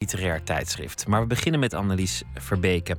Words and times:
literair 0.00 0.42
tijdschrift. 0.42 1.06
Maar 1.06 1.20
we 1.20 1.26
beginnen 1.26 1.60
met 1.60 1.74
Annelies 1.74 2.22
Verbeke. 2.34 2.98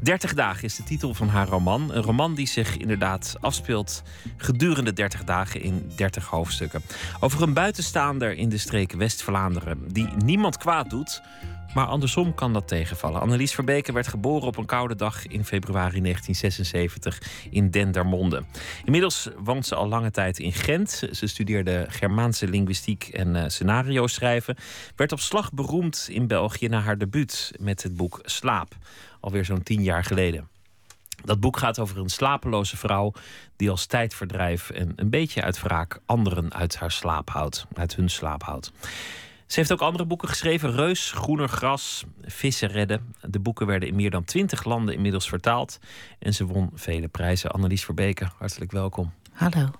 30 0.00 0.34
dagen 0.34 0.64
is 0.64 0.76
de 0.76 0.82
titel 0.82 1.14
van 1.14 1.28
haar 1.28 1.48
roman. 1.48 1.94
Een 1.94 2.02
roman 2.02 2.34
die 2.34 2.46
zich 2.46 2.76
inderdaad 2.76 3.36
afspeelt 3.40 4.02
gedurende 4.36 4.92
30 4.92 5.24
dagen 5.24 5.62
in 5.62 5.90
30 5.96 6.26
hoofdstukken. 6.26 6.82
Over 7.20 7.42
een 7.42 7.52
buitenstaander 7.52 8.32
in 8.32 8.48
de 8.48 8.58
streken 8.58 8.98
West-Vlaanderen 8.98 9.92
die 9.92 10.08
niemand 10.24 10.56
kwaad 10.56 10.90
doet, 10.90 11.22
maar 11.74 11.86
andersom 11.86 12.34
kan 12.34 12.52
dat 12.52 12.68
tegenvallen. 12.68 13.20
Annelies 13.20 13.54
Verbeke 13.54 13.92
werd 13.92 14.08
geboren 14.08 14.46
op 14.46 14.56
een 14.56 14.66
koude 14.66 14.94
dag 14.94 15.26
in 15.26 15.44
februari 15.44 16.00
1976 16.00 17.22
in 17.50 17.70
Dendermonde. 17.70 18.44
Inmiddels 18.84 19.28
woont 19.44 19.66
ze 19.66 19.74
al 19.74 19.88
lange 19.88 20.10
tijd 20.10 20.38
in 20.38 20.52
Gent. 20.52 21.02
Ze 21.12 21.26
studeerde 21.26 21.86
Germaanse 21.88 22.48
linguïstiek 22.48 23.08
en 23.08 23.34
uh, 23.34 23.44
scenario 23.46 24.06
schrijven. 24.06 24.56
Werd 24.96 25.12
op 25.12 25.20
slag 25.20 25.52
beroemd 25.52 26.08
in 26.10 26.26
België 26.26 26.68
na 26.68 26.80
haar 26.80 26.98
debuut 26.98 27.52
met 27.58 27.82
het 27.82 27.96
boek 27.96 28.20
Slaap. 28.22 28.76
Alweer 29.20 29.44
zo'n 29.44 29.62
tien 29.62 29.82
jaar 29.82 30.04
geleden. 30.04 30.48
Dat 31.24 31.40
boek 31.40 31.56
gaat 31.56 31.78
over 31.78 31.98
een 31.98 32.08
slapeloze 32.08 32.76
vrouw 32.76 33.12
die 33.56 33.70
als 33.70 33.86
tijdverdrijf 33.86 34.70
en 34.70 34.92
een 34.96 35.10
beetje 35.10 35.42
uit 35.42 35.62
wraak 35.62 36.00
anderen 36.06 36.52
uit 36.54 36.76
haar 36.76 36.90
slaap 36.90 37.30
houdt, 37.30 37.66
uit 37.74 37.96
hun 37.96 38.08
slaap 38.08 38.42
houdt. 38.42 38.72
Ze 39.50 39.58
heeft 39.58 39.72
ook 39.72 39.80
andere 39.80 40.04
boeken 40.04 40.28
geschreven: 40.28 40.72
Reus, 40.72 41.12
Groener 41.12 41.48
Gras, 41.48 42.04
Vissen 42.22 42.68
redden. 42.68 43.14
De 43.20 43.38
boeken 43.38 43.66
werden 43.66 43.88
in 43.88 43.94
meer 43.94 44.10
dan 44.10 44.24
twintig 44.24 44.64
landen 44.64 44.94
inmiddels 44.94 45.28
vertaald. 45.28 45.78
En 46.18 46.34
ze 46.34 46.46
won 46.46 46.70
vele 46.74 47.08
prijzen. 47.08 47.50
Annelies 47.50 47.84
Verbeke, 47.84 48.28
hartelijk 48.38 48.72
welkom. 48.72 49.12
Hallo. 49.32 49.70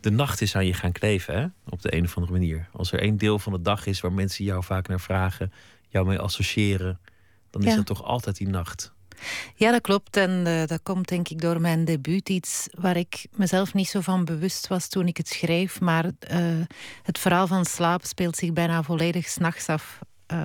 De 0.00 0.10
nacht 0.10 0.40
is 0.40 0.56
aan 0.56 0.66
je 0.66 0.74
gaan 0.74 0.92
kleven, 0.92 1.34
hè? 1.34 1.46
op 1.68 1.82
de 1.82 1.94
een 1.96 2.04
of 2.04 2.16
andere 2.16 2.32
manier. 2.32 2.68
Als 2.72 2.92
er 2.92 3.00
één 3.00 3.16
deel 3.16 3.38
van 3.38 3.52
de 3.52 3.62
dag 3.62 3.86
is 3.86 4.00
waar 4.00 4.12
mensen 4.12 4.44
jou 4.44 4.64
vaak 4.64 4.88
naar 4.88 5.00
vragen, 5.00 5.52
jou 5.88 6.06
mee 6.06 6.18
associëren, 6.18 7.00
dan 7.50 7.62
is 7.62 7.74
dat 7.74 7.86
toch 7.86 8.04
altijd 8.04 8.36
die 8.36 8.48
nacht. 8.48 8.92
Ja, 9.54 9.70
dat 9.70 9.80
klopt. 9.80 10.16
En 10.16 10.46
uh, 10.46 10.66
dat 10.66 10.82
komt 10.82 11.08
denk 11.08 11.28
ik 11.28 11.40
door 11.40 11.60
mijn 11.60 11.84
debuut. 11.84 12.28
Iets 12.28 12.68
waar 12.78 12.96
ik 12.96 13.26
mezelf 13.36 13.74
niet 13.74 13.88
zo 13.88 14.00
van 14.00 14.24
bewust 14.24 14.68
was 14.68 14.88
toen 14.88 15.06
ik 15.06 15.16
het 15.16 15.28
schreef. 15.28 15.80
Maar 15.80 16.04
uh, 16.04 16.10
het 17.02 17.18
verhaal 17.18 17.46
van 17.46 17.64
slaap 17.64 18.04
speelt 18.04 18.36
zich 18.36 18.52
bijna 18.52 18.82
volledig 18.82 19.28
s'nachts 19.28 19.68
af. 19.68 19.98
Uh, 20.32 20.44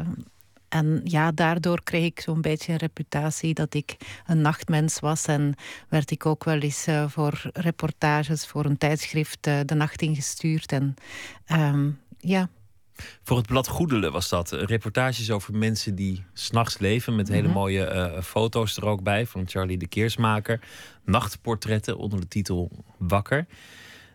en 0.70 1.02
ja, 1.04 1.32
daardoor 1.32 1.84
kreeg 1.84 2.06
ik 2.06 2.20
zo'n 2.20 2.42
beetje 2.42 2.72
een 2.72 2.78
reputatie 2.78 3.54
dat 3.54 3.74
ik 3.74 3.96
een 4.26 4.42
nachtmens 4.42 5.00
was. 5.00 5.26
En 5.26 5.56
werd 5.90 6.12
ik 6.12 6.26
ook 6.26 6.44
wel 6.44 6.60
eens 6.60 6.86
voor 7.08 7.50
reportages 7.54 8.46
voor 8.46 8.66
een 8.66 8.78
tijdschrift 8.78 9.44
de 9.44 9.76
nacht 9.76 10.02
ingestuurd. 10.02 10.72
En 10.72 10.96
um, 11.52 12.00
ja, 12.18 12.50
voor 13.24 13.38
het 13.38 13.48
blad 13.48 13.68
Goedelen 13.68 14.12
was 14.12 14.30
dat. 14.30 14.52
Reportages 14.52 15.32
over 15.32 15.56
mensen 15.56 15.96
die 15.96 16.26
s'nachts 16.34 16.78
leven. 16.78 17.16
Met 17.16 17.28
hele 17.28 17.48
mhm. 17.48 17.58
mooie 17.58 17.94
uh, 17.94 18.22
foto's 18.22 18.78
er 18.78 18.86
ook 18.86 19.04
bij 19.04 19.26
van 19.26 19.48
Charlie 19.48 19.78
de 19.78 19.88
Keersmaker. 19.88 20.60
Nachtportretten 21.06 21.98
onder 21.98 22.20
de 22.20 22.28
titel 22.28 22.86
Wakker. 22.98 23.46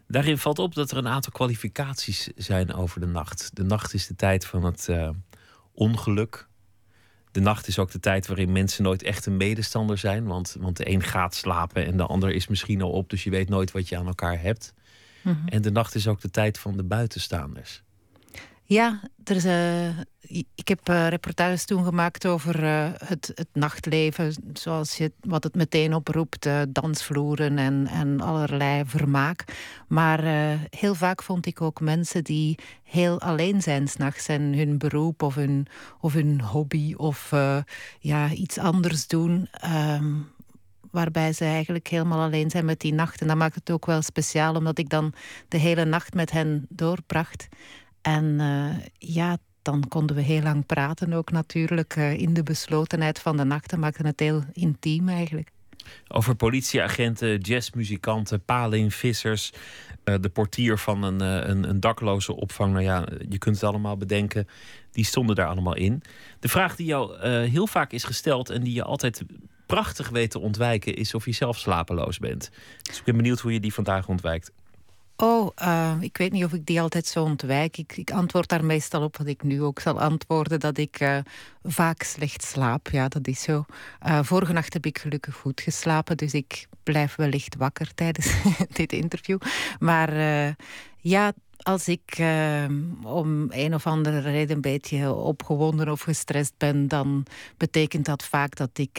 Daarin 0.06 0.39
valt 0.39 0.58
op 0.58 0.74
dat 0.74 0.91
er 0.91 0.97
een 0.97 1.08
aantal 1.08 1.33
kwalificaties 1.33 2.28
zijn 2.36 2.74
over 2.74 3.00
de 3.00 3.06
nacht. 3.06 3.50
De 3.55 3.64
nacht 3.64 3.94
is 3.94 4.06
de 4.06 4.16
tijd 4.16 4.47
van 4.47 4.64
het 4.64 4.86
uh, 4.91 5.08
ongeluk. 5.72 6.48
De 7.30 7.41
nacht 7.41 7.67
is 7.67 7.78
ook 7.78 7.91
de 7.91 8.00
tijd 8.00 8.27
waarin 8.27 8.52
mensen 8.52 8.83
nooit 8.83 9.02
echt 9.02 9.27
een 9.27 9.36
medestander 9.36 9.98
zijn. 9.98 10.24
Want, 10.24 10.56
want 10.61 10.77
de 10.77 10.91
een 10.91 11.02
gaat 11.02 11.34
slapen 11.34 11.86
en 11.86 11.96
de 11.96 12.06
ander 12.06 12.30
is 12.30 12.46
misschien 12.46 12.83
al 12.83 12.91
op. 12.91 13.11
Dus 13.11 13.24
je 13.24 13.30
weet 13.30 13.48
nooit 13.48 13.72
wat 13.72 13.89
je 13.89 13.96
aan 13.96 14.06
elkaar 14.06 14.41
hebt. 14.41 14.74
Mm 15.22 15.33
-hmm. 15.33 15.48
En 15.48 15.62
de 15.62 15.70
nacht 15.70 15.94
is 15.94 16.06
ook 16.06 16.20
de 16.20 16.30
tijd 16.30 16.58
van 16.58 16.77
de 16.77 16.84
buitenstaanders. 16.84 17.83
Ja, 18.72 19.00
er 19.24 19.36
is, 19.36 19.44
uh, 19.44 19.98
ik 20.54 20.68
heb 20.68 20.88
uh, 20.88 21.08
reportages 21.08 21.64
toen 21.64 21.84
gemaakt 21.84 22.26
over 22.26 22.62
uh, 22.62 22.88
het, 23.04 23.32
het, 23.34 23.48
nachtleven, 23.52 24.34
zoals 24.52 24.96
je, 24.96 25.12
wat 25.20 25.44
het 25.44 25.54
meteen 25.54 25.94
oproept, 25.94 26.48
dansvloeren 26.68 27.58
en, 27.58 27.86
en 27.86 28.20
allerlei 28.20 28.82
vermaak. 28.86 29.44
Maar 29.88 30.22
heel 30.70 30.94
vaak 30.94 31.22
vond 31.22 31.46
ik 31.46 31.61
ook 31.61 31.80
mensen 31.80 32.24
die 32.24 32.58
heel 32.82 33.20
alleen 33.20 33.62
zijn 33.62 33.88
s'nachts 33.88 34.28
en 34.28 34.42
hun 34.42 34.78
beroep 34.78 35.22
of 35.22 35.34
hun, 35.34 35.66
of 36.00 36.14
hobby 36.42 36.94
of 36.94 37.30
ja, 37.98 38.30
iets 38.30 38.58
anders 38.58 39.06
doen. 39.06 39.48
Um, 39.64 40.30
waarbij 40.90 41.32
ze 41.32 41.44
eigenlijk 41.44 41.88
helemaal 41.88 42.20
alleen 42.20 42.50
zijn 42.50 42.64
met 42.64 42.80
die 42.80 42.94
nacht. 42.94 43.20
En 43.20 43.27
dat 43.27 43.36
maakt 43.36 43.55
het 43.55 43.70
ook 43.70 43.86
wel 43.86 44.02
speciaal, 44.02 44.55
omdat 44.55 44.78
ik 44.78 44.88
dan 44.88 45.12
de 45.48 45.58
hele 45.58 45.84
nacht 45.84 46.14
met 46.14 46.30
hen 46.30 46.66
doorbracht. 46.68 47.48
En 48.02 48.24
uh, 48.24 48.74
ja, 48.98 49.36
dan 49.63 49.89
konden 49.89 50.17
we 50.17 50.23
heel 50.23 50.42
lang 50.42 50.67
praten 50.67 51.13
ook 51.13 51.30
natuurlijk 51.30 51.96
uh, 51.96 52.18
in 52.18 52.35
de 52.35 52.42
beslotenheid 52.42 53.18
van 53.18 53.36
de 53.36 53.45
nacht. 53.45 53.70
Dat 53.70 53.79
maakte 53.79 54.07
het 54.07 54.20
heel 54.20 54.42
intiem 54.52 55.08
eigenlijk. 55.08 55.51
Over 56.08 56.35
politieagenten, 56.35 57.39
jazzmuzikanten, 57.39 58.45
palingvissers, 58.45 59.52
uh, 60.05 60.14
de 60.20 60.29
portier 60.29 60.79
van 60.79 61.02
een, 61.02 61.20
een, 61.20 61.68
een, 61.68 61.80
dakloze 61.80 62.36
opvang. 62.36 62.73
Nou 62.73 62.85
ja, 62.85 63.07
je 63.29 63.39
kunt 63.39 63.55
het 63.55 63.64
allemaal 63.64 63.96
bedenken. 63.96 64.48
Die 64.92 65.05
stonden 65.05 65.36
daar 65.36 65.48
allemaal 65.48 65.77
in. 65.77 66.02
De 66.41 66.48
vraag 66.48 66.77
die 66.77 66.86
jou 66.86 67.27
heel 67.29 67.67
vaak 67.67 67.92
is 67.92 68.05
gesteld 68.05 68.51
en 68.51 68.62
die 68.62 68.74
je 68.74 68.83
altijd 68.83 69.23
prachtig 69.67 70.08
weet 70.08 70.30
te 70.30 70.39
ontwijken, 70.39 70.95
is 70.95 71.14
of 71.14 71.24
je 71.24 71.33
zelf 71.33 71.58
slapeloos 71.58 72.18
bent. 72.18 72.51
Dus 72.83 72.98
ik 72.98 73.05
ben 73.05 73.17
benieuwd 73.17 73.41
hoe 73.41 73.52
je 73.52 73.61
die 73.61 73.74
vandaag 73.74 74.08
ontwijkt. 74.08 74.52
Oh, 75.17 75.50
uh, 75.62 75.92
ik 76.00 76.17
weet 76.17 76.33
niet 76.33 76.45
of 76.45 76.52
ik 76.52 76.67
die 76.67 76.80
altijd 76.80 77.06
zo 77.06 77.23
ontwijk. 77.23 77.77
Ik, 77.77 77.96
ik, 77.96 78.11
antwoord 78.11 78.48
daar 78.48 78.64
meestal 78.64 79.02
op 79.02 79.17
wat 79.17 79.27
ik 79.27 79.42
nu 79.42 79.62
ook 79.62 79.80
zal 79.80 80.00
antwoorden: 80.00 80.61
dat 80.61 80.78
ik 80.78 81.00
uh, 81.00 81.18
vaak 81.62 82.02
slecht 82.02 82.42
slaap. 82.42 82.89
Ja, 82.89 83.08
dat 83.08 83.27
is 83.27 83.42
zo. 83.42 83.64
Uh, 84.06 84.18
vorige 84.23 84.52
nacht 84.52 84.73
heb 84.73 84.86
ik 84.86 84.98
gelukkig 84.98 85.34
goed 85.34 85.61
geslapen, 85.61 86.17
dus 86.17 86.33
ik 86.33 86.67
blijf 86.83 87.14
wellicht 87.14 87.56
wakker 87.56 87.95
tijdens 87.95 88.33
dit 88.73 88.92
interview. 88.92 89.39
Maar 89.78 90.14
ja, 90.98 91.33
als 91.56 91.89
ik 91.89 92.23
om 93.02 93.46
een 93.50 93.74
of 93.74 93.86
andere 93.86 94.20
reden 94.20 94.56
een 94.56 94.62
beetje 94.62 95.12
opgewonden 95.12 95.89
of 95.89 96.00
gestrest 96.00 96.55
ben, 96.56 96.89
dan 96.89 97.27
betekent 97.56 98.05
dat 98.05 98.24
vaak 98.24 98.56
dat 98.56 98.79
ik 98.79 98.98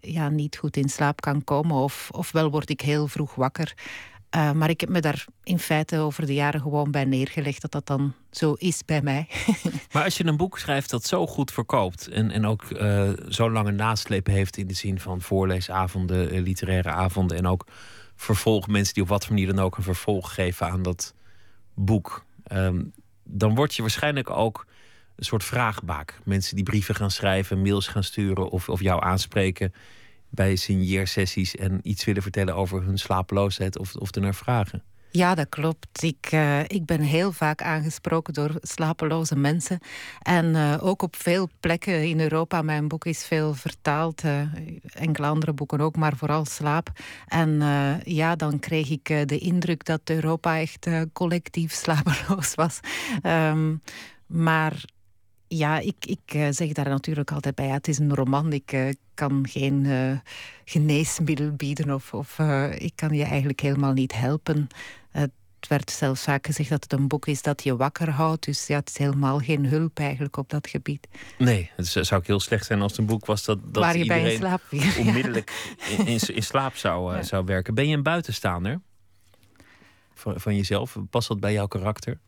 ja, 0.00 0.28
niet 0.28 0.56
goed 0.56 0.76
in 0.76 0.88
slaap 0.88 1.20
kan 1.20 1.44
komen. 1.44 1.76
Of, 1.76 2.08
ofwel 2.12 2.50
word 2.50 2.70
ik 2.70 2.80
heel 2.80 3.08
vroeg 3.08 3.34
wakker. 3.34 3.74
Uh, 4.34 4.52
maar 4.52 4.70
ik 4.70 4.80
heb 4.80 4.88
me 4.88 5.00
daar 5.00 5.24
in 5.42 5.58
feite 5.58 5.98
over 5.98 6.26
de 6.26 6.34
jaren 6.34 6.60
gewoon 6.60 6.90
bij 6.90 7.04
neergelegd 7.04 7.60
dat 7.60 7.72
dat 7.72 7.86
dan 7.86 8.14
zo 8.30 8.52
is 8.52 8.84
bij 8.84 9.02
mij. 9.02 9.28
maar 9.92 10.04
als 10.04 10.16
je 10.16 10.26
een 10.26 10.36
boek 10.36 10.58
schrijft 10.58 10.90
dat 10.90 11.04
zo 11.04 11.26
goed 11.26 11.52
verkoopt 11.52 12.08
en, 12.08 12.30
en 12.30 12.46
ook 12.46 12.62
uh, 12.70 13.10
zo 13.28 13.50
lange 13.50 13.70
nasleep 13.70 14.26
heeft 14.26 14.56
in 14.56 14.66
de 14.66 14.74
zin 14.74 15.00
van 15.00 15.20
voorleesavonden, 15.20 16.34
uh, 16.34 16.42
literaire 16.42 16.90
avonden 16.90 17.36
en 17.36 17.46
ook 17.46 17.66
vervolg, 18.16 18.66
mensen 18.66 18.94
die 18.94 19.02
op 19.02 19.08
wat 19.08 19.28
manier 19.28 19.46
dan 19.46 19.64
ook 19.64 19.76
een 19.76 19.82
vervolg 19.82 20.34
geven 20.34 20.70
aan 20.70 20.82
dat 20.82 21.14
boek, 21.74 22.24
um, 22.52 22.92
dan 23.24 23.54
word 23.54 23.74
je 23.74 23.82
waarschijnlijk 23.82 24.30
ook 24.30 24.66
een 25.16 25.24
soort 25.24 25.44
vraagbaak. 25.44 26.18
Mensen 26.24 26.54
die 26.56 26.64
brieven 26.64 26.94
gaan 26.94 27.10
schrijven, 27.10 27.62
mails 27.62 27.88
gaan 27.88 28.04
sturen 28.04 28.48
of, 28.48 28.68
of 28.68 28.80
jou 28.80 29.04
aanspreken 29.04 29.72
bij 30.34 30.56
signeersessies 30.56 31.56
en 31.56 31.80
iets 31.82 32.04
willen 32.04 32.22
vertellen 32.22 32.54
over 32.54 32.82
hun 32.82 32.98
slapeloosheid 32.98 33.78
of, 33.78 33.94
of 33.94 34.14
er 34.14 34.20
naar 34.20 34.34
vragen. 34.34 34.82
Ja, 35.16 35.34
dat 35.34 35.48
klopt. 35.48 36.02
Ik, 36.02 36.32
uh, 36.32 36.60
ik 36.60 36.86
ben 36.86 37.00
heel 37.00 37.32
vaak 37.32 37.62
aangesproken 37.62 38.34
door 38.34 38.50
slapeloze 38.60 39.36
mensen. 39.36 39.78
En 40.22 40.54
uh, 40.54 40.76
ook 40.80 41.02
op 41.02 41.16
veel 41.16 41.48
plekken 41.60 42.02
in 42.08 42.20
Europa. 42.20 42.62
Mijn 42.62 42.88
boek 42.88 43.04
is 43.04 43.26
veel 43.26 43.54
vertaald. 43.54 44.24
Uh, 44.24 44.40
enkele 44.92 45.26
andere 45.26 45.52
boeken 45.52 45.80
ook, 45.80 45.96
maar 45.96 46.16
vooral 46.16 46.44
slaap. 46.44 46.90
En 47.28 47.62
ja, 48.04 48.36
dan 48.36 48.58
kreeg 48.58 48.90
ik 48.90 49.28
de 49.28 49.38
indruk 49.38 49.84
dat 49.84 50.00
Europa 50.04 50.60
echt 50.60 50.88
collectief 51.12 51.72
slapeloos 51.82 52.54
was. 52.54 52.80
Um, 53.22 53.82
maar 54.26 54.84
ja, 55.48 55.78
ik, 55.78 56.06
ik 56.06 56.34
uh, 56.34 56.46
zeg 56.50 56.72
daar 56.72 56.88
natuurlijk 56.88 57.32
altijd 57.32 57.54
bij. 57.54 57.66
Ja, 57.66 57.72
het 57.72 57.88
is 57.88 57.98
een 57.98 58.14
roman. 58.14 58.52
Ik 58.52 58.72
uh, 58.72 58.88
kan 59.14 59.46
geen 59.48 59.84
uh, 59.84 60.18
geneesmiddel 60.64 61.52
bieden 61.52 61.94
of, 61.94 62.14
of 62.14 62.38
ik 62.78 62.92
kan 62.94 63.14
je 63.14 63.24
eigenlijk 63.24 63.60
helemaal 63.60 63.92
niet 63.92 64.12
helpen. 64.12 64.68
het 65.10 65.30
werd 65.68 65.90
zelfs 65.90 66.22
vaak 66.22 66.46
gezegd 66.46 66.68
dat 66.68 66.82
het 66.82 66.92
een 66.92 67.08
boek 67.08 67.26
is 67.26 67.42
dat 67.42 67.62
je 67.62 67.76
wakker 67.76 68.10
houdt. 68.10 68.44
Dus 68.44 68.66
ja, 68.66 68.78
het 68.78 68.88
is 68.88 68.98
helemaal 68.98 69.38
geen 69.38 69.66
hulp 69.66 69.98
eigenlijk 69.98 70.36
op 70.36 70.50
dat 70.50 70.68
gebied. 70.68 71.08
Nee, 71.38 71.70
het 71.76 71.86
zou 71.86 72.20
ook 72.20 72.26
heel 72.26 72.40
slecht 72.40 72.66
zijn 72.66 72.80
als 72.80 72.90
het 72.90 73.00
een 73.00 73.06
boek 73.06 73.26
was 73.26 73.44
dat, 73.44 73.58
dat 73.62 73.82
Waar 73.82 73.96
je 73.96 74.02
iedereen 74.02 74.22
bij 74.22 74.32
in 74.32 74.38
slaap 74.38 74.62
onmiddellijk 75.06 75.76
in, 75.88 76.06
in, 76.06 76.34
in, 76.34 76.42
slaap 76.42 76.76
zou, 76.76 77.14
ja. 77.14 77.22
zou 77.22 77.44
werken. 77.44 77.74
Ben 77.74 77.88
je 77.88 77.96
een 77.96 78.02
buitenstaander 78.02 78.80
van, 80.14 80.40
van 80.40 80.56
jezelf? 80.56 80.96
Past 81.10 81.28
dat 81.28 81.40
bij 81.40 81.52
jouw 81.52 81.66
karakter? 81.66 82.18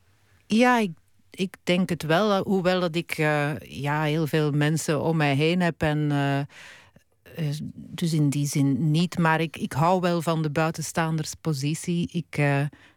Ja, 0.47 0.79
ik 0.79 0.91
ik 1.31 1.56
denk 1.62 1.88
het 1.88 2.02
wel, 2.02 2.43
hoewel 2.43 2.81
dat 2.81 2.94
ik 2.94 3.19
uh, 3.19 3.58
ja, 3.58 4.02
heel 4.02 4.26
veel 4.26 4.50
mensen 4.50 5.02
om 5.02 5.17
mij 5.17 5.34
heen 5.34 5.61
heb. 5.61 5.82
En, 5.82 6.11
uh, 6.11 7.49
dus 7.75 8.12
in 8.12 8.31
die 8.31 8.46
zin 8.46 8.90
niet. 8.90 9.19
Maar 9.19 9.40
ik, 9.40 9.56
ik 9.56 9.73
hou 9.73 10.00
wel 10.00 10.23
van 10.23 10.43
de 10.43 10.50
buitenstaanderspositie. 10.50 12.08
Ik 12.12 12.40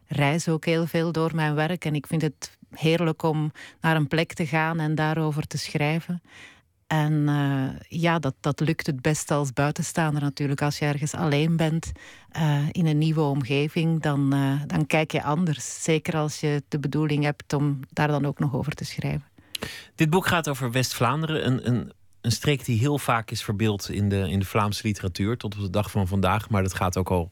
reis 0.08 0.48
ook 0.48 0.66
heel 0.66 0.86
veel 0.86 1.12
door 1.12 1.36
mijn 1.36 1.56
werk. 1.56 1.86
En 1.86 1.96
ik 1.96 2.08
vind 2.08 2.22
het 2.22 2.58
heerlijk 2.70 3.24
om 3.24 3.52
naar 3.82 3.96
een 3.96 4.08
plek 4.08 4.34
te 4.34 4.46
gaan 4.46 4.80
en 4.80 4.96
daarover 4.96 5.48
te 5.48 5.58
schrijven. 5.58 6.22
En 6.90 7.30
ja, 7.88 8.20
dat, 8.20 8.36
dat 8.40 8.60
lukt 8.60 8.88
het 8.88 9.02
best 9.02 9.32
als 9.32 9.54
buitenstaander 9.54 10.22
natuurlijk. 10.22 10.62
Als 10.62 10.80
je 10.80 10.86
ergens 10.86 11.14
alleen 11.14 11.58
bent 11.58 11.92
in 12.72 12.86
een 12.86 12.98
nieuwe 12.98 13.22
omgeving, 13.22 14.02
dan, 14.02 14.30
dan 14.68 14.86
kijk 14.88 15.12
je 15.12 15.24
anders. 15.24 15.84
Zeker 15.84 16.16
als 16.16 16.40
je 16.40 16.64
de 16.68 16.80
bedoeling 16.80 17.24
hebt 17.24 17.54
om 17.54 17.80
daar 17.90 18.08
dan 18.08 18.26
ook 18.26 18.40
nog 18.40 18.56
over 18.56 18.74
te 18.74 18.86
schrijven. 18.86 19.28
Dit 19.96 20.10
boek 20.10 20.28
gaat 20.28 20.48
over 20.48 20.72
West-Vlaanderen, 20.72 21.46
een, 21.46 21.68
een, 21.68 21.92
een 22.22 22.32
streek 22.32 22.66
die 22.66 22.80
heel 22.80 22.98
vaak 22.98 23.32
is 23.32 23.44
verbeeld 23.44 23.90
in 23.90 24.10
de, 24.10 24.30
in 24.30 24.40
de 24.40 24.46
Vlaamse 24.46 24.88
literatuur 24.88 25.38
tot 25.38 25.56
op 25.56 25.62
de 25.62 25.70
dag 25.70 25.92
van 25.92 26.08
vandaag. 26.08 26.50
Maar 26.50 26.64
dat 26.64 26.74
gaat 26.74 26.98
ook 26.98 27.10
al 27.10 27.32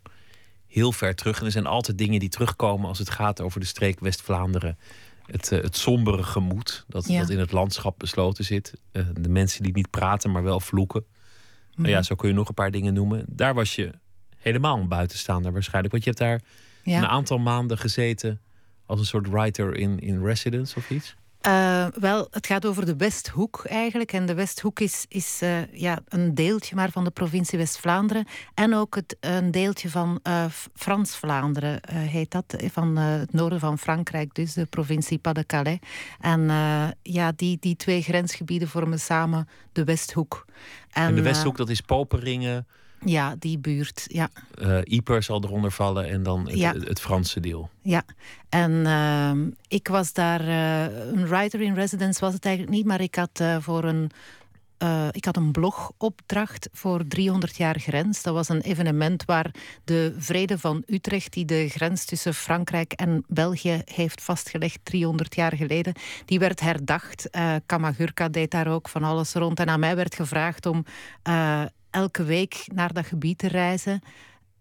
heel 0.67 0.91
ver 0.91 1.15
terug. 1.15 1.39
En 1.39 1.45
er 1.45 1.51
zijn 1.51 1.65
altijd 1.65 1.97
dingen 1.97 2.19
die 2.19 2.29
terugkomen 2.29 2.87
als 2.87 2.99
het 2.99 3.09
gaat 3.09 3.41
over 3.41 3.59
de 3.59 3.65
streek 3.65 3.99
West-Vlaanderen. 3.99 4.77
Het, 5.27 5.51
uh, 5.51 5.61
het 5.61 5.77
sombere 5.77 6.23
gemoed 6.23 6.85
dat, 6.87 7.05
dat 7.05 7.29
in 7.29 7.39
het 7.39 7.51
landschap 7.51 7.99
besloten 7.99 8.45
zit. 8.45 8.73
Uh, 8.91 9.05
de 9.13 9.29
mensen 9.29 9.63
die 9.63 9.73
niet 9.73 9.89
praten, 9.89 10.31
maar 10.31 10.43
wel 10.43 10.59
vloeken. 10.59 11.05
Nou 11.75 11.89
ja, 11.89 11.97
mhm. 11.97 12.05
zo 12.05 12.15
kun 12.15 12.29
je 12.29 12.35
nog 12.35 12.47
een 12.47 12.53
paar 12.53 12.71
dingen 12.71 12.93
noemen. 12.93 13.25
Daar 13.29 13.53
was 13.53 13.75
je 13.75 13.91
helemaal 14.37 14.77
een 14.77 14.87
buitenstaander 14.87 15.51
waarschijnlijk. 15.51 15.91
Want 15.91 16.03
je 16.03 16.09
hebt 16.09 16.21
daar 16.21 16.41
een 16.95 17.07
aantal 17.07 17.37
maanden 17.37 17.77
gezeten 17.77 18.41
als 18.85 18.99
een 18.99 19.05
soort 19.05 19.29
writer 19.29 19.75
in, 19.75 19.99
in 19.99 20.23
residence 20.23 20.75
of 20.75 20.89
iets. 20.89 21.15
Uh, 21.47 21.87
wel, 21.99 22.27
het 22.31 22.47
gaat 22.47 22.65
over 22.65 22.85
de 22.85 22.95
Westhoek 22.95 23.65
eigenlijk. 23.65 24.13
En 24.13 24.25
de 24.25 24.33
Westhoek 24.33 24.79
is, 24.79 25.05
is 25.07 25.39
uh, 25.43 25.73
ja, 25.73 25.99
een 26.07 26.35
deeltje 26.35 26.75
maar 26.75 26.91
van 26.91 27.03
de 27.03 27.11
provincie 27.11 27.57
West-Vlaanderen. 27.57 28.25
En 28.53 28.75
ook 28.75 28.95
het, 28.95 29.17
een 29.19 29.51
deeltje 29.51 29.89
van 29.89 30.19
uh, 30.23 30.45
Frans-Vlaanderen 30.73 31.79
heet 31.91 32.31
dat. 32.31 32.55
Van 32.71 32.95
het 32.95 33.33
noorden 33.33 33.59
van 33.59 33.77
Frankrijk, 33.77 34.33
dus 34.33 34.53
de 34.53 34.65
provincie 34.65 35.17
Pas-de-Calais. 35.17 35.79
En 36.19 36.41
ja, 37.01 37.31
die, 37.35 37.57
die 37.59 37.75
twee 37.75 38.01
grensgebieden 38.01 38.67
vormen 38.67 38.99
samen 38.99 39.47
de 39.71 39.83
Westhoek. 39.83 40.45
En, 40.91 41.07
en 41.07 41.15
de 41.15 41.21
Westhoek, 41.21 41.57
dat 41.57 41.69
is 41.69 41.81
Poperingen... 41.81 42.67
Ja, 43.05 43.35
die 43.39 43.57
buurt, 43.57 44.05
ja. 44.07 44.29
Uh, 44.61 44.79
Ieper 44.83 45.23
zal 45.23 45.43
eronder 45.43 45.71
vallen 45.71 46.09
en 46.09 46.23
dan 46.23 46.49
het, 46.49 46.87
het 46.87 46.99
Franse 46.99 47.39
deel. 47.39 47.69
Ja, 47.81 48.03
en 48.49 48.71
uh, 48.71 49.53
ik 49.67 49.87
was 49.87 50.13
daar, 50.13 50.41
uh, 50.41 50.83
een 51.07 51.27
writer 51.27 51.61
in 51.61 51.73
residence 51.73 52.19
was 52.19 52.33
het 52.33 52.45
eigenlijk 52.45 52.75
niet, 52.75 52.85
maar 52.85 53.01
ik 53.01 53.15
had 53.15 53.39
uh, 53.41 53.57
voor 53.59 53.83
een 53.83 54.11
uh, 54.83 55.07
ik 55.11 55.25
had 55.25 55.35
een 55.35 55.51
blogopdracht 55.51 56.69
voor 56.71 57.07
300 57.07 57.57
jaar 57.57 57.79
grens. 57.79 58.21
Dat 58.21 58.33
was 58.33 58.49
een 58.49 58.61
evenement 58.61 59.25
waar 59.25 59.51
de 59.83 60.15
Vrede 60.17 60.57
van 60.57 60.83
Utrecht, 60.85 61.33
die 61.33 61.45
de 61.45 61.69
grens 61.69 62.05
tussen 62.05 62.33
Frankrijk 62.33 62.93
en 62.93 63.23
België 63.27 63.81
heeft 63.85 64.21
vastgelegd 64.21 64.79
300 64.83 65.35
jaar 65.35 65.55
geleden, 65.55 65.93
die 66.25 66.39
werd 66.39 66.59
herdacht. 66.59 67.27
Uh, 67.31 67.55
Kamagurka 67.65 68.29
deed 68.29 68.51
daar 68.51 68.67
ook 68.67 68.89
van 68.89 69.03
alles 69.03 69.33
rond. 69.33 69.59
En 69.59 69.69
aan 69.69 69.79
mij 69.79 69.95
werd 69.95 70.15
gevraagd 70.15 70.65
om 70.65 70.85
uh, 71.29 71.61
elke 71.97 72.23
week 72.23 72.67
naar 72.73 72.93
dat 72.93 73.05
gebied 73.05 73.37
te 73.37 73.47
reizen 73.47 74.01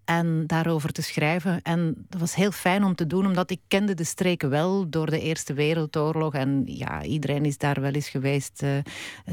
en 0.05 0.47
daarover 0.47 0.93
te 0.93 1.03
schrijven. 1.03 1.63
En 1.63 2.07
dat 2.09 2.21
was 2.21 2.35
heel 2.35 2.51
fijn 2.51 2.85
om 2.85 2.95
te 2.95 3.07
doen, 3.07 3.27
omdat 3.27 3.51
ik 3.51 3.61
kende 3.69 3.95
de 3.95 4.05
streken 4.05 4.51
wel 4.51 4.91
door 4.91 5.11
de 5.11 5.21
Eerste 5.21 5.55
Wereldoorlog. 5.55 6.35
En 6.35 6.63
ja, 6.67 7.03
iedereen 7.03 7.45
is 7.45 7.59
daar 7.59 7.81
wel 7.81 7.93
eens 7.93 8.09
geweest. 8.09 8.63
Uh, 8.63 8.71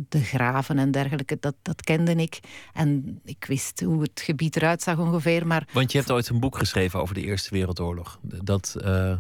de 0.10 0.24
graven 0.24 0.78
en 0.78 0.92
dergelijke, 0.92 1.38
dat, 1.40 1.56
dat 1.62 1.82
kende 1.82 2.16
ik. 2.16 2.40
En 2.74 3.20
ik 3.24 3.46
wist 3.48 3.82
hoe 3.82 4.02
het 4.02 4.22
gebied 4.24 4.56
eruit 4.56 4.82
zag 4.82 4.98
ongeveer. 4.98 5.48
Maar... 5.48 5.68
Want 5.72 5.92
je 5.92 5.98
hebt 5.98 6.12
ooit 6.12 6.30
een 6.30 6.40
boek 6.40 6.58
geschreven 6.58 7.00
over 7.00 7.16
de 7.16 7.22
Eerste 7.22 7.50
Wereldoorlog. 7.50 8.20
Dat... 8.22 8.76
Uh... 8.86 9.18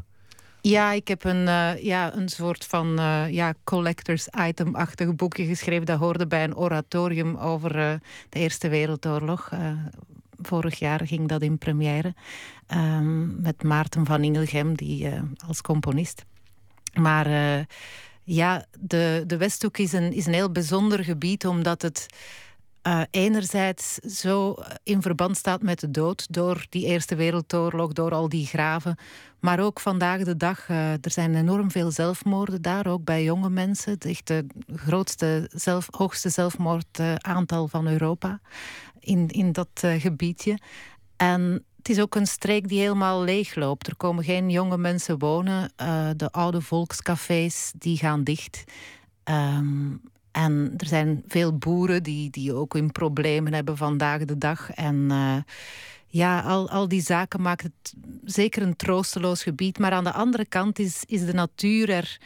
Ja, 0.65 0.91
ik 0.91 1.07
heb 1.07 1.23
een, 1.23 1.47
uh, 1.47 1.83
ja, 1.83 2.15
een 2.15 2.29
soort 2.29 2.65
van 2.65 2.99
uh, 2.99 3.29
ja, 3.29 3.53
collectors 3.63 4.27
item-achtig 4.47 5.15
boekje 5.15 5.45
geschreven. 5.45 5.85
Dat 5.85 5.99
hoorde 5.99 6.27
bij 6.27 6.43
een 6.43 6.55
oratorium 6.55 7.35
over 7.37 7.75
uh, 7.77 7.93
de 8.29 8.39
Eerste 8.39 8.69
Wereldoorlog. 8.69 9.51
vorig 10.41 10.79
jaar 10.79 11.07
ging 11.07 11.27
dat 11.27 11.41
in 11.41 11.57
première. 11.57 12.13
Um, 12.67 13.41
met 13.41 13.63
Maarten 13.63 14.05
van 14.05 14.23
Ingelgem, 14.23 14.75
die, 14.75 15.09
als 15.47 15.61
componist. 15.61 16.25
Maar 16.93 17.27
ja, 18.23 18.65
de, 18.79 19.23
de 19.27 19.37
Westhoek 19.37 19.77
is 19.77 19.93
een, 19.93 20.13
is 20.13 20.25
een 20.25 20.33
heel 20.33 20.51
bijzonder 20.51 21.03
gebied, 21.03 21.45
omdat 21.45 21.81
het 21.81 22.05
uh, 22.87 23.01
enerzijds 23.11 23.93
zo 23.95 24.55
in 24.83 25.01
verband 25.01 25.37
staat 25.37 25.61
met 25.61 25.79
de 25.79 25.91
dood 25.91 26.33
door 26.33 26.65
die 26.69 26.85
Eerste 26.85 27.15
Wereldoorlog, 27.15 27.93
door 27.93 28.11
al 28.11 28.29
die 28.29 28.45
graven. 28.45 28.97
Maar 29.39 29.59
ook 29.59 29.79
vandaag 29.79 30.23
de 30.23 30.37
dag, 30.37 30.69
uh, 30.69 30.91
er 30.91 31.11
zijn 31.11 31.35
enorm 31.35 31.71
veel 31.71 31.91
zelfmoorden 31.91 32.61
daar, 32.61 32.87
ook 32.87 33.03
bij 33.03 33.23
jonge 33.23 33.49
mensen. 33.49 33.91
Het 33.91 34.05
echt 34.05 34.29
het 34.29 34.45
grootste, 34.75 35.49
zelf, 35.53 35.87
hoogste 35.91 36.29
zelfmoordaantal 36.29 37.67
van 37.67 37.87
Europa 37.87 38.39
in, 38.99 39.27
in 39.27 39.51
dat 39.51 39.69
gebiedje. 39.97 40.59
En 41.17 41.65
het 41.77 41.89
is 41.89 41.99
ook 41.99 42.15
een 42.15 42.27
streek 42.27 42.67
die 42.67 42.79
helemaal 42.79 43.23
leeg 43.23 43.55
loopt. 43.55 43.87
Er 43.87 43.95
komen 43.95 44.23
geen 44.23 44.49
jonge 44.49 44.77
mensen 44.77 45.19
wonen. 45.19 45.71
de 46.17 46.31
oude 46.31 46.61
volkscafés 46.61 47.73
die 47.77 47.97
gaan 47.97 48.23
dicht. 48.23 48.63
Um, 49.23 50.01
en 50.33 50.73
er 50.77 50.87
zijn 50.87 51.23
veel 51.27 51.57
boeren 51.57 52.03
die, 52.03 52.29
die 52.29 52.53
ook 52.53 52.73
hun 52.73 52.91
problemen 52.91 53.53
hebben 53.53 53.77
vandaag 53.77 54.25
de 54.25 54.37
dag. 54.37 54.71
En 54.71 54.95
uh, 54.95 55.37
ja, 56.07 56.39
al, 56.39 56.69
al 56.69 56.87
die 56.87 57.01
zaken 57.01 57.41
maken 57.41 57.73
het 57.75 57.93
zeker 58.23 58.61
een 58.61 58.75
troosteloos 58.75 59.43
gebied. 59.43 59.79
Maar 59.79 59.91
aan 59.91 60.03
de 60.03 60.11
andere 60.11 60.45
kant 60.45 60.79
is, 60.79 61.03
is 61.05 61.25
de 61.25 61.33
natuur 61.33 61.89
er 61.89 62.17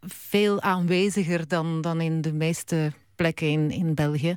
veel 0.00 0.60
aanweziger 0.60 1.48
dan, 1.48 1.80
dan 1.80 2.00
in 2.00 2.20
de 2.20 2.32
meeste 2.32 2.92
plekken 3.14 3.48
in, 3.48 3.70
in 3.70 3.94
België. 3.94 4.36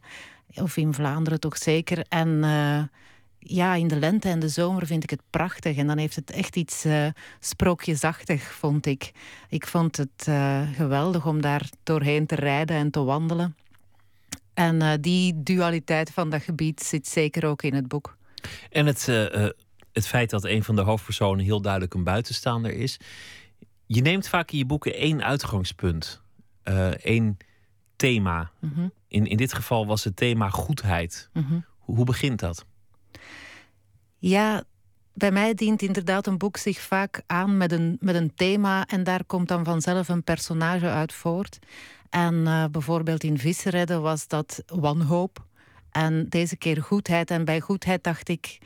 Of 0.56 0.78
in 0.78 0.94
Vlaanderen 0.94 1.40
toch 1.40 1.58
zeker. 1.58 2.06
En 2.10 2.28
uh, 2.28 2.84
ja, 3.40 3.76
in 3.76 3.88
de 3.88 4.00
lente 4.00 4.30
en 4.30 4.40
de 4.40 4.48
zomer 4.50 4.86
vind 4.86 5.04
ik 5.04 5.10
het 5.10 5.22
prachtig. 5.30 5.78
En 5.78 5.88
dan 5.88 5.98
heeft 5.98 6.16
het 6.16 6.32
echt 6.32 6.56
iets 6.56 6.86
uh, 6.86 7.08
sprookjesachtig, 7.40 8.44
vond 8.44 8.86
ik. 8.86 9.12
Ik 9.50 9.68
vond 9.68 9.98
het 9.98 10.26
uh, 10.30 10.70
geweldig 10.74 11.26
om 11.26 11.42
daar 11.42 11.70
doorheen 11.84 12.26
te 12.26 12.36
rijden 12.36 12.78
en 12.78 12.92
te 12.92 13.04
wandelen. 13.04 13.56
En 14.54 14.76
uh, 14.76 14.92
die 15.02 15.44
dualiteit 15.44 16.12
van 16.12 16.30
dat 16.30 16.42
gebied 16.42 16.82
zit 16.82 17.08
zeker 17.08 17.46
ook 17.46 17.62
in 17.62 17.74
het 17.74 17.88
boek. 17.88 18.18
En 18.70 18.86
het, 18.86 19.06
het 19.92 20.08
feit 20.08 20.30
dat 20.30 20.44
een 20.46 20.64
van 20.64 20.76
de 20.76 20.82
hoofdpersonen 20.82 21.46
heel 21.46 21.62
duidelijk 21.62 21.94
een 21.94 22.04
buitenstaander 22.04 22.74
is. 22.74 23.00
Je 23.86 24.02
neemt 24.02 24.28
vaak 24.28 24.52
in 24.52 24.58
je 24.58 24.66
boeken 24.66 24.94
één 24.94 25.24
uitgangspunt, 25.24 26.22
één 27.02 27.38
thema. 27.96 28.52
Mm 28.60 28.72
-hmm. 28.76 28.92
in, 29.08 29.26
in 29.26 29.38
dit 29.38 29.54
geval 29.54 29.86
was 29.86 30.04
het 30.04 30.16
thema 30.16 30.50
goedheid. 30.50 31.30
Mm 31.34 31.46
-hmm. 31.46 31.66
hoe, 31.78 31.96
hoe 31.96 32.06
begint 32.06 32.40
dat? 32.40 32.66
Ja, 34.18 34.64
bij 35.14 35.32
mij 35.32 35.54
dient 35.54 35.82
inderdaad 35.82 36.28
een 36.28 36.38
boek 36.38 36.58
zich 36.58 36.80
vaak 36.80 37.22
aan 37.26 37.58
met 37.58 37.72
een, 37.72 37.98
met 38.00 38.16
een 38.16 38.34
thema 38.36 38.86
en 38.88 39.04
daar 39.04 39.24
komt 39.26 39.48
dan 39.48 39.66
vanzelf 39.66 40.08
een 40.08 40.24
personage 40.24 40.90
uit 40.90 41.14
voort. 41.14 41.60
En 42.10 42.34
uh, 42.34 42.66
bijvoorbeeld 42.72 43.24
in 43.24 43.38
Visseredden 43.38 44.02
was 44.02 44.28
dat 44.28 44.64
wanhoop. 44.66 45.46
En 45.92 46.30
deze 46.30 46.56
keer 46.56 46.82
goedheid. 46.82 47.32
En 47.32 47.46
bij 47.46 47.60
goedheid 47.60 48.04
dacht 48.04 48.30
ik 48.30 48.58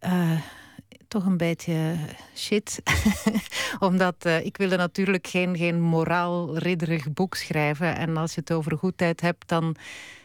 uh, 0.00 0.40
toch 1.08 1.26
een 1.26 1.36
beetje 1.36 1.96
shit. 2.34 2.82
Omdat 3.78 4.26
uh, 4.26 4.44
ik 4.44 4.56
wilde 4.56 4.76
natuurlijk 4.76 5.26
geen, 5.26 5.56
geen 5.56 5.80
moraalridderig 5.80 7.12
boek 7.12 7.34
schrijven. 7.34 7.96
En 7.96 8.16
als 8.16 8.34
je 8.34 8.40
het 8.40 8.52
over 8.52 8.78
goedheid 8.78 9.20
hebt, 9.20 9.48
dan, 9.48 9.76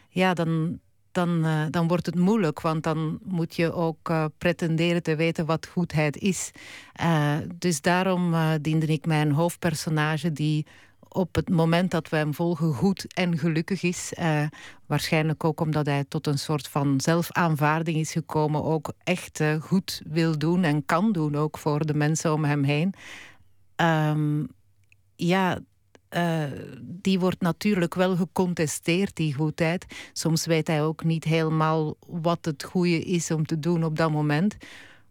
ja, 0.09 0.33
dan, 0.33 0.79
dan, 1.17 1.45
uh, 1.45 1.65
dan 1.69 1.88
wordt 1.88 2.05
het 2.05 2.15
moeilijk. 2.15 2.62
Want 2.62 2.83
dan 2.83 3.19
moet 3.24 3.55
je 3.55 3.74
ook 3.74 4.09
uh, 4.09 4.25
pretenderen 4.38 5.03
te 5.03 5.15
weten 5.15 5.45
wat 5.45 5.67
goedheid 5.67 6.17
is. 6.17 6.51
Uh, 7.01 7.36
dus 7.55 7.81
daarom 7.81 8.36
diende 8.62 8.86
ik 8.86 9.05
mijn 9.05 9.31
hoofdpersonage 9.31 10.31
die 10.31 10.65
op 11.09 11.36
het 11.36 11.50
moment 11.50 11.91
dat 11.91 12.09
we 12.09 12.17
hem 12.17 12.33
volgen 12.33 12.74
goed 12.74 13.13
en 13.13 13.38
gelukkig 13.38 13.83
is. 13.83 14.13
waarschijnlijk 14.86 15.43
ook 15.43 15.59
omdat 15.59 15.86
hij 15.86 16.05
tot 16.07 16.27
een 16.27 16.39
soort 16.39 16.67
van 16.67 17.01
zelfaanvaarding 17.01 17.97
is 17.97 18.12
gekomen. 18.12 18.63
Ook 18.63 18.93
echt 19.03 19.43
goed 19.59 20.01
wil 20.05 20.38
doen 20.38 20.63
en 20.63 20.86
kan 20.86 21.12
doen 21.12 21.36
ook 21.36 21.57
voor 21.57 21.86
de 21.86 21.93
mensen 21.93 22.33
om 22.33 22.45
hem 22.45 22.63
heen. 22.63 22.93
Um, 23.75 24.47
ja, 25.15 25.59
uh, 26.09 26.43
die 26.81 27.19
wordt 27.19 27.41
natuurlijk 27.41 27.95
wel 27.95 28.15
gecontesteerd, 28.15 29.15
die 29.15 29.33
goedheid. 29.33 29.85
Soms 30.13 30.45
weet 30.45 30.67
hij 30.67 30.83
ook 30.83 31.03
niet 31.03 31.23
helemaal 31.23 31.95
wat 32.07 32.45
het 32.45 32.63
goede 32.63 33.03
is 33.03 33.31
om 33.31 33.45
te 33.45 33.59
doen 33.59 33.83
op 33.83 33.97
dat 33.97 34.11
moment. 34.11 34.57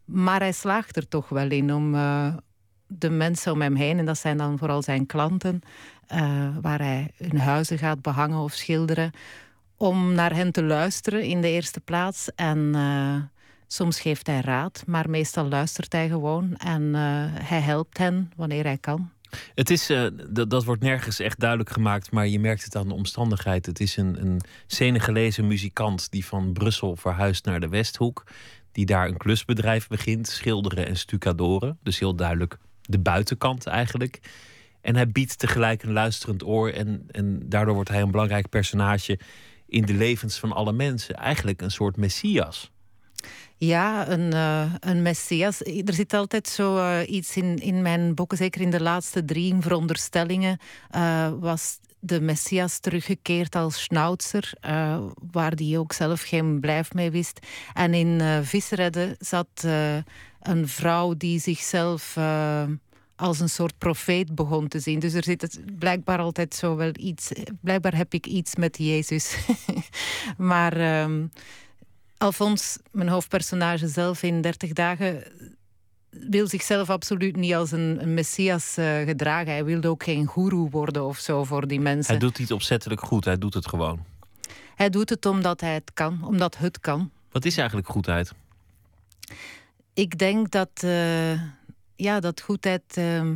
Maar 0.04 0.40
hij 0.40 0.52
slaagt 0.52 0.96
er 0.96 1.08
toch 1.08 1.28
wel 1.28 1.50
in 1.50 1.74
om 1.74 1.94
uh, 1.94 2.34
de 2.86 3.10
mensen 3.10 3.52
om 3.52 3.60
hem 3.60 3.74
heen, 3.74 3.98
en 3.98 4.04
dat 4.04 4.18
zijn 4.18 4.36
dan 4.36 4.58
vooral 4.58 4.82
zijn 4.82 5.06
klanten, 5.06 5.60
uh, 6.12 6.48
waar 6.60 6.78
hij 6.78 7.10
hun 7.16 7.38
huizen 7.38 7.78
gaat 7.78 8.02
behangen 8.02 8.38
of 8.38 8.52
schilderen, 8.52 9.10
om 9.76 10.14
naar 10.14 10.34
hen 10.34 10.52
te 10.52 10.62
luisteren 10.62 11.22
in 11.22 11.40
de 11.40 11.48
eerste 11.48 11.80
plaats. 11.80 12.34
En 12.34 12.74
soms 13.66 14.00
geeft 14.00 14.26
hij 14.26 14.40
raad, 14.40 14.82
maar 14.86 15.10
meestal 15.10 15.48
luistert 15.48 15.92
hij 15.92 16.08
gewoon 16.08 16.56
en 16.56 16.94
hij 17.42 17.60
helpt 17.60 17.98
hen 17.98 18.32
wanneer 18.36 18.64
hij 18.64 18.78
kan. 18.78 19.10
Het 19.54 19.70
is, 19.70 19.90
uh, 19.90 20.06
dat 20.48 20.64
wordt 20.64 20.82
nergens 20.82 21.20
echt 21.20 21.40
duidelijk 21.40 21.70
gemaakt, 21.70 22.10
maar 22.10 22.26
je 22.26 22.40
merkt 22.40 22.64
het 22.64 22.76
aan 22.76 22.88
de 22.88 22.94
omstandigheid. 22.94 23.66
Het 23.66 23.80
is 23.80 23.96
een, 23.96 24.20
een 24.20 24.40
Senegaleese 24.66 25.42
muzikant 25.42 26.10
die 26.10 26.26
van 26.26 26.52
Brussel 26.52 26.96
verhuist 26.96 27.44
naar 27.44 27.60
de 27.60 27.68
Westhoek. 27.68 28.24
Die 28.72 28.86
daar 28.86 29.08
een 29.08 29.16
klusbedrijf 29.16 29.88
begint, 29.88 30.28
schilderen 30.28 30.86
en 30.86 30.96
stucadoren. 30.96 31.78
Dus 31.82 31.98
heel 31.98 32.14
duidelijk 32.14 32.58
de 32.82 32.98
buitenkant 32.98 33.66
eigenlijk. 33.66 34.20
En 34.80 34.94
hij 34.94 35.08
biedt 35.08 35.38
tegelijk 35.38 35.82
een 35.82 35.92
luisterend 35.92 36.44
oor. 36.44 36.70
En, 36.70 37.04
en 37.10 37.48
daardoor 37.48 37.74
wordt 37.74 37.88
hij 37.88 38.00
een 38.00 38.10
belangrijk 38.10 38.48
personage 38.48 39.18
in 39.66 39.84
de 39.84 39.94
levens 39.94 40.38
van 40.38 40.52
alle 40.52 40.72
mensen. 40.72 41.14
Eigenlijk 41.14 41.62
een 41.62 41.70
soort 41.70 41.96
messias. 41.96 42.70
Ja, 43.58 44.08
een, 44.08 44.34
uh, 44.34 44.74
een 44.80 45.02
messias. 45.02 45.60
Er 45.60 45.92
zit 45.92 46.14
altijd 46.14 46.48
zo 46.48 46.76
uh, 46.76 46.98
iets 47.06 47.36
in, 47.36 47.58
in 47.58 47.82
mijn 47.82 48.14
boeken, 48.14 48.36
zeker 48.36 48.60
in 48.60 48.70
de 48.70 48.82
laatste 48.82 49.24
drie 49.24 49.54
veronderstellingen, 49.60 50.58
uh, 50.96 51.28
was 51.38 51.78
de 51.98 52.20
messias 52.20 52.78
teruggekeerd 52.78 53.54
als 53.56 53.82
schnauzer, 53.82 54.52
waar 55.32 55.56
die 55.56 55.78
ook 55.78 55.92
zelf 55.92 56.22
geen 56.22 56.60
blijf 56.60 56.94
mee 56.94 57.10
wist. 57.10 57.46
En 57.74 57.94
in 57.94 58.44
Visredden 58.44 59.16
zat 59.18 59.64
een 60.40 60.68
vrouw 60.68 61.14
die 61.14 61.40
zichzelf 61.40 62.16
als 63.16 63.40
een 63.40 63.48
soort 63.48 63.78
profeet 63.78 64.34
begon 64.34 64.68
te 64.68 64.80
zien. 64.80 64.98
Dus 64.98 65.12
er 65.12 65.24
zit 65.24 65.60
blijkbaar 65.78 66.18
altijd 66.18 66.54
zo 66.54 66.76
wel 66.76 66.92
iets. 66.98 67.32
Blijkbaar 67.60 67.96
heb 67.96 68.14
ik 68.14 68.26
iets 68.26 68.56
met 68.56 68.76
Jezus. 68.78 69.36
maar 70.36 71.02
um, 71.02 71.30
Alfons, 72.18 72.78
mijn 72.90 73.08
hoofdpersonage 73.08 73.88
zelf 73.88 74.22
in 74.22 74.40
30 74.40 74.72
dagen, 74.72 75.22
wil 76.10 76.48
zichzelf 76.48 76.90
absoluut 76.90 77.36
niet 77.36 77.54
als 77.54 77.70
een, 77.72 77.98
een 78.02 78.14
messias 78.14 78.78
uh, 78.78 78.98
gedragen. 79.00 79.52
Hij 79.52 79.64
wilde 79.64 79.88
ook 79.88 80.02
geen 80.02 80.26
goeroe 80.26 80.70
worden 80.70 81.04
of 81.04 81.18
zo 81.18 81.44
voor 81.44 81.66
die 81.66 81.80
mensen. 81.80 82.10
Hij 82.10 82.18
doet 82.18 82.38
iets 82.38 82.50
opzettelijk 82.50 83.00
goed, 83.00 83.24
hij 83.24 83.38
doet 83.38 83.54
het 83.54 83.68
gewoon. 83.68 84.04
Hij 84.74 84.90
doet 84.90 85.10
het 85.10 85.26
omdat 85.26 85.60
hij 85.60 85.74
het 85.74 85.90
kan, 85.94 86.24
omdat 86.24 86.56
het 86.56 86.80
kan. 86.80 87.10
Wat 87.30 87.44
is 87.44 87.56
eigenlijk 87.56 87.88
goedheid? 87.88 88.32
Ik 89.94 90.18
denk 90.18 90.50
dat, 90.50 90.70
uh, 90.84 91.42
ja, 91.96 92.20
dat 92.20 92.40
goedheid 92.40 92.96
uh, 92.98 93.30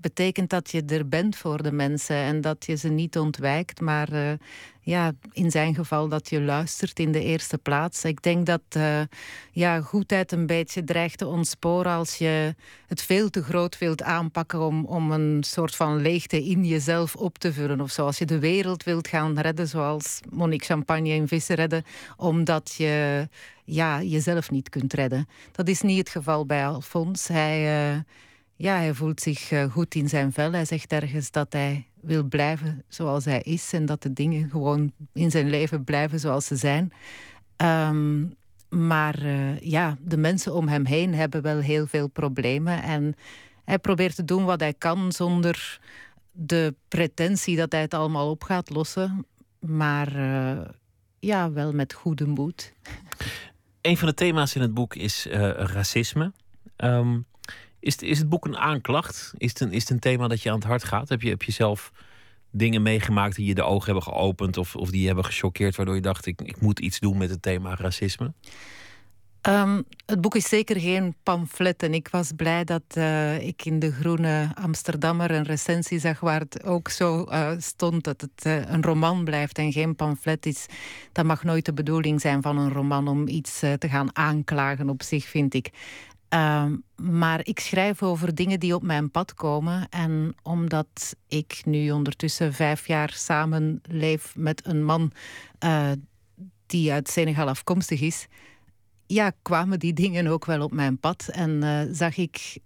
betekent 0.00 0.50
dat 0.50 0.70
je 0.70 0.82
er 0.84 1.08
bent 1.08 1.36
voor 1.36 1.62
de 1.62 1.72
mensen 1.72 2.16
en 2.16 2.40
dat 2.40 2.66
je 2.66 2.76
ze 2.76 2.88
niet 2.88 3.18
ontwijkt, 3.18 3.80
maar 3.80 4.12
uh, 4.12 4.32
ja, 4.80 5.12
in 5.32 5.50
zijn 5.50 5.74
geval 5.74 6.08
dat 6.08 6.28
je 6.28 6.40
luistert 6.40 6.98
in 6.98 7.12
de 7.12 7.22
eerste 7.22 7.58
plaats. 7.58 8.04
Ik 8.04 8.22
denk 8.22 8.46
dat 8.46 8.62
uh, 8.76 9.00
ja, 9.52 9.80
goedheid 9.80 10.32
een 10.32 10.46
beetje 10.46 10.84
dreigt 10.84 11.18
te 11.18 11.26
ontsporen 11.26 11.92
als 11.92 12.18
je 12.18 12.54
het 12.86 13.02
veel 13.02 13.30
te 13.30 13.42
groot 13.42 13.78
wilt 13.78 14.02
aanpakken 14.02 14.60
om, 14.60 14.84
om 14.84 15.12
een 15.12 15.42
soort 15.42 15.76
van 15.76 15.96
leegte 15.96 16.44
in 16.44 16.64
jezelf 16.64 17.16
op 17.16 17.38
te 17.38 17.52
vullen. 17.52 17.80
Of 17.80 17.90
zoals 17.90 18.18
je 18.18 18.24
de 18.24 18.38
wereld 18.38 18.84
wilt 18.84 19.08
gaan 19.08 19.38
redden, 19.38 19.68
zoals 19.68 20.20
Monique 20.30 20.66
Champagne 20.66 21.08
in 21.08 21.28
Vissen 21.28 21.56
redden, 21.56 21.84
omdat 22.16 22.74
je 22.76 23.28
ja, 23.64 24.02
jezelf 24.02 24.50
niet 24.50 24.68
kunt 24.68 24.92
redden. 24.92 25.28
Dat 25.52 25.68
is 25.68 25.80
niet 25.80 25.98
het 25.98 26.08
geval 26.08 26.46
bij 26.46 26.66
Alfons. 26.66 27.28
Hij, 27.28 27.90
uh, 27.92 27.98
ja, 28.58 28.76
hij 28.76 28.94
voelt 28.94 29.20
zich 29.20 29.50
uh, 29.50 29.64
goed 29.64 29.94
in 29.94 30.08
zijn 30.08 30.32
vel. 30.32 30.52
Hij 30.52 30.64
zegt 30.64 30.92
ergens 30.92 31.30
dat 31.30 31.52
hij 31.52 31.86
wil 32.00 32.24
blijven 32.24 32.84
zoals 32.88 33.24
hij 33.24 33.40
is 33.42 33.72
en 33.72 33.86
dat 33.86 34.02
de 34.02 34.12
dingen 34.12 34.50
gewoon 34.50 34.92
in 35.12 35.30
zijn 35.30 35.50
leven 35.50 35.84
blijven 35.84 36.20
zoals 36.20 36.46
ze 36.46 36.56
zijn. 36.56 36.92
Um, 37.56 38.32
maar 38.68 39.22
uh, 39.22 39.60
ja, 39.60 39.96
de 40.00 40.16
mensen 40.16 40.54
om 40.54 40.68
hem 40.68 40.84
heen 40.84 41.14
hebben 41.14 41.42
wel 41.42 41.58
heel 41.58 41.86
veel 41.86 42.08
problemen. 42.08 42.82
En 42.82 43.14
hij 43.64 43.78
probeert 43.78 44.14
te 44.14 44.24
doen 44.24 44.44
wat 44.44 44.60
hij 44.60 44.74
kan 44.74 45.12
zonder 45.12 45.80
de 46.32 46.74
pretentie 46.88 47.56
dat 47.56 47.72
hij 47.72 47.80
het 47.80 47.94
allemaal 47.94 48.30
op 48.30 48.42
gaat 48.42 48.70
lossen. 48.70 49.26
Maar 49.58 50.16
uh, 50.16 50.60
ja, 51.18 51.52
wel 51.52 51.72
met 51.72 51.92
goede 51.92 52.26
moed. 52.26 52.72
Een 53.80 53.96
van 53.96 54.08
de 54.08 54.14
thema's 54.14 54.54
in 54.54 54.60
het 54.60 54.74
boek 54.74 54.94
is 54.94 55.26
racisme. 55.56 56.32
Um, 56.76 57.26
is, 57.80 57.92
het, 57.92 58.02
is 58.02 58.18
het 58.18 58.28
boek 58.28 58.44
een 58.44 58.56
aanklacht? 58.56 59.32
Is 59.36 59.48
het 59.48 59.60
een, 59.60 59.72
is 59.72 59.80
het 59.80 59.90
een 59.90 59.98
thema 59.98 60.28
dat 60.28 60.42
je 60.42 60.48
aan 60.50 60.58
het 60.58 60.64
hart 60.64 60.84
gaat? 60.84 61.08
Heb 61.08 61.22
je, 61.22 61.28
heb 61.28 61.42
je 61.42 61.52
zelf 61.52 61.92
dingen 62.50 62.82
meegemaakt 62.82 63.36
die 63.36 63.46
je 63.46 63.54
de 63.54 63.62
ogen 63.62 63.84
hebben 63.84 64.02
geopend 64.02 64.56
of, 64.56 64.76
of 64.76 64.90
die 64.90 65.00
je 65.00 65.06
hebben 65.06 65.24
gechoqueerd, 65.24 65.76
waardoor 65.76 65.94
je 65.94 66.00
dacht: 66.00 66.26
ik, 66.26 66.40
ik 66.40 66.60
moet 66.60 66.78
iets 66.78 66.98
doen 66.98 67.18
met 67.18 67.30
het 67.30 67.42
thema 67.42 67.74
racisme? 67.74 68.32
Um, 69.48 69.84
het 70.06 70.20
boek 70.20 70.34
is 70.34 70.48
zeker 70.48 70.80
geen 70.80 71.14
pamflet. 71.22 71.82
En 71.82 71.94
ik 71.94 72.08
was 72.08 72.32
blij 72.36 72.64
dat 72.64 72.82
uh, 72.94 73.46
ik 73.46 73.64
in 73.64 73.78
de 73.78 73.92
Groene 73.92 74.50
Amsterdammer 74.54 75.30
een 75.30 75.44
recensie 75.44 75.98
zag 75.98 76.20
waar 76.20 76.40
het 76.40 76.64
ook 76.64 76.88
zo 76.88 77.26
uh, 77.28 77.50
stond 77.58 78.04
dat 78.04 78.20
het 78.20 78.44
uh, 78.46 78.70
een 78.70 78.82
roman 78.82 79.24
blijft 79.24 79.58
en 79.58 79.72
geen 79.72 79.96
pamflet 79.96 80.46
is. 80.46 80.66
Dat 81.12 81.24
mag 81.24 81.44
nooit 81.44 81.64
de 81.64 81.72
bedoeling 81.72 82.20
zijn 82.20 82.42
van 82.42 82.58
een 82.58 82.72
roman 82.72 83.08
om 83.08 83.28
iets 83.28 83.58
te 83.58 83.88
gaan 83.88 84.16
aanklagen 84.16 84.88
op 84.88 85.02
zich, 85.02 85.24
vind 85.24 85.54
ik. 85.54 85.70
Uh, 86.34 86.64
maar 86.96 87.40
ik 87.46 87.60
schrijf 87.60 88.02
over 88.02 88.34
dingen 88.34 88.60
die 88.60 88.74
op 88.74 88.82
mijn 88.82 89.10
pad 89.10 89.34
komen. 89.34 89.88
En 89.88 90.34
omdat 90.42 91.16
ik 91.28 91.62
nu 91.64 91.90
ondertussen 91.90 92.52
vijf 92.52 92.86
jaar 92.86 93.12
samen 93.12 93.80
leef 93.82 94.36
met 94.36 94.66
een 94.66 94.84
man 94.84 95.12
uh, 95.64 95.90
die 96.66 96.92
uit 96.92 97.08
Senegal 97.08 97.48
afkomstig 97.48 98.00
is, 98.00 98.26
ja, 99.06 99.32
kwamen 99.42 99.78
die 99.78 99.92
dingen 99.92 100.26
ook 100.26 100.44
wel 100.44 100.62
op 100.62 100.72
mijn 100.72 100.98
pad. 100.98 101.28
En 101.28 101.50
uh, 101.50 101.80
zag 101.90 102.16
ik 102.16 102.58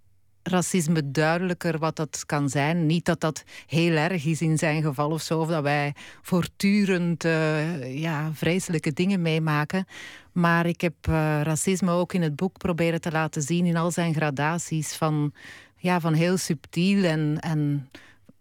racisme 0.43 1.11
duidelijker 1.11 1.79
wat 1.79 1.95
dat 1.95 2.23
kan 2.25 2.49
zijn. 2.49 2.85
Niet 2.85 3.05
dat 3.05 3.19
dat 3.19 3.43
heel 3.65 3.95
erg 3.95 4.25
is 4.25 4.41
in 4.41 4.57
zijn 4.57 4.81
geval 4.81 5.11
of 5.11 5.21
zo, 5.21 5.39
of 5.39 5.47
dat 5.47 5.63
wij 5.63 5.95
voortdurend 6.21 7.25
uh, 7.25 7.99
ja, 7.99 8.31
vreselijke 8.33 8.93
dingen 8.93 9.21
meemaken. 9.21 9.85
Maar 10.31 10.65
ik 10.65 10.81
heb 10.81 10.93
uh, 11.09 11.41
racisme 11.41 11.91
ook 11.91 12.13
in 12.13 12.21
het 12.21 12.35
boek 12.35 12.57
proberen 12.57 13.01
te 13.01 13.11
laten 13.11 13.41
zien 13.41 13.65
in 13.65 13.77
al 13.77 13.91
zijn 13.91 14.13
gradaties. 14.13 14.95
Van, 14.95 15.33
ja, 15.75 15.99
van 15.99 16.13
heel 16.13 16.37
subtiel 16.37 17.03
en, 17.03 17.37
en 17.39 17.89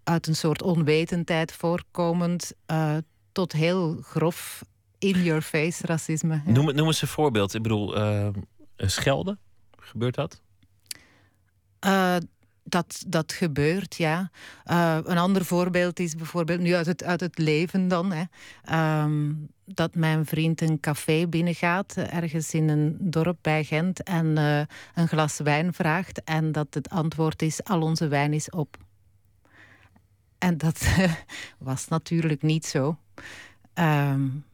uit 0.05 0.27
een 0.27 0.37
soort 0.37 0.63
onwetendheid 0.63 1.53
voorkomend 1.53 2.53
uh, 2.71 2.97
tot 3.33 3.53
heel 3.53 3.99
grof 4.03 4.65
in-your-face 4.99 5.87
racisme. 5.87 6.43
Ja. 6.47 6.53
Noem, 6.53 6.75
noem 6.75 6.87
eens 6.87 7.03
een 7.03 7.09
voorbeeld. 7.09 7.55
Ik 7.55 7.63
bedoel, 7.63 7.95
schelden, 8.77 9.39
gebeurt 9.79 10.15
dat? 10.15 10.41
Uh, 11.87 12.17
dat, 12.65 13.05
dat 13.07 13.33
gebeurt, 13.33 13.95
ja. 13.95 14.31
Uh, 14.67 14.99
een 15.05 15.19
ander 15.19 15.45
voorbeeld 15.45 15.99
is 15.99 16.15
bijvoorbeeld 16.15 16.61
nu 16.61 16.75
uit 16.75 16.87
het, 16.87 17.05
uit 17.05 17.21
het 17.21 17.39
leven 17.39 17.89
dan. 17.89 18.13
Hè. 18.13 18.25
Um, 19.03 19.49
dat 19.65 19.95
mijn 19.95 20.27
vriend 20.27 20.61
een 20.61 20.81
café 20.81 21.27
binnengaat, 21.27 21.95
ergens 21.97 22.55
in 22.55 22.69
een 22.69 22.97
dorp 23.01 23.39
bij 23.41 23.65
Gent, 23.65 24.03
en 24.03 24.27
uh, 24.27 24.61
een 24.95 25.09
glas 25.09 25.39
wijn 25.39 25.73
vraagt. 25.73 26.25
En 26.25 26.53
dat 26.53 26.75
het 26.75 26.91
antwoord 26.91 27.43
is: 27.43 27.65
al 27.65 27.81
onze 27.81 28.09
wijn 28.09 28.33
is 28.33 28.51
op. 28.51 28.77
En 30.39 30.59
dat 30.59 30.87
was 31.59 31.89
natuurlijk 31.89 32.43
niet 32.43 32.67
zo. 32.67 32.99
Um, 33.75 34.45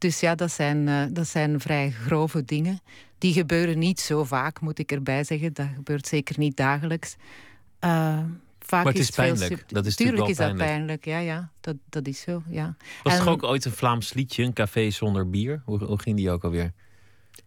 dus 0.00 0.20
ja, 0.20 0.34
dat 0.34 0.50
zijn, 0.50 0.86
uh, 0.86 1.02
dat 1.10 1.26
zijn 1.26 1.60
vrij 1.60 1.90
grove 1.90 2.44
dingen. 2.44 2.80
Die 3.18 3.32
gebeuren 3.32 3.78
niet 3.78 4.00
zo 4.00 4.24
vaak, 4.24 4.60
moet 4.60 4.78
ik 4.78 4.92
erbij 4.92 5.24
zeggen. 5.24 5.52
Dat 5.52 5.66
gebeurt 5.74 6.06
zeker 6.06 6.38
niet 6.38 6.56
dagelijks. 6.56 7.16
Uh, 7.84 8.18
vaak 8.58 8.84
maar 8.84 8.92
het 8.92 9.02
is, 9.02 9.08
is 9.08 9.14
pijnlijk. 9.14 9.64
Dat 9.68 9.86
is 9.86 9.96
Tuurlijk 9.96 10.28
is 10.28 10.36
dat 10.36 10.56
pijnlijk, 10.56 11.04
ja, 11.04 11.18
ja. 11.18 11.50
Dat, 11.60 11.76
dat 11.88 12.06
is 12.06 12.20
zo, 12.20 12.42
ja. 12.48 12.76
Was 13.02 13.12
en... 13.12 13.20
er 13.20 13.28
ook 13.28 13.42
ooit 13.42 13.64
een 13.64 13.72
Vlaams 13.72 14.12
liedje, 14.12 14.42
een 14.42 14.52
café 14.52 14.90
zonder 14.90 15.30
bier? 15.30 15.62
Hoe, 15.64 15.84
hoe 15.84 16.00
ging 16.00 16.16
die 16.16 16.30
ook 16.30 16.44
alweer? 16.44 16.72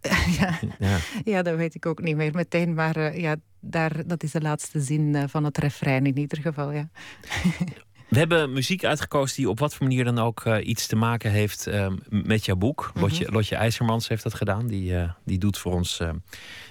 ja. 0.39 0.59
ja. 0.79 0.97
ja, 1.23 1.41
dat 1.41 1.55
weet 1.55 1.75
ik 1.75 1.85
ook 1.85 2.01
niet 2.01 2.15
meer 2.15 2.33
meteen. 2.33 2.73
Maar 2.73 2.97
uh, 2.97 3.17
ja, 3.17 3.35
daar, 3.59 4.07
dat 4.07 4.23
is 4.23 4.31
de 4.31 4.41
laatste 4.41 4.81
zin 4.81 5.29
van 5.29 5.43
het 5.43 5.57
refrein 5.57 6.05
in 6.05 6.17
ieder 6.17 6.41
geval, 6.41 6.71
ja. 6.71 6.89
We 8.13 8.19
hebben 8.19 8.53
muziek 8.53 8.83
uitgekozen 8.83 9.35
die 9.35 9.49
op 9.49 9.59
wat 9.59 9.75
voor 9.75 9.87
manier 9.87 10.03
dan 10.03 10.19
ook 10.19 10.45
uh, 10.45 10.67
iets 10.67 10.87
te 10.87 10.95
maken 10.95 11.31
heeft 11.31 11.67
uh, 11.67 11.87
met 12.09 12.45
jouw 12.45 12.55
boek. 12.55 12.81
Mm 12.85 12.91
-hmm. 12.93 13.01
Lotje, 13.01 13.31
Lotje 13.31 13.55
IJzermans 13.55 14.07
heeft 14.07 14.23
dat 14.23 14.33
gedaan. 14.33 14.67
Die, 14.67 14.91
uh, 14.91 15.11
die 15.25 15.37
doet 15.37 15.57
voor 15.57 15.73
ons. 15.73 16.01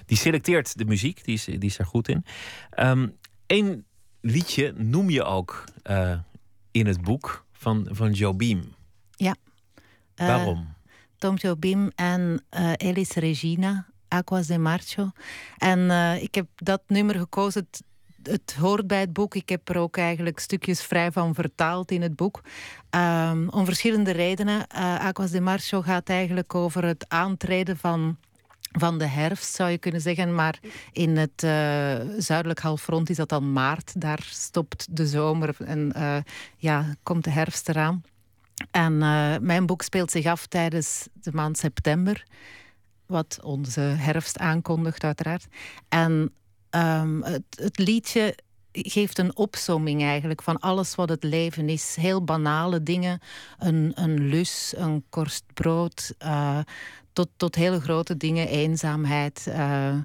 die 0.05 0.17
selecteert 0.17 0.77
de 0.77 0.85
muziek. 0.85 1.23
Die 1.23 1.33
is, 1.33 1.45
die 1.45 1.59
is 1.59 1.77
daar 1.77 1.87
goed 1.87 2.07
in. 2.07 2.25
Eén 2.69 3.67
um, 3.67 3.85
liedje 4.21 4.73
noem 4.77 5.09
je 5.09 5.23
ook 5.23 5.63
in 6.71 6.85
het 6.85 7.01
boek 7.01 7.45
van, 7.51 7.87
van 7.91 8.11
Jobim. 8.11 8.73
Ja. 9.15 9.35
Waarom? 10.15 10.73
Tom 11.17 11.35
Jobim 11.35 11.91
en 11.95 12.43
Elis 12.77 13.11
Regina. 13.11 13.87
Aquas 14.07 14.47
de 14.47 14.57
Marcho. 14.57 15.11
En 15.57 15.91
ik 16.21 16.35
heb 16.35 16.47
dat 16.55 16.81
nummer 16.87 17.15
gekozen 17.15 17.67
het 18.23 18.55
hoort 18.59 18.87
bij 18.87 18.99
het 18.99 19.13
boek. 19.13 19.35
Ik 19.35 19.49
heb 19.49 19.69
er 19.69 19.77
ook 19.77 19.97
eigenlijk 19.97 20.39
stukjes 20.39 20.81
vrij 20.81 21.11
van 21.11 21.33
vertaald 21.33 21.91
in 21.91 22.01
het 22.01 22.15
boek. 22.15 22.41
Um, 22.89 23.49
om 23.49 23.65
verschillende 23.65 24.11
redenen. 24.11 24.67
Uh, 24.75 24.99
Aquas 25.05 25.31
de 25.31 25.41
Marcho 25.41 25.81
gaat 25.81 26.09
eigenlijk 26.09 26.55
over 26.55 26.85
het 26.85 27.05
aantreden 27.07 27.77
van 27.77 28.17
van 28.79 28.97
de 28.97 29.05
herfst, 29.05 29.55
zou 29.55 29.69
je 29.69 29.77
kunnen 29.77 30.01
zeggen. 30.01 30.35
Maar 30.35 30.59
in 30.91 31.17
het 31.17 31.43
uh, 31.43 31.51
zuidelijk 32.17 32.59
halfrond 32.59 33.09
is 33.09 33.15
dat 33.15 33.29
dan 33.29 33.51
maart. 33.51 34.01
Daar 34.01 34.27
stopt 34.29 34.87
de 34.89 35.07
zomer 35.07 35.55
en 35.65 35.93
uh, 35.97 36.17
ja, 36.57 36.95
komt 37.03 37.23
de 37.23 37.29
herfst 37.29 37.69
eraan. 37.69 38.03
En 38.71 38.97
mijn 39.45 39.65
boek 39.65 39.81
speelt 39.81 40.11
zich 40.11 40.25
af 40.25 40.45
tijdens 40.45 41.07
de 41.13 41.31
maand 41.33 41.57
september. 41.57 42.23
Wat 43.05 43.39
onze 43.43 43.81
herfst 43.81 44.37
aankondigt, 44.37 45.03
uiteraard. 45.03 45.47
En 45.89 46.31
um, 46.75 47.23
het, 47.23 47.43
het 47.49 47.77
liedje 47.77 48.35
geeft 48.71 49.17
een 49.17 49.35
opsomming 49.35 50.01
eigenlijk 50.01 50.41
van 50.41 50.59
alles 50.59 50.95
wat 50.95 51.09
het 51.09 51.23
leven 51.23 51.69
is. 51.69 51.95
Heel 51.99 52.23
banale 52.23 52.83
dingen. 52.83 53.19
Een, 53.57 53.91
een 53.95 54.27
lus, 54.27 54.73
een 54.77 55.03
korst 55.09 55.43
brood. 55.53 56.13
Uh, 56.23 56.59
tot, 57.13 57.29
tot 57.37 57.55
hele 57.55 57.81
grote 57.81 58.17
dingen, 58.17 58.47
eenzaamheid. 58.47 59.45
Uh, 59.47 59.95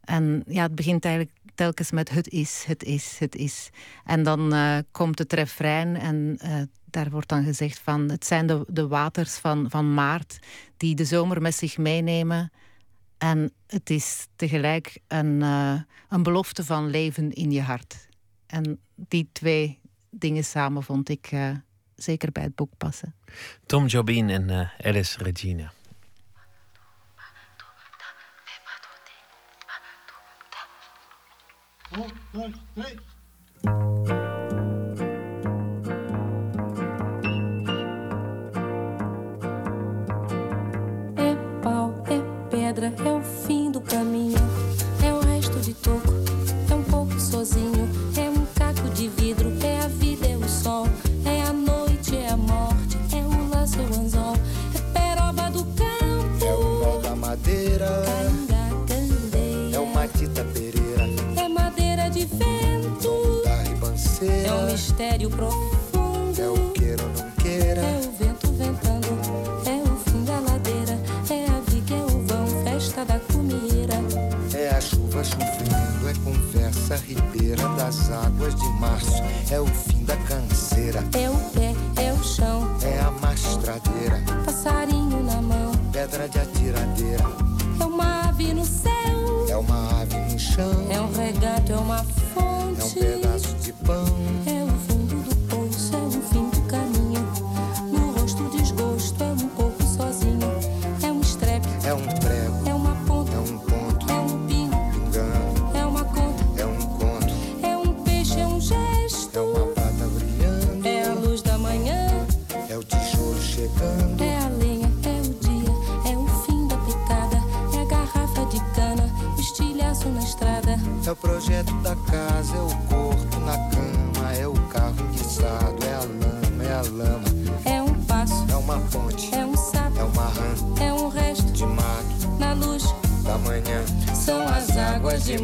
en 0.00 0.44
ja, 0.46 0.62
het 0.62 0.74
begint 0.74 1.04
eigenlijk 1.04 1.36
telkens 1.54 1.90
met 1.90 2.10
het 2.10 2.28
is, 2.28 2.64
het 2.66 2.82
is, 2.82 3.16
het 3.18 3.34
is. 3.34 3.70
En 4.04 4.22
dan 4.22 4.54
uh, 4.54 4.78
komt 4.90 5.18
het 5.18 5.32
refrein 5.32 5.96
en 5.96 6.38
daar 6.84 7.10
wordt 7.10 7.28
dan 7.28 7.44
gezegd 7.44 7.78
van... 7.78 8.10
het 8.10 8.26
zijn 8.26 8.46
de, 8.46 8.64
de 8.68 8.86
waters 8.86 9.34
van, 9.34 9.70
van 9.70 9.94
maart 9.94 10.38
die 10.76 10.94
de 10.94 11.04
zomer 11.04 11.42
met 11.42 11.54
zich 11.54 11.78
meenemen... 11.78 12.52
En 13.18 13.52
het 13.66 13.90
is 13.90 14.26
tegelijk 14.36 14.98
een, 15.08 15.40
uh, 15.40 15.80
een 16.08 16.22
belofte 16.22 16.64
van 16.64 16.90
leven 16.90 17.32
in 17.32 17.50
je 17.50 17.62
hart. 17.62 18.08
En 18.46 18.80
die 18.94 19.28
twee 19.32 19.78
dingen 20.10 20.44
samen 20.44 20.82
vond 20.82 21.08
ik 21.08 21.32
uh, 21.32 21.50
zeker 21.96 22.32
bij 22.32 22.42
het 22.42 22.54
boek 22.54 22.70
passen. 22.76 23.14
Tom 23.66 23.86
Jobin 23.86 24.30
en 24.30 24.48
uh, 24.48 24.86
Alice 24.86 25.22
Regina. 25.22 25.72
Oh, 31.98 32.08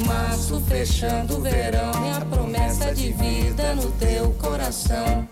março 0.05 0.61
fechando 0.61 1.39
o 1.39 1.41
verão. 1.41 1.93
É 2.07 2.13
a 2.13 2.25
promessa 2.25 2.95
de 2.95 3.13
vida 3.13 3.75
no 3.75 3.91
teu 3.93 4.31
coração. 4.33 5.29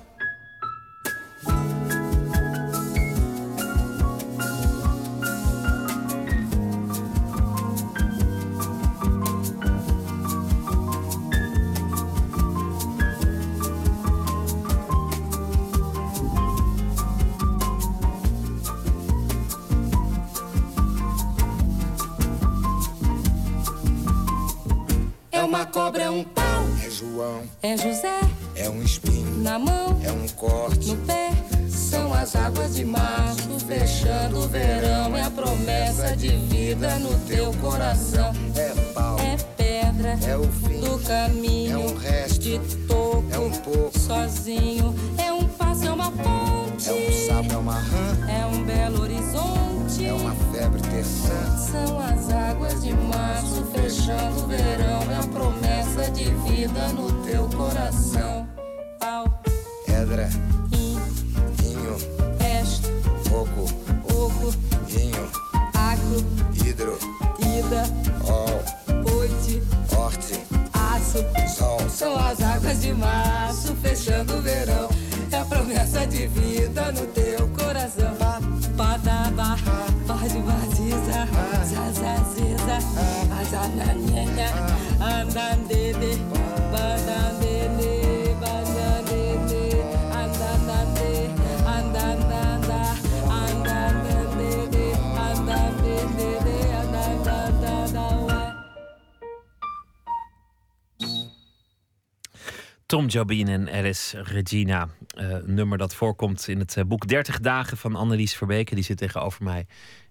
Tom 102.90 103.06
Jobin 103.06 103.48
en 103.48 103.68
Alice 103.68 104.22
Regina. 104.22 104.88
eh, 105.06 105.30
een 105.30 105.54
nummer 105.54 105.78
dat 105.78 105.94
voorkomt 105.94 106.48
in 106.48 106.58
het 106.58 106.76
eh, 106.76 106.84
boek 106.84 107.08
30 107.08 107.40
dagen 107.40 107.76
van 107.76 107.96
Annelies 107.96 108.36
Verbeke. 108.36 108.74
Die 108.74 108.84
zit 108.84 108.96
tegenover 108.96 109.44
mij 109.44 109.66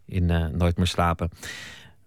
in 0.06 0.30
eh, 0.30 0.48
Nooit 0.48 0.78
meer 0.78 0.88
slapen. 0.88 1.30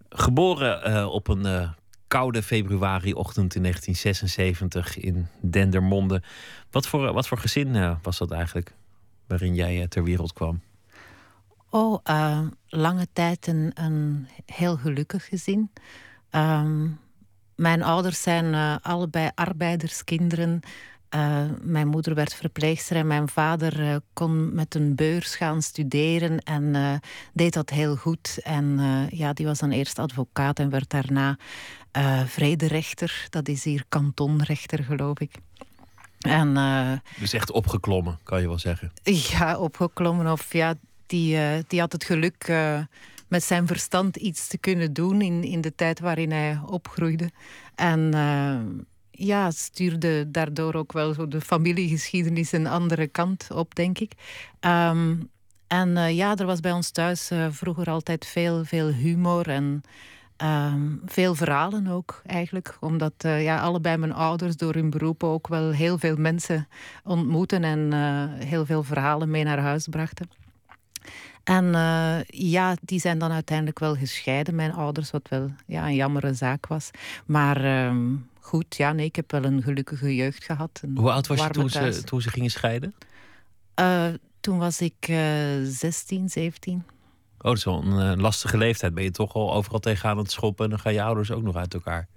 Geboren 0.08 1.10
op 1.10 1.28
een 1.28 1.74
koude 2.06 2.42
februariochtend 2.42 3.54
in 3.54 3.62
1976 3.62 4.98
in 4.98 5.26
Dendermonde. 5.40 6.22
Wat 6.70 6.86
voor, 6.86 7.12
wat 7.12 7.28
voor 7.28 7.38
gezin 7.38 7.98
was 8.02 8.18
dat 8.18 8.30
eigenlijk 8.30 8.74
waarin 9.26 9.54
jij 9.54 9.88
ter 9.88 10.04
wereld 10.04 10.32
kwam? 10.32 10.60
Oh, 11.70 11.98
lange 12.68 13.06
tijd 13.12 13.46
een, 13.46 13.70
een, 13.74 14.28
heel 14.46 14.76
gelukkig 14.76 15.24
gezin. 15.24 15.70
Um, 16.30 16.98
mijn 17.54 17.82
ouders 17.82 18.22
zijn 18.22 18.44
uh, 18.44 18.76
allebei 18.82 19.30
arbeiderskinderen. 19.34 20.60
Uh, 21.14 21.42
mijn 21.60 21.88
moeder 21.88 22.14
werd 22.14 22.34
verpleegster 22.34 22.96
en 22.96 23.06
mijn 23.06 23.28
vader 23.28 23.80
uh, 23.80 23.96
kon 24.12 24.54
met 24.54 24.74
een 24.74 24.94
beurs 24.94 25.34
gaan 25.34 25.62
studeren 25.62 26.38
en 26.38 27.00
deed 27.32 27.52
dat 27.52 27.70
heel 27.70 27.96
goed. 27.96 28.38
En 28.42 28.80
ja, 29.10 29.32
die 29.32 29.46
was 29.46 29.58
dan 29.58 29.70
eerst 29.70 29.98
advocaat 29.98 30.58
en 30.58 30.70
werd 30.70 30.90
daarna 30.90 31.38
vrederechter. 32.26 33.26
Dat 33.30 33.48
is 33.48 33.64
hier 33.64 33.84
kantonrechter, 33.88 34.84
geloof 34.84 35.18
ik. 35.18 35.34
En, 36.18 36.54
dus 37.20 37.32
echt 37.32 37.50
opgeklommen, 37.50 38.18
kan 38.22 38.40
je 38.40 38.46
wel 38.46 38.58
zeggen? 38.58 38.92
Ja, 39.02 39.58
opgeklommen. 39.58 40.32
Of 40.32 40.52
ja, 40.52 40.74
die, 41.06 41.38
die 41.66 41.80
had 41.80 41.92
het 41.92 42.04
geluk 42.04 42.52
met 43.32 43.42
zijn 43.42 43.66
verstand 43.66 44.16
iets 44.16 44.46
te 44.46 44.58
kunnen 44.58 44.92
doen 44.92 45.20
in, 45.20 45.44
in 45.44 45.60
de 45.60 45.74
tijd 45.74 46.00
waarin 46.00 46.30
hij 46.30 46.60
opgroeide. 46.66 47.30
En 47.74 48.12
ja, 49.10 49.50
stuurde 49.50 50.30
daardoor 50.30 50.74
ook 50.74 50.92
wel 50.92 51.14
zo 51.14 51.28
de 51.28 51.40
familiegeschiedenis 51.40 52.52
een 52.52 52.66
andere 52.66 53.06
kant 53.06 53.48
op, 53.52 53.74
denk 53.74 53.98
ik. 53.98 54.12
Ehm, 54.60 55.14
en 55.66 55.88
uh, 55.88 56.16
ja, 56.16 56.36
er 56.36 56.46
was 56.46 56.60
bij 56.60 56.72
ons 56.72 56.90
thuis 56.90 57.30
uh, 57.30 57.46
vroeger 57.50 57.90
altijd 57.90 58.26
veel, 58.26 58.64
veel 58.64 58.86
humor 58.86 59.48
en 59.48 59.82
um, 60.36 61.00
veel 61.04 61.34
verhalen 61.34 61.86
ook 61.86 62.22
eigenlijk. 62.26 62.76
Omdat 62.80 63.12
uh, 63.26 63.42
ja, 63.42 63.60
allebei 63.60 63.96
mijn 63.96 64.12
ouders 64.12 64.56
door 64.56 64.74
hun 64.74 64.90
beroep 64.90 65.24
ook 65.24 65.48
wel 65.48 65.70
heel 65.70 65.98
veel 65.98 66.16
mensen 66.16 66.68
ontmoeten 67.04 67.64
en 67.64 67.92
heel 68.44 68.66
veel 68.66 68.82
verhalen 68.82 69.30
mee 69.30 69.44
naar 69.44 69.58
huis 69.58 69.88
brachten. 69.88 70.41
En 71.44 71.64
ja, 72.26 72.76
die 72.82 73.00
zijn 73.00 73.18
dan 73.18 73.32
uiteindelijk 73.32 73.78
wel 73.78 73.94
gescheiden, 73.96 74.54
mijn 74.54 74.72
ouders, 74.72 75.10
wat 75.10 75.28
wel 75.28 75.50
ja, 75.66 75.86
een 75.86 75.94
jammere 75.94 76.34
zaak 76.34 76.66
was. 76.66 76.90
Maar 77.26 77.64
ehm, 77.64 78.14
goed. 78.40 78.76
Ja, 78.76 78.92
nee, 78.92 79.06
ik 79.06 79.16
heb 79.16 79.30
wel 79.30 79.44
een 79.44 79.62
gelukkige 79.62 80.14
jeugd 80.14 80.44
gehad. 80.44 80.82
Hoe 80.94 81.10
oud 81.10 81.26
was 81.26 81.42
je 81.42 81.50
toen 81.50 81.70
ze, 81.70 82.02
toen 82.04 82.20
ze 82.20 82.30
gingen 82.30 82.50
scheiden? 82.50 82.94
Uh, 83.80 84.06
toen 84.40 84.58
was 84.58 84.80
ik 84.80 85.08
uh, 85.08 85.16
16, 85.62 86.28
17. 86.28 86.74
Oh, 86.74 86.82
dat 87.38 87.56
is 87.56 87.64
wel 87.64 87.82
een 87.82 88.12
uh, 88.12 88.22
lastige 88.22 88.56
leeftijd. 88.56 88.94
Ben 88.94 89.04
je 89.04 89.10
toch 89.10 89.34
al 89.34 89.54
overal 89.54 89.78
tegenaan 89.78 90.18
het 90.18 90.30
schoppen 90.30 90.64
en 90.64 90.70
dan 90.70 90.78
gaan 90.78 90.92
je 90.92 91.02
ouders 91.02 91.30
ook 91.30 91.42
nog 91.42 91.56
uit 91.56 91.74
elkaar? 91.74 92.08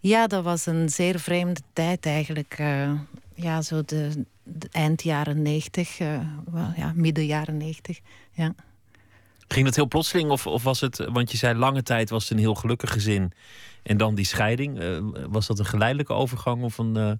Ja, 0.00 0.26
dat 0.26 0.44
was 0.44 0.66
een 0.66 0.88
zeer 0.88 1.20
vreemde 1.20 1.60
tijd 1.72 2.06
eigenlijk. 2.06 2.56
Uh, 2.60 2.92
ja, 3.42 3.62
zo 3.62 3.82
de, 3.84 4.24
de, 4.42 4.68
eind 4.70 5.02
jaren 5.02 5.42
90, 5.42 5.98
ja, 5.98 6.92
midden 6.94 7.26
jaren 7.26 7.56
90. 7.56 8.00
Ja. 8.32 8.54
Ging 9.48 9.64
dat 9.64 9.76
heel 9.76 9.88
plotseling 9.88 10.30
of, 10.30 10.46
of 10.46 10.62
was 10.62 10.80
het, 10.80 11.08
want 11.12 11.30
je 11.30 11.36
zei 11.36 11.58
lange 11.58 11.82
tijd 11.82 12.10
was 12.10 12.22
het 12.22 12.32
een 12.32 12.38
heel 12.38 12.54
gelukkig 12.54 12.92
gezin. 12.92 13.32
En 13.82 13.96
dan 13.96 14.14
die 14.14 14.24
scheiding. 14.24 14.82
Uh, 14.82 14.98
was 15.28 15.46
dat 15.46 15.58
een 15.58 15.64
geleidelijke 15.64 16.12
overgang 16.12 16.62
of 16.62 16.78
een, 16.78 16.96
uh, 16.96 17.12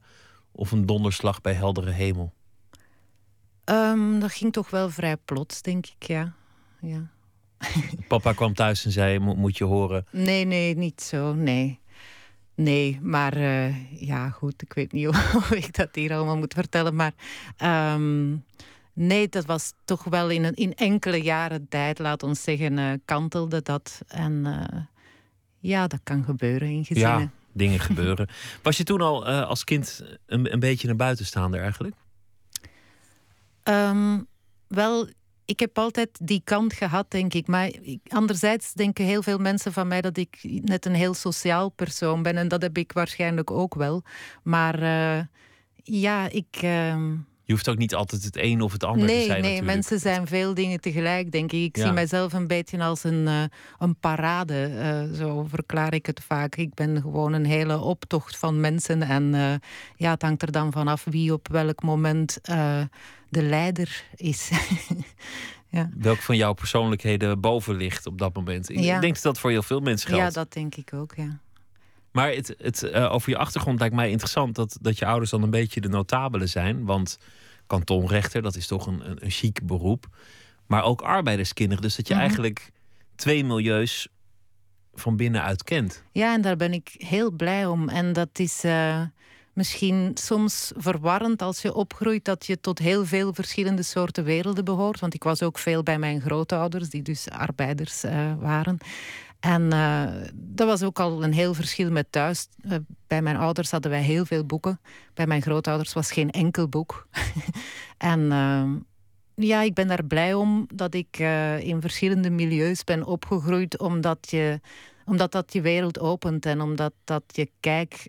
of 0.52 0.72
een 0.72 0.87
donderslag 0.87 1.40
bij 1.40 1.52
heldere 1.52 1.90
hemel? 1.90 2.32
Um, 3.64 4.20
dat 4.20 4.32
ging 4.32 4.52
toch 4.52 4.70
wel 4.70 4.90
vrij 4.90 5.16
plots, 5.16 5.62
denk 5.62 5.87
ik, 5.87 6.06
ja. 6.06 6.35
ja. 6.80 7.11
Papa 8.08 8.32
kwam 8.32 8.54
thuis 8.54 8.85
en 8.85 8.92
zei: 8.92 9.18
Moet 9.18 9.56
je 9.56 9.64
horen? 9.64 10.06
Nee, 10.11 10.44
nee, 10.44 10.76
niet 10.76 11.00
zo, 11.00 11.35
nee. 11.35 11.80
Nee, 12.55 12.99
maar 13.03 13.37
uh, 13.37 14.01
ja, 14.01 14.31
goed, 14.31 14.62
ik 14.62 14.73
weet 14.73 14.93
niet 14.93 15.17
hoe 15.33 15.57
ik 15.57 15.77
dat 15.77 15.88
hier 15.95 16.15
allemaal 16.15 16.37
moet 16.37 16.55
vertellen. 16.55 16.95
Maar 16.95 17.12
um, 17.95 18.45
nee, 18.93 19.29
dat 19.29 19.45
was 19.45 19.73
toch 19.85 20.05
wel 20.05 20.31
in, 20.31 20.45
een, 20.45 20.55
in 20.55 20.75
enkele 20.75 21.23
jaren 21.23 21.69
tijd, 21.69 21.99
laat 21.99 22.23
ons 22.23 22.43
zeggen, 22.43 22.79
uh, 22.79 22.93
kantelde 23.05 23.62
dat. 23.62 24.01
En 24.07 24.33
uh, 24.47 24.81
ja, 25.59 25.87
dat 25.87 26.01
kan 26.03 26.25
gebeuren 26.25 26.69
in 26.69 26.85
gezinnen. 26.85 27.21
Ja, 27.21 27.31
dingen 27.53 27.81
gebeuren. 27.91 28.29
Was 28.62 28.77
je 28.77 28.85
toen 28.85 29.01
al 29.01 29.27
als 29.27 29.65
kind 29.65 30.03
een, 30.27 30.53
een 30.53 30.61
beetje 30.61 30.88
een 30.88 30.97
buitenstaander 30.97 31.61
eigenlijk? 31.61 31.95
Um, 33.65 34.27
wel, 34.67 35.09
ik 35.44 35.61
heb 35.61 35.78
altijd 35.78 36.18
die 36.22 36.40
kant 36.44 36.72
gehad, 36.72 37.11
denk 37.11 37.35
ik. 37.35 37.46
Maar 37.46 37.70
anderzijds 38.09 38.72
denken 38.72 39.05
heel 39.05 39.22
veel 39.22 39.38
mensen 39.38 39.72
van 39.72 39.88
mij 39.88 40.00
dat 40.00 40.16
ik 40.16 40.38
net 40.42 40.87
een 40.87 40.94
heel 40.94 41.14
sociaal 41.14 41.68
persoon 41.68 42.22
ben. 42.22 42.37
En 42.37 42.48
dat 42.48 42.62
heb 42.62 42.78
ik 42.78 42.92
waarschijnlijk 42.92 43.50
ook 43.50 43.74
wel. 43.74 44.02
Maar 44.42 44.83
uh, 44.83 45.20
ja, 45.83 46.28
ik. 46.28 46.62
Uh, 46.62 47.12
je 47.44 47.52
hoeft 47.52 47.68
ook 47.68 47.78
niet 47.78 47.94
altijd 47.94 48.24
het 48.24 48.37
een 48.37 48.61
of 48.61 48.72
het 48.72 48.85
ander 48.85 49.07
nee, 49.07 49.20
te 49.20 49.24
zijn. 49.24 49.42
Nee, 49.42 49.62
mensen 49.62 49.98
zijn 49.98 50.26
veel 50.26 50.55
dingen 50.55 50.81
tegelijk, 50.81 51.33
denk 51.33 51.52
ik. 51.52 51.61
Ik 51.61 51.76
zie 51.76 51.92
mijzelf 51.92 52.33
een 52.33 52.46
beetje 52.46 52.83
als 52.83 53.05
een, 53.05 53.26
uh, 53.26 53.42
een 53.78 53.96
parade. 53.96 54.70
Uh, 55.11 55.18
zo 55.18 55.46
verklaar 55.48 55.94
ik 55.94 56.07
het 56.07 56.20
vaak. 56.26 56.57
Ik 56.57 56.74
ben 56.74 57.00
gewoon 57.00 57.33
een 57.33 57.44
hele 57.44 57.78
optocht 57.78 58.37
van 58.37 58.61
mensen. 58.61 59.02
En 59.02 59.35
uh, 59.35 59.55
ja, 59.96 60.11
het 60.11 60.22
hangt 60.22 60.42
er 60.42 60.52
dan 60.52 60.72
vanaf 60.72 61.05
wie 61.05 61.33
op 61.33 61.48
welk 61.48 61.83
moment 61.83 62.38
de 63.28 63.42
leider 63.42 64.05
is. 64.14 64.50
ja. 65.68 65.90
Welk 65.98 66.18
van 66.18 66.37
jouw 66.37 66.52
persoonlijkheden 66.52 67.40
boven 67.40 67.76
ligt 67.76 68.07
op 68.07 68.18
dat 68.18 68.35
moment? 68.35 68.70
Ik 68.70 68.83
denk 68.83 69.14
dat 69.14 69.22
dat 69.22 69.38
voor 69.38 69.50
heel 69.50 69.62
veel 69.62 69.81
mensen 69.81 70.09
geldt. 70.09 70.35
Ja, 70.35 70.40
dat 70.40 70.52
denk 70.52 70.74
ik 70.74 70.94
ook, 70.94 71.14
ja. 71.16 71.40
Maar 72.12 72.33
het, 72.33 72.55
het, 72.59 72.83
uh, 72.83 73.12
over 73.12 73.31
je 73.31 73.37
achtergrond 73.37 73.79
lijkt 73.79 73.94
mij 73.94 74.11
interessant 74.11 74.55
dat, 74.55 74.79
dat 74.81 74.98
je 74.98 75.07
ouders 75.07 75.31
dan 75.31 75.42
een 75.42 75.51
beetje 75.51 75.81
de 75.81 75.88
notabelen 75.88 76.48
zijn. 76.48 76.85
Want 76.85 77.18
kantonrechter, 77.66 78.42
dat 78.42 78.57
is 78.57 78.66
toch 78.66 78.87
een, 78.87 79.11
een, 79.11 79.25
een 79.25 79.31
chic 79.31 79.66
beroep. 79.66 80.07
Maar 80.66 80.85
ook 80.85 81.03
arbeiderskinderen. 81.03 81.83
Dus 81.83 81.96
dat 81.96 82.09
je 82.09 82.14
mhm. 82.14 82.22
eigenlijk 82.22 82.70
twee 83.14 83.44
milieus 83.44 84.09
van 84.94 85.16
binnenuit 85.16 85.62
kent. 85.62 86.03
Ja, 86.12 86.35
en 86.35 86.40
daar 86.40 86.57
ben 86.57 86.72
ik 86.72 86.94
heel 86.98 87.31
blij 87.31 87.66
om. 87.66 87.88
En 87.88 88.12
dat 88.12 88.38
is 88.38 88.64
uh, 88.64 89.03
misschien 89.53 90.11
soms 90.14 90.72
verwarrend 90.77 91.42
als 91.42 91.62
je 91.62 91.75
opgroeit 91.75 92.25
dat 92.25 92.46
je 92.46 92.61
tot 92.61 92.79
heel 92.79 93.07
veel 93.07 93.35
verschillende 93.35 93.83
soorten 93.83 94.25
werelden 94.25 94.64
behoort. 94.64 95.01
Want 95.01 95.14
ik 95.14 95.22
was 95.22 95.42
ook 95.42 95.59
veel 95.59 95.83
bij 95.83 95.98
mijn 95.98 96.20
grootouders, 96.20 96.88
die 96.88 97.03
dus 97.03 97.31
arbeiders 97.31 98.05
uh, 98.05 98.33
waren. 98.38 98.79
En 99.42 99.72
uh, 99.72 100.05
dat 100.35 100.66
was 100.66 100.83
ook 100.83 101.00
al 101.00 101.24
een 101.24 101.33
heel 101.33 101.55
verschil 101.55 101.90
met 101.90 102.07
thuis. 102.11 102.48
Uh, 102.64 102.76
bij 103.07 103.22
mijn 103.22 103.37
ouders 103.37 103.70
hadden 103.70 103.90
wij 103.90 104.02
heel 104.02 104.24
veel 104.24 104.44
boeken. 104.44 104.81
Bij 105.14 105.26
mijn 105.26 105.42
grootouders 105.42 105.92
was 105.92 106.12
geen 106.12 106.31
enkel 106.31 106.68
boek. 106.68 107.09
en 107.98 108.20
uh, 108.20 108.70
ja, 109.35 109.62
ik 109.62 109.74
ben 109.74 109.88
daar 109.88 110.05
blij 110.05 110.35
om 110.35 110.66
dat 110.74 110.94
ik 110.94 111.18
in 111.59 111.81
verschillende 111.81 112.31
milieus 112.31 112.85
ben 112.85 113.05
opgegroeid, 113.05 113.78
omdat, 113.78 114.31
je, 114.31 114.61
omdat 115.05 115.33
dat 115.33 115.52
je 115.52 115.61
wereld 115.61 116.00
opent 116.00 116.46
en 116.46 116.61
omdat 116.61 116.92
dat 117.05 117.22
je 117.26 117.50
kijk 117.61 118.09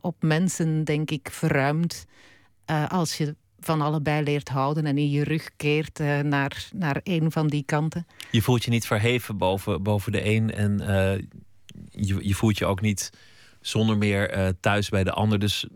op 0.00 0.16
mensen, 0.22 0.84
denk 0.84 1.10
ik, 1.10 1.28
verruimt. 1.30 2.04
als 2.88 3.16
je 3.16 3.36
van 3.60 3.80
allebei 3.80 4.22
leert 4.22 4.48
houden 4.48 4.86
en 4.86 4.98
in 4.98 5.10
je 5.10 5.24
rug 5.24 5.50
keert 5.56 6.00
uh, 6.00 6.18
naar, 6.20 6.68
naar 6.74 7.00
een 7.02 7.32
van 7.32 7.46
die 7.46 7.62
kanten. 7.66 8.06
Je 8.30 8.42
voelt 8.42 8.64
je 8.64 8.70
niet 8.70 8.86
verheven 8.86 9.36
boven, 9.36 9.82
boven 9.82 10.12
de 10.12 10.24
een 10.24 10.54
en 10.54 10.80
uh, 10.80 10.86
je, 11.90 12.28
je 12.28 12.34
voelt 12.34 12.58
je 12.58 12.66
ook 12.66 12.80
niet 12.80 13.10
zonder 13.60 13.98
meer 13.98 14.38
uh, 14.38 14.48
thuis 14.60 14.88
bij 14.88 15.04
de 15.04 15.12
ander. 15.12 15.38
Dus, 15.38 15.66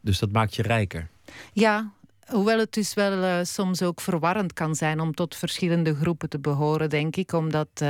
dus 0.00 0.18
dat 0.18 0.32
maakt 0.32 0.54
je 0.54 0.62
rijker. 0.62 1.08
Ja, 1.52 1.92
hoewel 2.26 2.58
het 2.58 2.72
dus 2.72 2.94
wel 2.94 3.44
soms 3.44 3.82
ook 3.82 4.00
verwarrend 4.00 4.52
kan 4.52 4.74
zijn 4.74 5.00
om 5.00 5.14
tot 5.14 5.36
verschillende 5.36 5.94
groepen 5.94 6.28
te 6.28 6.38
behoren, 6.38 6.90
denk 6.90 7.16
ik. 7.16 7.32
Omdat 7.32 7.84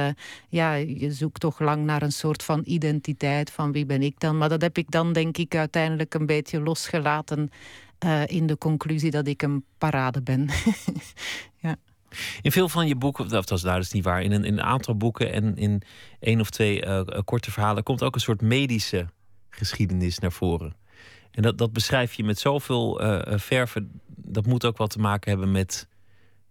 ja, 0.49 0.75
je 0.75 1.13
zoekt 1.13 1.41
toch 1.41 1.61
lang 1.61 1.85
naar 1.85 2.03
een 2.03 2.13
soort 2.13 2.43
van 2.43 2.63
identiteit 2.65 3.51
van 3.51 3.73
wie 3.73 3.87
ben 3.87 4.03
ik 4.03 4.21
dan. 4.21 4.39
Maar 4.39 4.49
dat 4.49 4.63
heb 4.63 4.79
ik 4.79 4.91
dan 4.91 5.13
denk 5.13 5.39
ik 5.39 5.55
uiteindelijk 5.55 6.15
een 6.15 6.27
beetje 6.27 6.61
losgelaten 6.61 7.51
uh, 8.05 8.27
in 8.27 8.47
de 8.47 8.59
conclusie 8.59 9.11
dat 9.11 9.27
ik 9.27 9.43
een 9.43 9.65
parade 9.79 10.23
ben. 10.23 10.49
ja. 11.63 11.77
In 12.43 12.53
veel 12.53 12.69
van 12.69 12.87
je 12.87 12.97
boeken, 12.97 13.29
dat 13.29 13.49
was 13.49 13.63
daar 13.63 13.79
dus 13.79 13.93
niet 13.93 14.05
waar, 14.05 14.23
in 14.23 14.33
een, 14.33 14.45
in 14.45 14.53
een 14.53 14.65
aantal 14.65 14.97
boeken 14.97 15.33
en 15.33 15.57
in 15.57 15.83
één 16.21 16.41
of 16.41 16.51
twee 16.51 16.85
uh, 16.87 17.01
korte 17.25 17.51
verhalen 17.51 17.83
komt 17.83 18.03
ook 18.03 18.15
een 18.15 18.21
soort 18.21 18.41
medische 18.41 19.07
geschiedenis 19.51 20.19
naar 20.19 20.33
voren. 20.33 20.77
En 21.31 21.43
dat, 21.43 21.59
dat 21.59 21.73
beschrijf 21.73 22.15
je 22.15 22.25
met 22.25 22.39
zoveel 22.39 23.03
uh, 23.03 23.39
verven. 23.39 24.01
Dat 24.07 24.47
moet 24.47 24.65
ook 24.65 24.77
wat 24.77 24.91
te 24.91 24.99
maken 24.99 25.31
hebben 25.31 25.51
met 25.51 25.89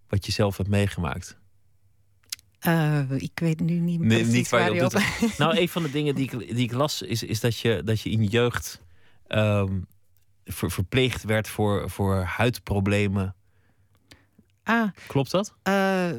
wat 0.08 0.26
je 0.26 0.32
zelf 0.32 0.58
hebt 0.58 0.70
meegemaakt. 0.70 1.38
Uh, 2.68 3.12
ik 3.18 3.40
weet 3.40 3.60
nu 3.60 3.80
niet 3.80 4.00
meer. 4.00 4.08
Nee, 4.08 4.26
niet 4.26 4.50
waar 4.50 4.74
je 4.74 4.84
op. 4.86 4.92
Doet. 4.92 5.38
nou, 5.38 5.58
een 5.58 5.70
van 5.70 5.84
de 5.84 5.92
dingen 5.92 6.16
die 6.16 6.24
ik, 6.24 6.56
die 6.56 6.64
ik 6.64 6.74
las 6.74 7.02
is, 7.02 7.24
is 7.24 7.40
dat, 7.40 7.58
je, 7.58 7.82
dat 7.84 8.02
je 8.02 8.10
in 8.10 8.22
je 8.22 8.30
jeugd 8.30 8.82
um, 9.28 9.88
ver, 10.46 10.72
verpleegd 10.72 11.24
werd 11.24 11.48
voor, 11.48 11.90
voor 11.90 12.16
huidproblemen. 12.16 13.36
Ah, 14.64 14.88
Klopt 15.08 15.32
dat? 15.32 15.56
Uh, 15.68 16.12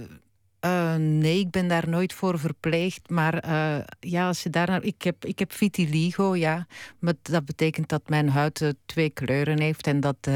Uh, 0.65 0.95
nee, 0.95 1.39
ik 1.39 1.51
ben 1.51 1.69
daar 1.69 1.89
nooit 1.89 2.13
voor 2.13 2.39
verpleegd. 2.39 3.11
Maar 3.11 3.45
uh, 3.47 3.85
ja, 4.01 4.27
als 4.27 4.43
je 4.43 4.51
daar 4.51 4.83
ik 4.83 5.03
heb, 5.03 5.25
ik 5.25 5.39
heb 5.39 5.53
vitiligo, 5.53 6.37
ja. 6.37 6.67
Maar 6.99 7.15
dat 7.23 7.45
betekent 7.45 7.89
dat 7.89 8.09
mijn 8.09 8.29
huid 8.29 8.61
uh, 8.61 8.69
twee 8.87 9.11
kleuren 9.11 9.61
heeft 9.61 9.87
en 9.87 10.01
dat, 10.01 10.29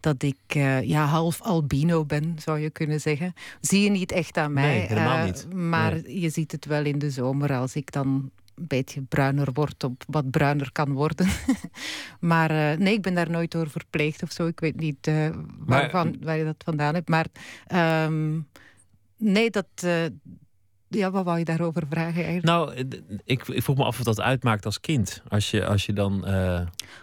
dat 0.00 0.22
ik 0.22 0.36
ja, 0.82 1.04
half 1.04 1.42
albino 1.42 2.04
ben, 2.04 2.36
zou 2.38 2.58
je 2.58 2.70
kunnen 2.70 3.00
zeggen. 3.00 3.32
Zie 3.60 3.82
je 3.82 3.90
niet 3.90 4.12
echt 4.12 4.36
aan 4.36 4.52
mij. 4.52 4.76
Nee, 4.76 4.86
helemaal 4.86 5.24
niet. 5.24 5.52
Maar 5.52 5.92
nee. 5.92 6.20
je 6.20 6.28
ziet 6.30 6.52
het 6.52 6.64
wel 6.64 6.84
in 6.84 6.98
de 6.98 7.10
zomer 7.10 7.56
als 7.56 7.74
ik 7.74 7.92
dan 7.92 8.30
een 8.54 8.66
beetje 8.66 9.02
bruiner 9.02 9.52
wordt, 9.52 9.84
op 9.84 10.04
wat 10.06 10.30
bruiner 10.30 10.72
kan 10.72 10.92
worden. 10.92 11.28
maar 12.20 12.50
uh, 12.50 12.78
nee, 12.78 12.94
ik 12.94 13.02
ben 13.02 13.14
daar 13.14 13.30
nooit 13.30 13.50
door 13.50 13.70
verpleegd 13.70 14.22
of 14.22 14.32
zo. 14.32 14.46
Ik 14.46 14.60
weet 14.60 14.80
niet 14.80 15.06
uh, 15.06 15.28
waarvan, 15.58 16.10
maar, 16.10 16.18
waar 16.20 16.36
je 16.36 16.44
dat 16.44 16.62
vandaan 16.64 16.94
hebt. 16.94 17.08
Maar 17.08 17.26
um, 18.06 18.48
nee, 19.16 19.50
dat. 19.50 19.66
Uh, 19.84 20.04
ja, 20.88 21.10
wat 21.10 21.24
wou 21.24 21.38
je 21.38 21.44
daarover 21.44 21.82
vragen 21.90 22.24
eigenlijk? 22.24 22.44
Nou, 22.44 22.74
ik, 23.24 23.46
ik 23.46 23.62
vroeg 23.62 23.76
me 23.76 23.84
af 23.84 23.98
of 23.98 24.04
dat 24.04 24.20
uitmaakt 24.20 24.64
als 24.64 24.80
kind. 24.80 25.22
Als 25.28 25.50
je, 25.50 25.66
als 25.66 25.86
je 25.86 25.92
dan 25.92 26.24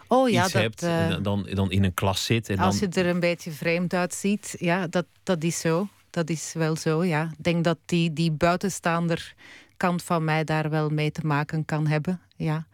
oh, 0.07 0.29
ja, 0.29 0.43
iets 0.43 0.53
dat, 0.53 0.61
hebt 0.61 0.83
en 0.83 1.23
dan, 1.23 1.47
dan 1.53 1.71
in 1.71 1.83
een 1.83 1.93
klas 1.93 2.25
zit. 2.25 2.49
En 2.49 2.57
als 2.57 2.79
dan... 2.79 2.89
je 2.91 3.01
er 3.01 3.07
een 3.07 3.19
beetje 3.19 3.51
vreemd 3.51 3.93
uitziet, 3.93 4.55
ja, 4.59 4.87
dat, 4.87 5.05
dat 5.23 5.43
is 5.43 5.59
zo. 5.59 5.87
Dat 6.11 6.29
is 6.29 6.53
wel 6.53 6.75
zo, 6.75 7.03
ja. 7.03 7.23
Ik 7.23 7.43
denk 7.43 7.63
dat 7.63 7.77
die, 7.85 8.13
die 8.13 8.31
buitenstaander 8.31 9.33
kant 9.81 10.03
van 10.03 10.23
mij 10.23 10.43
daar 10.43 10.69
wel 10.69 10.89
mee 10.89 11.11
te 11.11 11.25
maken 11.25 11.65
kan 11.65 11.87
hebben. 11.87 12.21
Ja. 12.35 12.65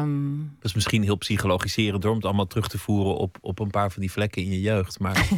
Um, 0.00 0.50
dat 0.54 0.64
is 0.64 0.74
misschien 0.74 1.02
heel 1.02 1.16
psychologiserend 1.16 2.02
door 2.02 2.10
om 2.10 2.16
het 2.16 2.26
allemaal 2.26 2.46
terug 2.46 2.68
te 2.68 2.78
voeren 2.78 3.16
op, 3.16 3.38
op 3.40 3.58
een 3.58 3.70
paar 3.70 3.90
van 3.90 4.00
die 4.00 4.12
vlekken 4.12 4.42
in 4.42 4.50
je 4.50 4.60
jeugd. 4.60 4.98
Maar... 4.98 5.28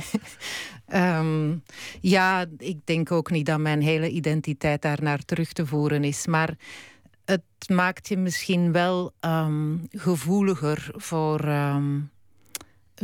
um, 1.18 1.62
ja, 2.16 2.46
ik 2.58 2.86
denk 2.86 3.12
ook 3.12 3.30
niet 3.30 3.46
dat 3.46 3.58
mijn 3.58 3.82
hele 3.82 4.10
identiteit 4.10 4.82
daar 4.82 5.02
naar 5.02 5.24
terug 5.24 5.52
te 5.52 5.66
voeren 5.66 6.04
is. 6.04 6.26
Maar 6.26 6.54
het 7.24 7.42
maakt 7.66 8.08
je 8.08 8.16
misschien 8.16 8.72
wel 8.72 9.12
um, 9.20 9.86
gevoeliger 9.90 10.90
voor 10.92 11.40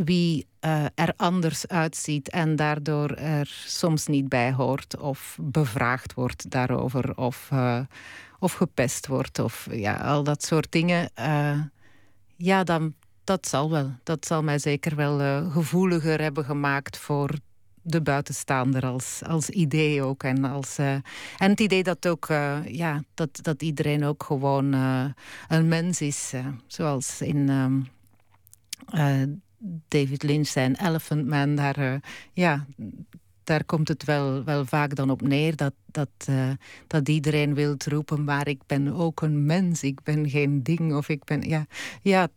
wie 0.05 0.47
uh, 0.61 0.85
er 0.95 1.13
anders 1.17 1.67
uitziet 1.67 2.31
en 2.31 2.57
daardoor 2.57 3.11
er 3.11 3.47
soms 3.67 4.07
niet 4.07 4.29
bij 4.29 4.53
hoort 4.53 4.97
of 4.97 5.39
bevraagd 5.41 6.15
wordt 6.15 6.51
daarover 6.51 7.17
of, 7.17 7.49
uh, 7.53 7.81
of 8.39 8.53
gepest 8.53 9.07
wordt 9.07 9.39
of 9.39 9.69
ja, 9.71 9.97
al 9.97 10.23
dat 10.23 10.45
soort 10.45 10.73
dingen. 10.73 11.11
Uh, 11.19 11.61
ja, 12.37 12.65
dan, 12.65 12.95
dat 13.25 13.47
zal 13.47 13.71
wel. 13.71 13.93
Dat 14.03 14.27
zal 14.27 14.43
mij 14.43 14.59
zeker 14.59 14.97
wel 14.97 15.51
gevoeliger 15.51 16.21
hebben 16.21 16.45
gemaakt 16.45 16.97
voor 16.99 17.31
de 17.83 18.03
buitenstaander 18.03 18.87
als, 18.87 19.23
als 19.27 19.51
idee 19.51 20.03
ook. 20.03 20.23
En, 20.23 20.45
als, 20.45 20.79
en 20.79 21.03
het 21.37 21.61
idee 21.61 21.83
dat 21.83 22.09
ook 22.09 22.27
ja, 22.67 23.03
dat, 23.15 23.39
dat 23.43 23.63
iedereen 23.63 24.05
ook 24.05 24.23
gewoon 24.23 24.73
een 25.49 25.69
mens 25.69 26.01
is. 26.01 26.33
zoals 26.67 27.21
in 27.21 27.49
um, 27.49 29.43
David 29.89 30.23
Lynch 30.23 30.55
Elephant 30.55 31.27
Man, 31.27 31.55
daar, 31.55 31.79
uh, 31.79 31.95
ja, 32.33 32.67
daar 33.45 33.65
komt 33.65 33.89
het 33.89 34.05
wel, 34.05 34.45
wel 34.45 34.65
vaak 34.65 34.95
dan 34.95 35.11
op 35.11 35.23
neer 35.23 35.57
dat, 35.57 35.75
dat, 35.87 36.09
uh, 36.31 36.51
dat 36.87 37.09
iedereen 37.09 37.55
wil 37.55 37.75
roepen, 37.85 38.25
maar 38.25 38.49
ik 38.49 38.61
ben 38.67 38.93
ook 38.93 39.23
een 39.23 39.47
mens, 39.47 39.83
ik 39.83 40.03
ben 40.03 40.31
geen 40.31 40.63
ding 40.63 40.95
of 40.95 41.09
ik 41.09 41.25
ben, 41.25 41.49
ja, 41.49 41.67
ja 42.03 42.29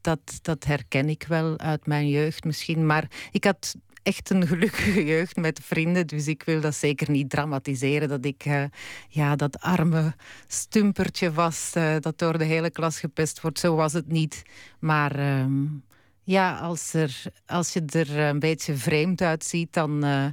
dat, 0.00 0.38
dat 0.42 0.64
herken 0.64 1.08
ik 1.08 1.24
wel 1.28 1.58
uit 1.58 1.86
mijn 1.86 2.08
jeugd 2.08 2.44
misschien, 2.44 2.86
maar 2.86 3.10
ik 3.30 3.44
had 3.44 3.76
echt 4.02 4.30
een 4.30 4.46
gelukkige 4.46 5.04
jeugd 5.14 5.36
met 5.36 5.60
vrienden. 5.62 6.06
Dus 6.06 6.26
ik 6.26 6.42
wil 6.42 6.60
dat 6.60 6.74
zeker 6.74 7.10
niet 7.10 7.30
dramatiseren. 7.30 8.08
Dat 8.08 8.24
ik 8.24 8.44
uh, 8.44 8.64
ja, 9.08 9.36
dat 9.36 9.60
arme 9.60 10.14
stumpertje 10.46 11.32
was 11.32 11.72
dat 12.00 12.18
door 12.18 12.38
de 12.38 12.44
hele 12.44 12.70
klas 12.70 13.00
gepest 13.00 13.40
wordt. 13.40 13.58
Zo 13.58 13.74
was 13.74 13.92
het 13.92 14.08
niet. 14.08 14.42
Maar 14.78 15.40
um, 15.40 15.82
ja, 16.24 16.58
als, 16.58 16.94
er, 16.94 17.22
als 17.46 17.72
je 17.72 17.82
er 17.86 18.18
een 18.18 18.38
beetje 18.38 18.74
vreemd 18.74 19.20
uitziet, 19.20 19.72
dan, 19.72 20.04
uh, 20.04 20.26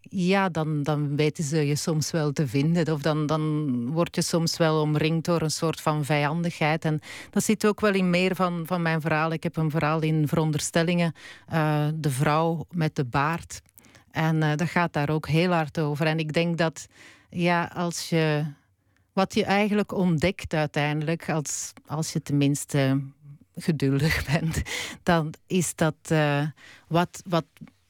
ja, 0.00 0.48
dan, 0.48 0.82
dan 0.82 1.16
weten 1.16 1.44
ze 1.44 1.66
je 1.66 1.76
soms 1.76 2.10
wel 2.10 2.32
te 2.32 2.48
vinden. 2.48 2.92
Of 2.92 3.02
dan, 3.02 3.26
dan 3.26 3.86
word 3.90 4.14
je 4.14 4.22
soms 4.22 4.56
wel 4.56 4.80
omringd 4.80 5.24
door 5.24 5.42
een 5.42 5.50
soort 5.50 5.80
van 5.80 6.04
vijandigheid. 6.04 6.84
En 6.84 7.00
dat 7.30 7.44
zit 7.44 7.66
ook 7.66 7.80
wel 7.80 7.94
in 7.94 8.10
meer 8.10 8.34
van, 8.34 8.62
van 8.66 8.82
mijn 8.82 9.00
verhaal. 9.00 9.32
Ik 9.32 9.42
heb 9.42 9.56
een 9.56 9.70
verhaal 9.70 10.00
in 10.00 10.28
Veronderstellingen, 10.28 11.14
uh, 11.52 11.86
de 11.94 12.10
vrouw 12.10 12.66
met 12.70 12.96
de 12.96 13.04
baard. 13.04 13.60
En 14.10 14.36
uh, 14.36 14.54
dat 14.56 14.68
gaat 14.68 14.92
daar 14.92 15.10
ook 15.10 15.28
heel 15.28 15.50
hard 15.50 15.78
over. 15.78 16.06
En 16.06 16.18
ik 16.18 16.32
denk 16.32 16.58
dat 16.58 16.86
ja, 17.30 17.70
als 17.74 18.08
je 18.08 18.44
wat 19.12 19.34
je 19.34 19.44
eigenlijk 19.44 19.92
ontdekt 19.92 20.54
uiteindelijk, 20.54 21.30
als, 21.30 21.72
als 21.86 22.12
je 22.12 22.22
tenminste 22.22 23.00
geduldig 23.56 24.24
bent, 24.32 24.62
dan 25.02 25.34
is 25.46 25.74
dat 25.74 25.94
uh, 26.12 26.46
wat, 26.88 27.22
wat, 27.28 27.44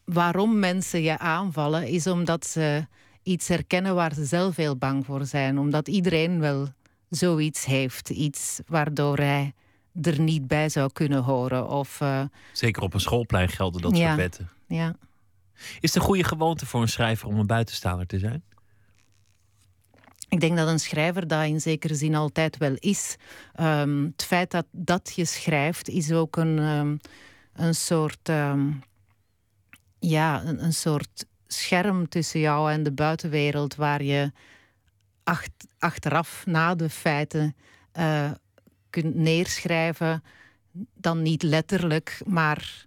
waarom 0.05 0.59
mensen 0.59 1.03
je 1.03 1.19
aanvallen, 1.19 1.87
is 1.87 2.07
omdat 2.07 2.47
ze 2.47 2.87
iets 3.23 3.49
herkennen 3.49 3.95
waar 3.95 4.15
ze 4.15 4.25
zelf 4.25 4.57
heel 4.57 4.77
bang 4.77 5.07
voor 5.07 5.25
zijn. 5.25 5.59
Omdat 5.59 5.89
iedereen 5.89 6.41
wel 6.41 6.69
zoiets 7.09 7.65
heeft, 7.65 8.11
iets 8.11 8.61
waardoor 8.67 9.17
hij 9.17 9.55
er 10.03 10.21
niet 10.21 10.47
bij 10.47 10.69
zou 10.69 10.93
kunnen 10.93 11.23
horen. 11.23 11.69
Of, 11.69 12.01
uh, 12.01 12.23
Zeker 12.53 12.83
op 12.83 12.95
een 12.95 13.01
schoolplein 13.01 13.49
gelden 13.49 13.83
dat 13.83 13.97
ja, 13.97 14.07
soort 14.07 14.17
wetten. 14.17 14.51
Ja. 14.67 14.97
Is 15.55 15.95
het 15.95 15.95
een 15.95 16.09
goede 16.09 16.25
gewoonte 16.25 16.67
voor 16.67 16.81
een 16.81 16.89
schrijver 16.89 17.29
om 17.29 17.39
een 17.39 17.47
buitenstaander 17.47 18.07
te 18.07 18.19
zijn? 18.19 18.43
Ik 20.33 20.41
denk 20.41 20.57
dat 20.57 20.69
een 20.69 20.81
schrijver 20.81 21.27
dat 21.27 21.45
in 21.45 21.61
zekere 21.61 21.95
zin 21.95 22.15
altijd 22.15 22.57
wel 22.57 22.75
is. 22.79 23.17
Um, 23.61 24.05
het 24.05 24.25
feit 24.25 24.51
dat, 24.51 24.67
dat 24.71 25.13
je 25.15 25.25
schrijft 25.25 25.89
is 25.89 26.13
ook 26.13 26.37
een, 26.37 26.59
um, 26.59 26.99
een 27.53 27.75
soort. 27.75 28.29
Um, 28.29 28.83
ja, 29.99 30.45
een, 30.45 30.65
een, 30.65 30.73
soort 30.73 31.27
scherm 31.47 32.09
tussen 32.09 32.41
jou 32.41 32.73
en 32.73 32.83
de 32.83 32.93
buitenwereld 32.93 33.75
waar 33.75 34.03
je 34.03 34.33
acht, 35.23 35.51
achteraf 35.79 36.47
na 36.47 36.75
de 36.75 36.91
feiten 36.91 37.57
uh, 37.99 38.31
kunt 38.91 39.15
neerschrijven. 39.15 40.23
Dan 40.95 41.23
niet 41.23 41.43
letterlijk, 41.43 42.21
maar 42.27 42.87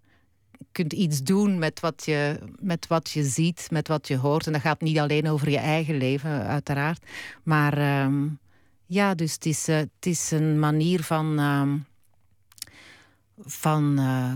kunt 0.71 0.93
iets 0.93 1.23
doen 1.23 1.59
met 1.59 1.79
wat, 1.79 2.05
je, 2.05 2.39
met 2.59 2.87
wat 2.87 3.09
je 3.09 3.23
ziet, 3.23 3.67
met 3.71 3.87
wat 3.87 4.07
je 4.07 4.17
hoort. 4.17 4.45
En 4.45 4.51
dat 4.51 4.61
gaat 4.61 4.81
niet 4.81 4.99
alleen 4.99 5.29
over 5.29 5.49
je 5.49 5.57
eigen 5.57 5.97
leven, 5.97 6.47
uiteraard. 6.47 7.05
Maar 7.43 8.03
um, 8.03 8.39
ja, 8.85 9.15
dus 9.15 9.33
het 9.33 9.45
is, 9.45 9.69
uh, 9.69 9.75
het 9.75 10.05
is 10.05 10.31
een 10.31 10.59
manier 10.59 11.03
van. 11.03 11.39
Uh, 11.39 11.73
van 13.45 13.99
uh, 13.99 14.33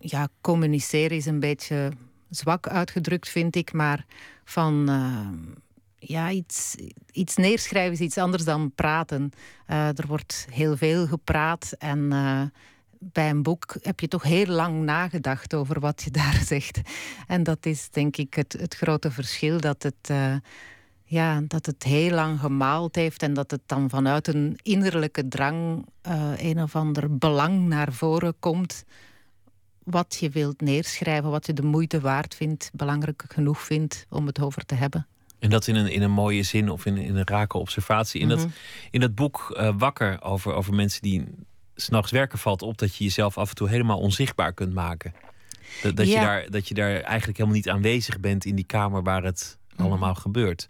ja, 0.00 0.28
communiceren 0.40 1.16
is 1.16 1.26
een 1.26 1.40
beetje 1.40 1.90
zwak 2.30 2.68
uitgedrukt, 2.68 3.28
vind 3.28 3.56
ik. 3.56 3.72
Maar 3.72 4.06
van 4.44 4.90
ja, 5.98 6.30
iets, 6.30 6.76
iets 7.12 7.36
neerschrijven 7.36 7.92
is 7.92 8.00
iets 8.00 8.18
anders 8.18 8.44
dan 8.44 8.72
praten. 8.74 9.30
er 9.66 10.06
wordt 10.06 10.46
heel 10.50 10.76
veel 10.76 11.06
gepraat 11.06 11.72
en 11.78 12.12
bij 13.02 13.30
een 13.30 13.42
boek 13.42 13.76
heb 13.82 14.00
je 14.00 14.08
toch 14.08 14.22
heel 14.22 14.46
lang 14.46 14.82
nagedacht 14.82 15.54
over 15.54 15.80
wat 15.80 16.02
je 16.02 16.10
daar 16.20 16.40
zegt. 16.44 16.80
En 17.26 17.42
dat 17.42 17.66
is 17.66 17.90
denk 17.90 18.16
ik 18.16 18.34
het, 18.34 18.52
het 18.52 18.74
grote 18.74 19.10
verschil, 19.10 19.60
dat 19.60 19.82
het, 19.82 20.08
uh, 20.10 20.34
ja, 21.04 21.40
dat 21.46 21.66
het 21.66 21.82
heel 21.82 22.14
lang 22.14 22.40
gemaald 22.40 22.94
heeft 22.94 23.22
en 23.22 23.34
dat 23.34 23.50
het 23.50 23.62
dan 23.66 23.90
vanuit 23.90 24.28
een 24.28 24.58
innerlijke 24.62 25.28
drang 25.28 25.86
uh, 26.08 26.32
een 26.36 26.62
of 26.62 26.76
ander 26.76 27.16
belang 27.16 27.68
naar 27.68 27.92
voren 27.92 28.34
komt. 28.38 28.84
Wat 29.82 30.16
je 30.20 30.30
wilt 30.30 30.60
neerschrijven, 30.60 31.30
wat 31.30 31.46
je 31.46 31.52
de 31.52 31.62
moeite 31.62 32.00
waard 32.00 32.34
vindt, 32.34 32.70
belangrijk 32.72 33.24
genoeg 33.28 33.60
vindt 33.60 34.06
om 34.08 34.26
het 34.26 34.40
over 34.40 34.66
te 34.66 34.74
hebben. 34.74 35.06
En 35.38 35.50
dat 35.50 35.66
in 35.66 35.74
een, 35.74 35.92
in 35.92 36.02
een 36.02 36.10
mooie 36.10 36.42
zin 36.42 36.70
of 36.70 36.86
in, 36.86 36.96
in 36.96 37.16
een 37.16 37.26
rake 37.26 37.58
observatie. 37.58 38.20
In, 38.20 38.26
mm 38.26 38.32
-hmm. 38.32 38.42
dat, 38.42 38.52
in 38.90 39.00
dat 39.00 39.14
boek 39.14 39.56
uh, 39.56 39.70
Wakker 39.78 40.22
over, 40.22 40.54
over 40.54 40.74
mensen 40.74 41.02
die 41.02 41.24
s'nachts 41.80 42.10
werken 42.10 42.38
valt 42.38 42.62
op 42.62 42.78
dat 42.78 42.96
je 42.96 43.04
jezelf 43.04 43.38
af 43.38 43.48
en 43.48 43.54
toe 43.54 43.68
helemaal 43.68 43.98
onzichtbaar 43.98 44.52
kunt 44.52 44.74
maken. 44.74 45.14
Dat, 45.82 45.96
dat, 45.96 46.06
ja. 46.08 46.20
je, 46.20 46.26
daar, 46.26 46.50
dat 46.50 46.68
je 46.68 46.74
daar 46.74 47.00
eigenlijk 47.00 47.38
helemaal 47.38 47.56
niet 47.56 47.68
aanwezig 47.68 48.20
bent 48.20 48.44
in 48.44 48.54
die 48.54 48.64
kamer 48.64 49.02
waar 49.02 49.22
het 49.22 49.58
mm. 49.76 49.84
allemaal 49.84 50.14
gebeurt. 50.14 50.68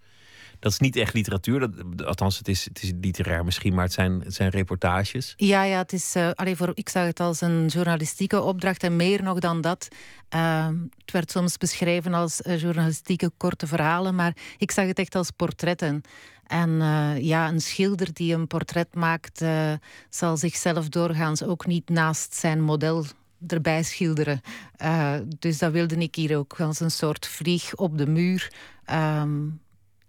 Dat 0.58 0.72
is 0.72 0.78
niet 0.78 0.96
echt 0.96 1.14
literatuur, 1.14 1.60
dat, 1.60 2.04
althans, 2.04 2.38
het 2.38 2.48
is, 2.48 2.64
het 2.64 2.82
is 2.82 2.92
literair 3.00 3.44
misschien, 3.44 3.74
maar 3.74 3.84
het 3.84 3.92
zijn, 3.92 4.20
het 4.20 4.34
zijn 4.34 4.50
reportages. 4.50 5.34
Ja, 5.36 5.62
ja 5.62 5.78
het 5.78 5.92
is, 5.92 6.16
uh, 6.16 6.30
allee, 6.30 6.56
voor, 6.56 6.70
ik 6.74 6.88
zag 6.88 7.04
het 7.04 7.20
als 7.20 7.40
een 7.40 7.66
journalistieke 7.66 8.40
opdracht 8.40 8.82
en 8.82 8.96
meer 8.96 9.22
nog 9.22 9.38
dan 9.38 9.60
dat. 9.60 9.88
Uh, 10.34 10.66
het 10.98 11.12
werd 11.12 11.30
soms 11.30 11.56
beschreven 11.56 12.14
als 12.14 12.40
uh, 12.40 12.60
journalistieke 12.60 13.30
korte 13.36 13.66
verhalen, 13.66 14.14
maar 14.14 14.36
ik 14.58 14.70
zag 14.70 14.86
het 14.86 14.98
echt 14.98 15.14
als 15.14 15.30
portretten. 15.30 16.02
En 16.50 16.70
uh, 16.70 17.18
ja, 17.18 17.48
een 17.48 17.60
schilder 17.60 18.12
die 18.12 18.34
een 18.34 18.46
portret 18.46 18.94
maakt, 18.94 19.42
uh, 19.42 19.72
zal 20.08 20.36
zichzelf 20.36 20.88
doorgaans 20.88 21.42
ook 21.42 21.66
niet 21.66 21.88
naast 21.88 22.34
zijn 22.34 22.60
model 22.60 23.04
erbij 23.46 23.82
schilderen. 23.82 24.40
Uh, 24.82 25.14
dus 25.38 25.58
dat 25.58 25.72
wilde 25.72 25.96
ik 25.96 26.14
hier 26.14 26.36
ook 26.36 26.60
als 26.60 26.80
een 26.80 26.90
soort 26.90 27.26
vlieg 27.26 27.74
op 27.74 27.98
de 27.98 28.06
muur. 28.06 28.52
Um, 28.92 29.60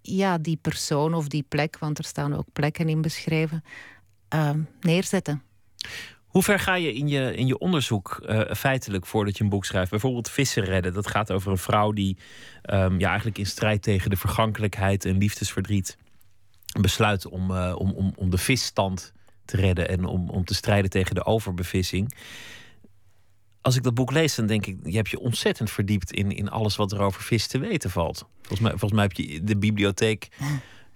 ja, 0.01 0.37
die 0.37 0.57
persoon 0.61 1.13
of 1.13 1.27
die 1.27 1.45
plek, 1.47 1.77
want 1.79 1.97
er 1.97 2.03
staan 2.03 2.35
ook 2.35 2.47
plekken 2.53 2.89
in 2.89 3.01
beschreven, 3.01 3.63
ehm, 4.27 4.59
neerzetten. 4.79 5.41
Hoe 6.25 6.43
ver 6.43 6.59
ga 6.59 6.75
je 6.75 6.93
in 6.93 7.07
je, 7.07 7.35
in 7.35 7.47
je 7.47 7.57
onderzoek 7.57 8.19
feitelijk 8.55 9.05
voordat 9.05 9.37
je 9.37 9.43
een 9.43 9.49
boek 9.49 9.65
schrijft? 9.65 9.89
Bijvoorbeeld 9.89 10.29
Vissen 10.29 10.63
redden. 10.63 10.93
Dat 10.93 11.07
gaat 11.07 11.31
over 11.31 11.51
een 11.51 11.57
vrouw 11.57 11.91
die 11.91 12.17
um, 12.65 12.99
ja, 12.99 13.07
eigenlijk 13.07 13.37
in 13.37 13.45
strijd 13.45 13.81
tegen 13.81 14.09
de 14.09 14.17
vergankelijkheid 14.17 15.05
en 15.05 15.17
liefdesverdriet 15.17 15.97
besluit 16.81 17.27
om, 17.27 17.51
uh, 17.51 17.73
om, 17.77 17.91
om, 17.91 18.13
om 18.15 18.29
de 18.29 18.37
visstand 18.37 19.13
te 19.45 19.57
redden 19.57 19.89
en 19.89 20.05
om, 20.05 20.29
om 20.29 20.45
te 20.45 20.53
strijden 20.53 20.89
tegen 20.89 21.15
de 21.15 21.25
overbevissing. 21.25 22.15
Als 23.61 23.75
ik 23.75 23.83
dat 23.83 23.93
boek 23.93 24.11
lees, 24.11 24.35
dan 24.35 24.45
denk 24.47 24.65
ik, 24.65 24.77
je 24.83 24.95
hebt 24.95 25.09
je 25.09 25.19
ontzettend 25.19 25.71
verdiept 25.71 26.11
in, 26.11 26.31
in 26.31 26.49
alles 26.49 26.75
wat 26.75 26.91
er 26.91 26.99
over 26.99 27.21
vis 27.21 27.47
te 27.47 27.59
weten 27.59 27.89
valt. 27.89 28.25
Volgens 28.37 28.59
mij, 28.59 28.69
volgens 28.69 28.91
mij 28.91 29.03
heb 29.03 29.13
je 29.13 29.43
de 29.43 29.57
bibliotheek 29.57 30.29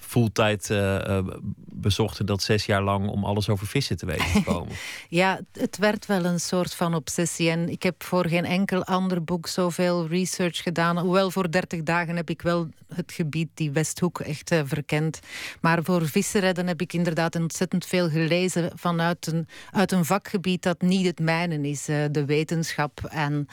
fulltime 0.06 0.60
uh, 0.72 1.20
bezochten 1.56 2.26
dat 2.26 2.42
zes 2.44 2.66
jaar 2.66 2.84
lang 2.84 3.08
om 3.08 3.26
alles 3.26 3.50
over 3.50 3.68
vissen 3.68 3.98
te 3.98 4.06
weten 4.06 4.32
te 4.32 4.44
komen. 4.44 4.76
ja, 5.10 5.40
het 5.52 5.78
werd 5.78 6.06
wel 6.06 6.26
een 6.26 6.40
soort 6.40 6.76
van 6.76 6.94
obsessie. 6.96 7.50
En 7.50 7.70
ik 7.70 7.84
heb 7.84 8.04
voor 8.04 8.28
geen 8.28 8.46
enkel 8.46 8.84
ander 8.84 9.24
boek 9.24 9.48
zoveel 9.48 10.08
research 10.08 10.64
gedaan. 10.64 10.98
Hoewel 10.98 11.32
voor 11.32 11.52
30 11.52 11.84
dagen 11.84 12.16
heb 12.16 12.30
ik 12.30 12.42
wel 12.42 12.68
het 12.94 13.12
gebied, 13.12 13.50
die 13.54 13.72
Westhoek, 13.72 14.20
echt 14.20 14.52
uh, 14.52 14.60
verkend. 14.66 15.20
Maar 15.62 15.84
voor 15.84 16.08
vissenredden 16.08 16.68
heb 16.68 16.82
ik 16.82 16.94
inderdaad 16.94 17.36
ontzettend 17.36 17.86
veel 17.86 18.10
gelezen 18.10 18.72
vanuit 18.76 19.28
een, 19.28 19.48
uit 19.72 19.92
een 19.92 20.06
vakgebied 20.06 20.64
dat 20.64 20.82
niet 20.82 21.06
het 21.06 21.20
mijne 21.20 21.70
is. 21.70 21.90
Uh, 21.90 22.06
de 22.12 22.26
wetenschap 22.26 23.00
en 23.10 23.48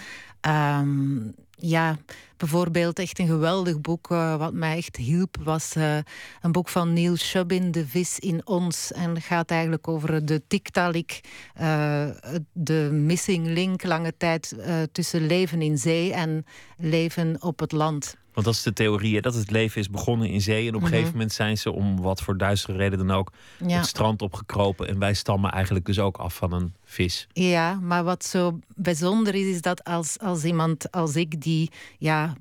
um, 0.46 1.34
ja, 1.64 1.98
bijvoorbeeld 2.36 2.98
echt 2.98 3.18
een 3.18 3.26
geweldig 3.26 3.80
boek 3.80 4.10
uh, 4.10 4.36
wat 4.36 4.52
mij 4.52 4.76
echt 4.76 4.96
hielp 4.96 5.36
was 5.42 5.76
uh, 5.76 5.96
een 6.40 6.52
boek 6.52 6.68
van 6.68 6.92
Neil 6.92 7.16
Shubin, 7.16 7.70
De 7.70 7.86
vis 7.86 8.18
in 8.18 8.46
ons. 8.46 8.92
En 8.92 9.20
gaat 9.20 9.50
eigenlijk 9.50 9.88
over 9.88 10.26
de 10.26 10.42
tiktalik, 10.46 11.20
uh, 11.60 12.08
de 12.52 12.88
missing 12.92 13.46
link 13.46 13.82
lange 13.82 14.16
tijd 14.16 14.54
tussen 14.92 15.26
leven 15.26 15.62
in 15.62 15.78
zee 15.78 16.12
en 16.12 16.46
leven 16.76 17.36
op 17.40 17.58
het 17.58 17.72
land. 17.72 18.16
Want 18.32 18.46
dat 18.46 18.54
is 18.54 18.62
de 18.62 18.72
theorie, 18.72 19.20
dat 19.20 19.34
het 19.34 19.50
leven 19.50 19.80
is 19.80 19.90
begonnen 19.90 20.28
in 20.28 20.40
zee. 20.40 20.68
En 20.68 20.68
op 20.68 20.74
een 20.74 20.80
mhm. 20.80 20.90
gegeven 20.90 21.12
moment 21.12 21.32
zijn 21.32 21.58
ze, 21.58 21.72
om 21.72 22.00
wat 22.00 22.20
voor 22.20 22.36
duistere 22.36 22.76
reden 22.76 22.98
dan 22.98 23.10
ook, 23.10 23.32
het 23.64 23.86
strand 23.86 24.22
opgekropen. 24.22 24.88
En 24.88 24.98
wij 24.98 25.14
stammen 25.14 25.50
eigenlijk 25.50 25.86
dus 25.86 25.98
ook 25.98 26.16
af 26.16 26.34
van 26.34 26.52
een 26.52 26.74
vis. 26.84 27.26
Ja, 27.32 27.74
maar 27.74 28.04
wat 28.04 28.24
zo 28.24 28.58
bijzonder 28.74 29.34
is, 29.34 29.46
is 29.46 29.60
dat 29.60 29.84
als, 29.84 30.18
als 30.18 30.44
iemand 30.44 30.90
als 30.90 31.16
ik, 31.16 31.42
die 31.42 31.70
ja, 31.98 32.34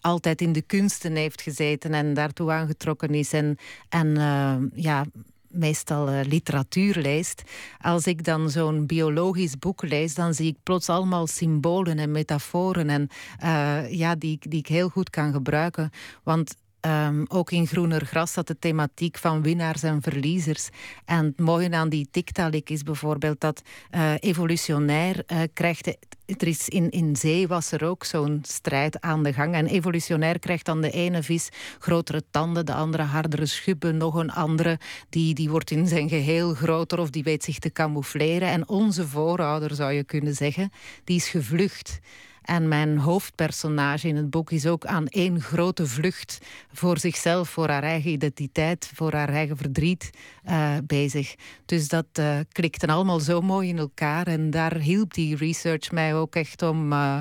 altijd 0.00 0.40
in 0.40 0.52
de 0.52 0.62
kunsten 0.62 1.16
heeft 1.16 1.42
gezeten 1.42 1.94
en 1.94 2.14
daartoe 2.14 2.50
aangetrokken 2.50 3.14
is 3.14 3.32
en, 3.32 3.56
en 3.88 4.06
uh, 4.06 4.54
ja, 4.74 5.04
meestal 5.52 6.08
uh, 6.08 6.20
literatuur 6.24 6.98
leest. 6.98 7.42
Als 7.80 8.06
ik 8.06 8.24
dan 8.24 8.50
zo'n 8.50 8.86
biologisch 8.86 9.58
boek 9.58 9.82
lees, 9.82 10.14
dan 10.14 10.34
zie 10.34 10.46
ik 10.46 10.56
plots 10.62 10.88
allemaal 10.88 11.26
symbolen 11.26 11.98
en 11.98 12.10
metaforen 12.10 12.88
en, 12.88 13.08
uh, 13.44 13.92
ja, 13.92 14.14
die, 14.14 14.38
die 14.40 14.58
ik 14.58 14.66
heel 14.66 14.88
goed 14.88 15.10
kan 15.10 15.32
gebruiken. 15.32 15.90
Want 16.22 16.54
Um, 16.86 17.24
ook 17.28 17.50
in 17.50 17.66
Groener 17.66 18.06
Gras 18.06 18.30
staat 18.30 18.46
de 18.46 18.58
thematiek 18.58 19.18
van 19.18 19.42
winnaars 19.42 19.82
en 19.82 20.02
verliezers. 20.02 20.68
En 21.04 21.24
het 21.24 21.40
mooie 21.40 21.70
aan 21.70 21.88
die 21.88 22.08
tiktalik 22.10 22.70
is 22.70 22.82
bijvoorbeeld 22.82 23.40
dat 23.40 23.62
uh, 23.90 24.12
evolutionair 24.18 25.24
uh, 25.26 25.38
krijgt... 25.52 25.96
Er 26.26 26.46
is 26.46 26.68
in, 26.68 26.90
in 26.90 27.16
zee 27.16 27.48
was 27.48 27.72
er 27.72 27.84
ook 27.84 28.04
zo'n 28.04 28.40
strijd 28.46 29.00
aan 29.00 29.22
de 29.22 29.32
gang. 29.32 29.54
En 29.54 29.66
evolutionair 29.66 30.38
krijgt 30.38 30.64
dan 30.64 30.80
de 30.80 30.90
ene 30.90 31.22
vis 31.22 31.48
grotere 31.78 32.22
tanden, 32.30 32.66
de 32.66 32.74
andere 32.74 33.02
hardere 33.02 33.46
schubben, 33.46 33.96
nog 33.96 34.14
een 34.14 34.30
andere 34.30 34.78
die, 35.08 35.34
die 35.34 35.50
wordt 35.50 35.70
in 35.70 35.86
zijn 35.86 36.08
geheel 36.08 36.54
groter 36.54 36.98
of 36.98 37.10
die 37.10 37.22
weet 37.22 37.44
zich 37.44 37.58
te 37.58 37.72
camoufleren. 37.72 38.48
En 38.48 38.68
onze 38.68 39.08
voorouder, 39.08 39.74
zou 39.74 39.92
je 39.92 40.04
kunnen 40.04 40.34
zeggen, 40.34 40.72
die 41.04 41.16
is 41.16 41.28
gevlucht. 41.28 42.00
En 42.42 42.68
mijn 42.68 42.98
hoofdpersonage 42.98 44.08
in 44.08 44.16
het 44.16 44.30
boek 44.30 44.50
is 44.50 44.66
ook 44.66 44.86
aan 44.86 45.06
één 45.06 45.40
grote 45.40 45.86
vlucht 45.86 46.38
voor 46.72 46.98
zichzelf, 46.98 47.48
voor 47.48 47.68
haar 47.68 47.82
eigen 47.82 48.10
identiteit, 48.10 48.90
voor 48.94 49.12
haar 49.12 49.28
eigen 49.28 49.56
verdriet 49.56 50.10
uh, 50.48 50.76
bezig. 50.86 51.34
Dus 51.64 51.88
dat 51.88 52.06
uh, 52.18 52.38
klikte 52.52 52.86
allemaal 52.86 53.20
zo 53.20 53.40
mooi 53.40 53.68
in 53.68 53.78
elkaar. 53.78 54.26
En 54.26 54.50
daar 54.50 54.76
hielp 54.76 55.14
die 55.14 55.36
research 55.36 55.90
mij 55.90 56.14
ook 56.14 56.34
echt 56.34 56.62
om. 56.62 56.92
Uh, 56.92 57.18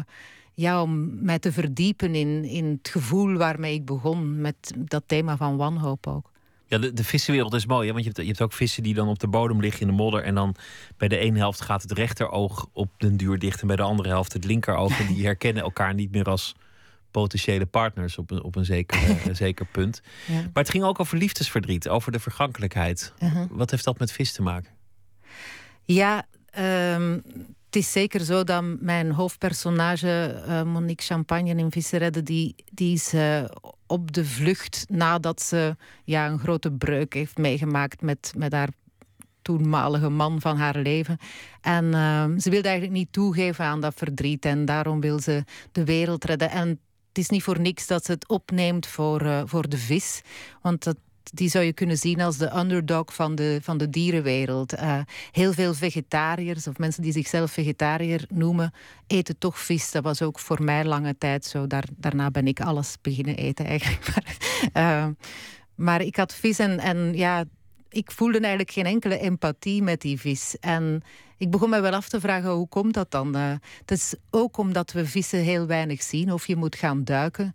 ja, 0.53 0.81
om 0.81 1.23
mij 1.23 1.39
te 1.39 1.51
verdiepen 1.51 2.15
in, 2.15 2.43
in 2.43 2.65
het 2.65 2.89
gevoel 2.89 3.37
waarmee 3.37 3.73
ik 3.73 3.85
begon 3.85 4.41
met 4.41 4.73
dat 4.77 5.03
thema 5.05 5.37
van 5.37 5.57
wanhoop 5.57 6.07
ook. 6.07 6.30
Ja, 6.71 6.77
de, 6.77 6.93
de 6.93 7.03
vissenwereld 7.03 7.53
is 7.53 7.65
mooi, 7.65 7.87
hè? 7.87 7.93
want 7.93 8.05
je 8.05 8.11
hebt, 8.11 8.21
je 8.21 8.27
hebt 8.27 8.41
ook 8.41 8.53
vissen 8.53 8.83
die 8.83 8.93
dan 8.93 9.07
op 9.07 9.19
de 9.19 9.27
bodem 9.27 9.59
liggen 9.59 9.81
in 9.81 9.87
de 9.87 9.93
modder. 9.93 10.23
En 10.23 10.35
dan 10.35 10.55
bij 10.97 11.07
de 11.07 11.17
ene 11.17 11.37
helft 11.37 11.61
gaat 11.61 11.81
het 11.81 11.91
rechteroog 11.91 12.67
op 12.73 12.89
den 12.97 13.17
duur 13.17 13.39
dicht. 13.39 13.61
En 13.61 13.67
bij 13.67 13.75
de 13.75 13.81
andere 13.81 14.09
helft 14.09 14.33
het 14.33 14.43
linkeroog. 14.43 14.99
En 14.99 15.07
die 15.13 15.25
herkennen 15.25 15.63
elkaar 15.63 15.93
niet 15.93 16.11
meer 16.11 16.25
als 16.25 16.55
potentiële 17.11 17.65
partners 17.65 18.17
op 18.17 18.31
een, 18.31 18.43
op 18.43 18.55
een 18.55 18.65
zeker, 18.65 19.09
uh, 19.09 19.33
zeker 19.45 19.65
punt. 19.65 20.01
Ja. 20.27 20.33
Maar 20.33 20.63
het 20.63 20.69
ging 20.69 20.83
ook 20.83 20.99
over 20.99 21.17
liefdesverdriet, 21.17 21.89
over 21.89 22.11
de 22.11 22.19
vergankelijkheid. 22.19 23.13
Uh-huh. 23.19 23.45
Wat 23.49 23.71
heeft 23.71 23.83
dat 23.83 23.99
met 23.99 24.11
vis 24.11 24.31
te 24.31 24.41
maken? 24.41 24.71
Ja, 25.83 26.25
um, 26.95 27.23
het 27.71 27.79
is 27.83 27.91
zeker 27.91 28.21
zo 28.21 28.43
dat 28.43 28.63
mijn 28.79 29.11
hoofdpersonage, 29.11 30.43
uh, 30.47 30.63
Monique 30.63 31.05
Champagne 31.05 31.55
in 31.55 31.71
Visseredde, 31.71 32.23
die, 32.23 32.55
die 32.71 32.93
is 32.93 33.13
uh, 33.13 33.43
op 33.87 34.11
de 34.11 34.25
vlucht 34.25 34.85
nadat 34.89 35.41
ze 35.41 35.75
ja, 36.03 36.27
een 36.27 36.39
grote 36.39 36.71
breuk 36.71 37.13
heeft 37.13 37.37
meegemaakt 37.37 38.01
met, 38.01 38.33
met 38.37 38.53
haar 38.53 38.69
toenmalige 39.41 40.09
man 40.09 40.41
van 40.41 40.57
haar 40.57 40.77
leven. 40.77 41.17
En 41.61 41.85
uh, 41.85 42.25
ze 42.37 42.49
wilde 42.49 42.67
eigenlijk 42.67 42.97
niet 42.97 43.13
toegeven 43.13 43.65
aan 43.65 43.81
dat 43.81 43.93
verdriet 43.95 44.45
en 44.45 44.65
daarom 44.65 44.99
wil 44.99 45.19
ze 45.19 45.43
de 45.71 45.85
wereld 45.85 46.23
redden. 46.23 46.49
En 46.49 46.67
het 47.07 47.17
is 47.17 47.29
niet 47.29 47.43
voor 47.43 47.59
niks 47.59 47.87
dat 47.87 48.05
ze 48.05 48.11
het 48.11 48.27
opneemt 48.27 48.87
voor, 48.87 49.43
voor 49.45 49.69
de 49.69 49.77
vis. 49.77 50.21
Want 50.61 50.83
dat, 50.83 50.97
die 51.23 51.49
zou 51.49 51.65
je 51.65 51.73
kunnen 51.73 51.97
zien 51.97 52.21
als 52.21 52.37
de 52.37 52.55
underdog 52.57 53.13
van 53.13 53.35
de, 53.35 53.59
van 53.61 53.77
de 53.77 53.89
dierenwereld. 53.89 54.73
Uh, 54.73 54.99
heel 55.31 55.53
veel 55.53 55.73
vegetariërs 55.73 56.67
of 56.67 56.77
mensen 56.77 57.03
die 57.03 57.11
zichzelf 57.11 57.51
vegetariër 57.51 58.25
noemen, 58.29 58.73
eten 59.07 59.37
toch 59.37 59.59
vis. 59.59 59.91
Dat 59.91 60.03
was 60.03 60.21
ook 60.21 60.39
voor 60.39 60.63
mij 60.63 60.85
lange 60.85 61.17
tijd 61.17 61.45
zo. 61.45 61.67
Daar, 61.67 61.85
daarna 61.97 62.31
ben 62.31 62.47
ik 62.47 62.61
alles 62.61 62.97
beginnen 63.01 63.35
eten 63.35 63.65
eigenlijk. 63.65 64.07
Maar, 64.73 65.05
uh, 65.05 65.07
maar 65.75 66.01
ik 66.01 66.15
had 66.15 66.33
vis 66.33 66.59
en, 66.59 66.79
en 66.79 67.13
ja, 67.13 67.43
ik 67.89 68.11
voelde 68.11 68.39
eigenlijk 68.39 68.71
geen 68.71 68.85
enkele 68.85 69.19
empathie 69.19 69.83
met 69.83 70.01
die 70.01 70.19
vis. 70.19 70.55
En 70.59 71.01
ik 71.37 71.51
begon 71.51 71.69
me 71.69 71.79
wel 71.79 71.93
af 71.93 72.09
te 72.09 72.19
vragen, 72.19 72.51
hoe 72.51 72.67
komt 72.67 72.93
dat 72.93 73.11
dan? 73.11 73.35
Uh, 73.37 73.51
het 73.79 73.91
is 73.91 74.15
ook 74.29 74.57
omdat 74.57 74.91
we 74.91 75.05
vissen 75.05 75.39
heel 75.39 75.65
weinig 75.65 76.03
zien. 76.03 76.31
Of 76.31 76.47
je 76.47 76.55
moet 76.55 76.75
gaan 76.75 77.03
duiken 77.03 77.53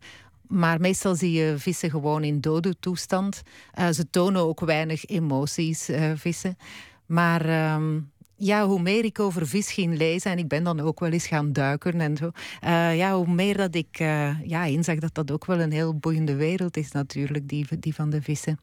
maar 0.49 0.81
meestal 0.81 1.15
zie 1.15 1.33
je 1.33 1.55
vissen 1.59 1.91
gewoon 1.91 2.25
in 2.25 2.41
dode 2.41 2.77
toestand. 2.81 3.43
Uh, 3.79 3.89
ze 3.89 4.11
tonen 4.11 4.43
ook 4.43 4.61
weinig 4.61 5.05
emoties, 5.05 5.91
uh, 5.91 6.13
vissen. 6.15 6.57
Maar 7.07 7.47
uh, 7.47 7.97
ja, 8.37 8.67
hoe 8.67 8.83
meer 8.83 9.05
ik 9.05 9.21
over 9.21 9.47
vis 9.47 9.73
ging 9.73 9.97
lezen, 9.97 10.31
en 10.31 10.39
ik 10.39 10.49
ben 10.49 10.65
dan 10.65 10.81
ook 10.81 11.01
wel 11.01 11.11
eens 11.11 11.27
gaan 11.27 11.53
duiken 11.53 12.01
en 12.01 12.17
zo. 12.17 12.31
Uh, 12.65 12.97
ja, 12.97 13.15
hoe 13.15 13.35
meer 13.35 13.57
dat 13.57 13.75
ik 13.75 13.99
ja, 14.45 14.65
inzag 14.65 14.99
dat 14.99 15.15
dat 15.15 15.31
ook 15.31 15.47
wel 15.47 15.61
een 15.61 15.73
heel 15.73 15.95
boeiende 15.95 16.35
wereld 16.35 16.77
is 16.77 16.93
natuurlijk, 16.93 17.49
die, 17.49 17.67
die 17.79 17.95
van 17.95 18.11
de 18.11 18.23
vissen. 18.23 18.59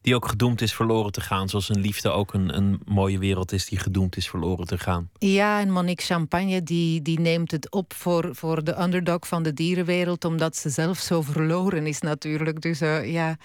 Die 0.00 0.14
ook 0.14 0.28
gedoemd 0.28 0.60
is 0.60 0.74
verloren 0.74 1.12
te 1.12 1.20
gaan. 1.20 1.48
Zoals 1.48 1.68
een 1.68 1.80
liefde 1.80 2.10
ook 2.10 2.34
een, 2.34 2.56
een 2.56 2.80
mooie 2.84 3.18
wereld 3.18 3.52
is 3.52 3.66
die 3.66 3.78
gedoemd 3.78 4.16
is 4.16 4.28
verloren 4.28 4.66
te 4.66 4.78
gaan. 4.78 5.10
Ja, 5.18 5.60
en 5.60 5.70
Monique 5.70 6.04
Champagne 6.04 6.62
die, 6.62 7.02
die 7.02 7.20
neemt 7.20 7.50
het 7.50 7.70
op 7.70 7.92
voor, 7.92 8.34
voor 8.34 8.64
de 8.64 8.80
underdog 8.80 9.26
van 9.26 9.42
de 9.42 9.52
dierenwereld. 9.52 10.24
Omdat 10.24 10.56
ze 10.56 10.68
zelf 10.70 10.98
zo 10.98 11.22
verloren 11.22 11.86
is 11.86 12.00
natuurlijk. 12.00 12.60
Dus 12.60 12.82
uh, 12.82 13.12
ja, 13.12 13.36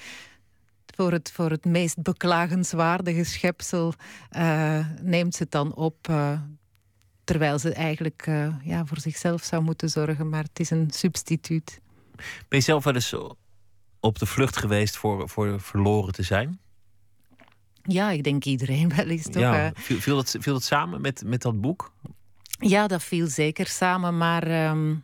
voor 0.95 1.11
het, 1.11 1.31
voor 1.33 1.49
het 1.49 1.65
meest 1.65 2.01
beklagenswaardige 2.01 3.23
schepsel 3.23 3.93
uh, 4.37 4.85
neemt 5.01 5.35
ze 5.35 5.43
het 5.43 5.51
dan 5.51 5.75
op. 5.75 6.07
Uh, 6.09 6.39
terwijl 7.23 7.59
ze 7.59 7.73
eigenlijk 7.73 8.25
ja, 8.63 8.85
voor 8.85 8.99
zichzelf 8.99 9.43
zou 9.43 9.63
moeten 9.63 9.89
zorgen. 9.89 10.29
Maar 10.29 10.43
het 10.43 10.59
is 10.59 10.69
een 10.69 10.89
substituut. 10.91 11.79
Ben 12.47 12.59
je 12.59 12.61
zelf 12.61 12.83
wel 12.83 12.93
eens 12.93 13.13
op 13.99 14.19
de 14.19 14.25
vlucht 14.25 14.57
geweest 14.57 14.97
voor, 14.97 15.29
voor 15.29 15.61
verloren 15.61 16.13
te 16.13 16.23
zijn? 16.23 16.59
Ja, 17.83 18.11
ik 18.11 18.23
denk 18.23 18.45
iedereen 18.45 18.89
wel 18.95 19.05
eens 19.05 19.23
toch. 19.23 19.41
Ja, 19.41 19.71
viel, 19.75 19.99
viel, 19.99 20.15
dat, 20.15 20.35
viel 20.39 20.53
dat 20.53 20.63
samen 20.63 21.01
met, 21.01 21.23
met 21.25 21.41
dat 21.41 21.61
boek? 21.61 21.91
Ja, 22.59 22.87
dat 22.87 23.03
viel 23.03 23.27
zeker 23.27 23.67
samen. 23.67 24.17
Maar 24.17 24.69
um, 24.69 25.03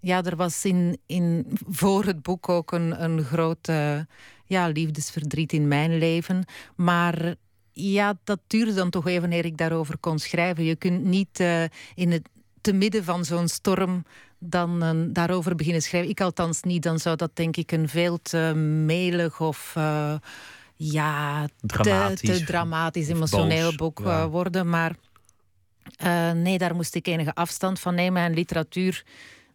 ja, 0.00 0.22
er 0.22 0.36
was 0.36 0.64
in, 0.64 0.98
in, 1.06 1.46
voor 1.68 2.04
het 2.04 2.22
boek 2.22 2.48
ook 2.48 2.72
een, 2.72 3.02
een 3.02 3.24
groot 3.24 3.68
uh, 3.68 4.00
ja, 4.46 4.68
liefdesverdriet 4.68 5.52
in 5.52 5.68
mijn 5.68 5.98
leven. 5.98 6.44
Maar 6.76 7.34
ja, 7.72 8.18
dat 8.24 8.40
duurde 8.46 8.74
dan 8.74 8.90
toch 8.90 9.06
even 9.06 9.32
eer 9.32 9.44
ik 9.44 9.56
daarover 9.56 9.98
kon 9.98 10.18
schrijven. 10.18 10.64
Je 10.64 10.76
kunt 10.76 11.04
niet 11.04 11.40
uh, 11.40 11.62
in 11.94 12.10
het 12.10 12.28
te 12.64 12.72
midden 12.72 13.04
van 13.04 13.24
zo'n 13.24 13.48
storm 13.48 14.04
dan 14.46 15.08
daarover 15.12 15.54
beginnen 15.54 15.82
schrijven. 15.82 16.10
Ik 16.10 16.20
althans 16.20 16.62
niet. 16.62 16.82
Dan 16.82 16.98
zou 16.98 17.16
dat 17.16 17.36
denk 17.36 17.56
ik 17.56 17.72
een 17.72 17.88
veel 17.88 18.18
te 18.22 18.54
melig 18.84 19.40
of 19.40 19.74
uh, 19.78 20.14
ja, 20.74 21.48
dramatisch, 21.60 22.20
te, 22.30 22.38
te 22.38 22.44
dramatisch 22.44 23.08
emotioneel 23.08 23.74
boek 23.74 23.98
worden. 24.30 24.68
Maar 24.68 24.96
nee, 26.34 26.58
daar 26.58 26.74
moest 26.74 26.94
ik 26.94 27.06
enige 27.06 27.34
afstand 27.34 27.80
van 27.80 27.94
nemen. 27.94 28.22
En 28.22 28.34
literatuur 28.34 29.04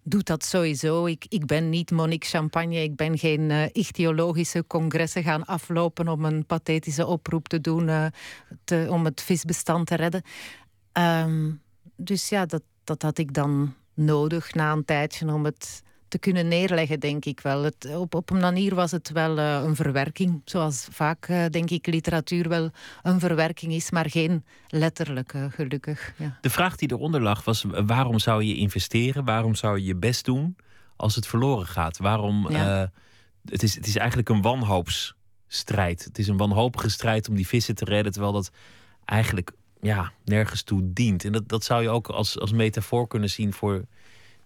doet 0.03 0.25
dat 0.25 0.45
sowieso. 0.45 1.05
Ik, 1.05 1.25
ik 1.29 1.45
ben 1.45 1.69
niet 1.69 1.91
Monique 1.91 2.29
Champagne. 2.29 2.83
Ik 2.83 2.95
ben 2.95 3.17
geen 3.17 3.49
uh, 3.49 3.63
ichthyologische 3.71 4.67
congressen 4.67 5.23
gaan 5.23 5.45
aflopen 5.45 6.07
om 6.07 6.25
een 6.25 6.45
pathetische 6.45 7.05
oproep 7.05 7.47
te 7.47 7.61
doen 7.61 7.87
uh, 7.87 8.05
te, 8.63 8.87
om 8.89 9.05
het 9.05 9.21
visbestand 9.21 9.87
te 9.87 9.95
redden. 9.95 10.21
Um, 10.93 11.61
dus 11.95 12.29
ja, 12.29 12.45
dat, 12.45 12.61
dat 12.83 13.01
had 13.01 13.17
ik 13.17 13.33
dan 13.33 13.73
nodig 13.99 14.53
na 14.53 14.71
een 14.71 14.85
tijdje 14.85 15.33
om 15.33 15.45
het 15.45 15.81
te 16.09 16.19
kunnen 16.19 16.47
neerleggen, 16.47 16.99
denk 16.99 17.25
ik 17.25 17.39
wel. 17.39 17.63
Het, 17.63 17.95
op, 17.95 18.15
op 18.15 18.29
een 18.29 18.39
manier 18.39 18.75
was 18.75 18.91
het 18.91 19.11
wel 19.11 19.37
uh, 19.37 19.61
een 19.63 19.75
verwerking. 19.75 20.41
Zoals 20.45 20.87
vaak, 20.91 21.27
uh, 21.27 21.45
denk 21.45 21.69
ik, 21.69 21.87
literatuur 21.87 22.49
wel 22.49 22.69
een 23.01 23.19
verwerking 23.19 23.73
is, 23.73 23.91
maar 23.91 24.09
geen 24.09 24.45
letterlijke, 24.67 25.49
gelukkig. 25.51 26.13
Ja. 26.17 26.37
De 26.41 26.49
vraag 26.49 26.75
die 26.75 26.91
eronder 26.91 27.21
lag 27.21 27.43
was: 27.43 27.65
waarom 27.85 28.19
zou 28.19 28.43
je 28.43 28.55
investeren? 28.55 29.25
Waarom 29.25 29.55
zou 29.55 29.77
je 29.77 29.85
je 29.85 29.95
best 29.95 30.25
doen 30.25 30.55
als 30.95 31.15
het 31.15 31.27
verloren 31.27 31.67
gaat? 31.67 31.97
Waarom? 31.97 32.51
Ja. 32.51 32.91
Het, 33.45 33.63
is, 33.63 33.75
het 33.75 33.87
is 33.87 33.95
eigenlijk 33.95 34.29
een 34.29 34.41
wanhoopsstrijd. 34.41 36.03
Het 36.03 36.17
is 36.17 36.27
een 36.27 36.37
wanhopige 36.37 36.89
strijd 36.89 37.29
om 37.29 37.35
die 37.35 37.47
vissen 37.47 37.75
te 37.75 37.85
redden, 37.85 38.11
terwijl 38.11 38.33
dat 38.33 38.51
eigenlijk 39.05 39.51
ja, 39.79 40.11
nergens 40.25 40.63
toe 40.63 40.93
dient. 40.93 41.25
En 41.25 41.31
dat, 41.31 41.49
dat 41.49 41.63
zou 41.63 41.81
je 41.81 41.89
ook 41.89 42.07
als, 42.07 42.39
als 42.39 42.51
metafoor 42.51 43.07
kunnen 43.07 43.29
zien 43.29 43.53
voor 43.53 43.85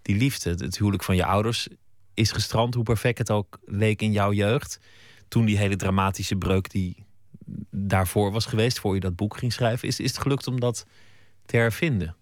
die 0.02 0.16
liefde. 0.16 0.50
Het 0.50 0.78
huwelijk 0.78 1.04
van 1.04 1.16
je 1.16 1.26
ouders 1.26 1.68
is 2.14 2.32
gestrand, 2.32 2.74
hoe 2.74 2.84
perfect 2.84 3.18
het 3.18 3.32
ook 3.32 3.60
leek 3.66 4.02
in 4.02 4.12
jouw 4.12 4.34
jeugd. 4.34 4.80
Toen 5.28 5.46
die 5.46 5.58
hele 5.58 5.76
dramatische 5.76 6.36
breuk 6.36 6.70
die 6.70 7.06
daarvoor 7.70 8.32
was 8.32 8.46
geweest, 8.46 8.80
voor 8.80 8.94
je 8.94 9.00
dat 9.00 9.16
boek 9.16 9.38
ging 9.38 9.54
schrijven, 9.54 9.88
is, 9.88 10.00
is 10.00 10.10
het 10.10 10.20
gelukt 10.20 10.48
om 10.48 10.60
dat 10.60 10.86
te 11.46 11.58
hervinden? 11.58 12.16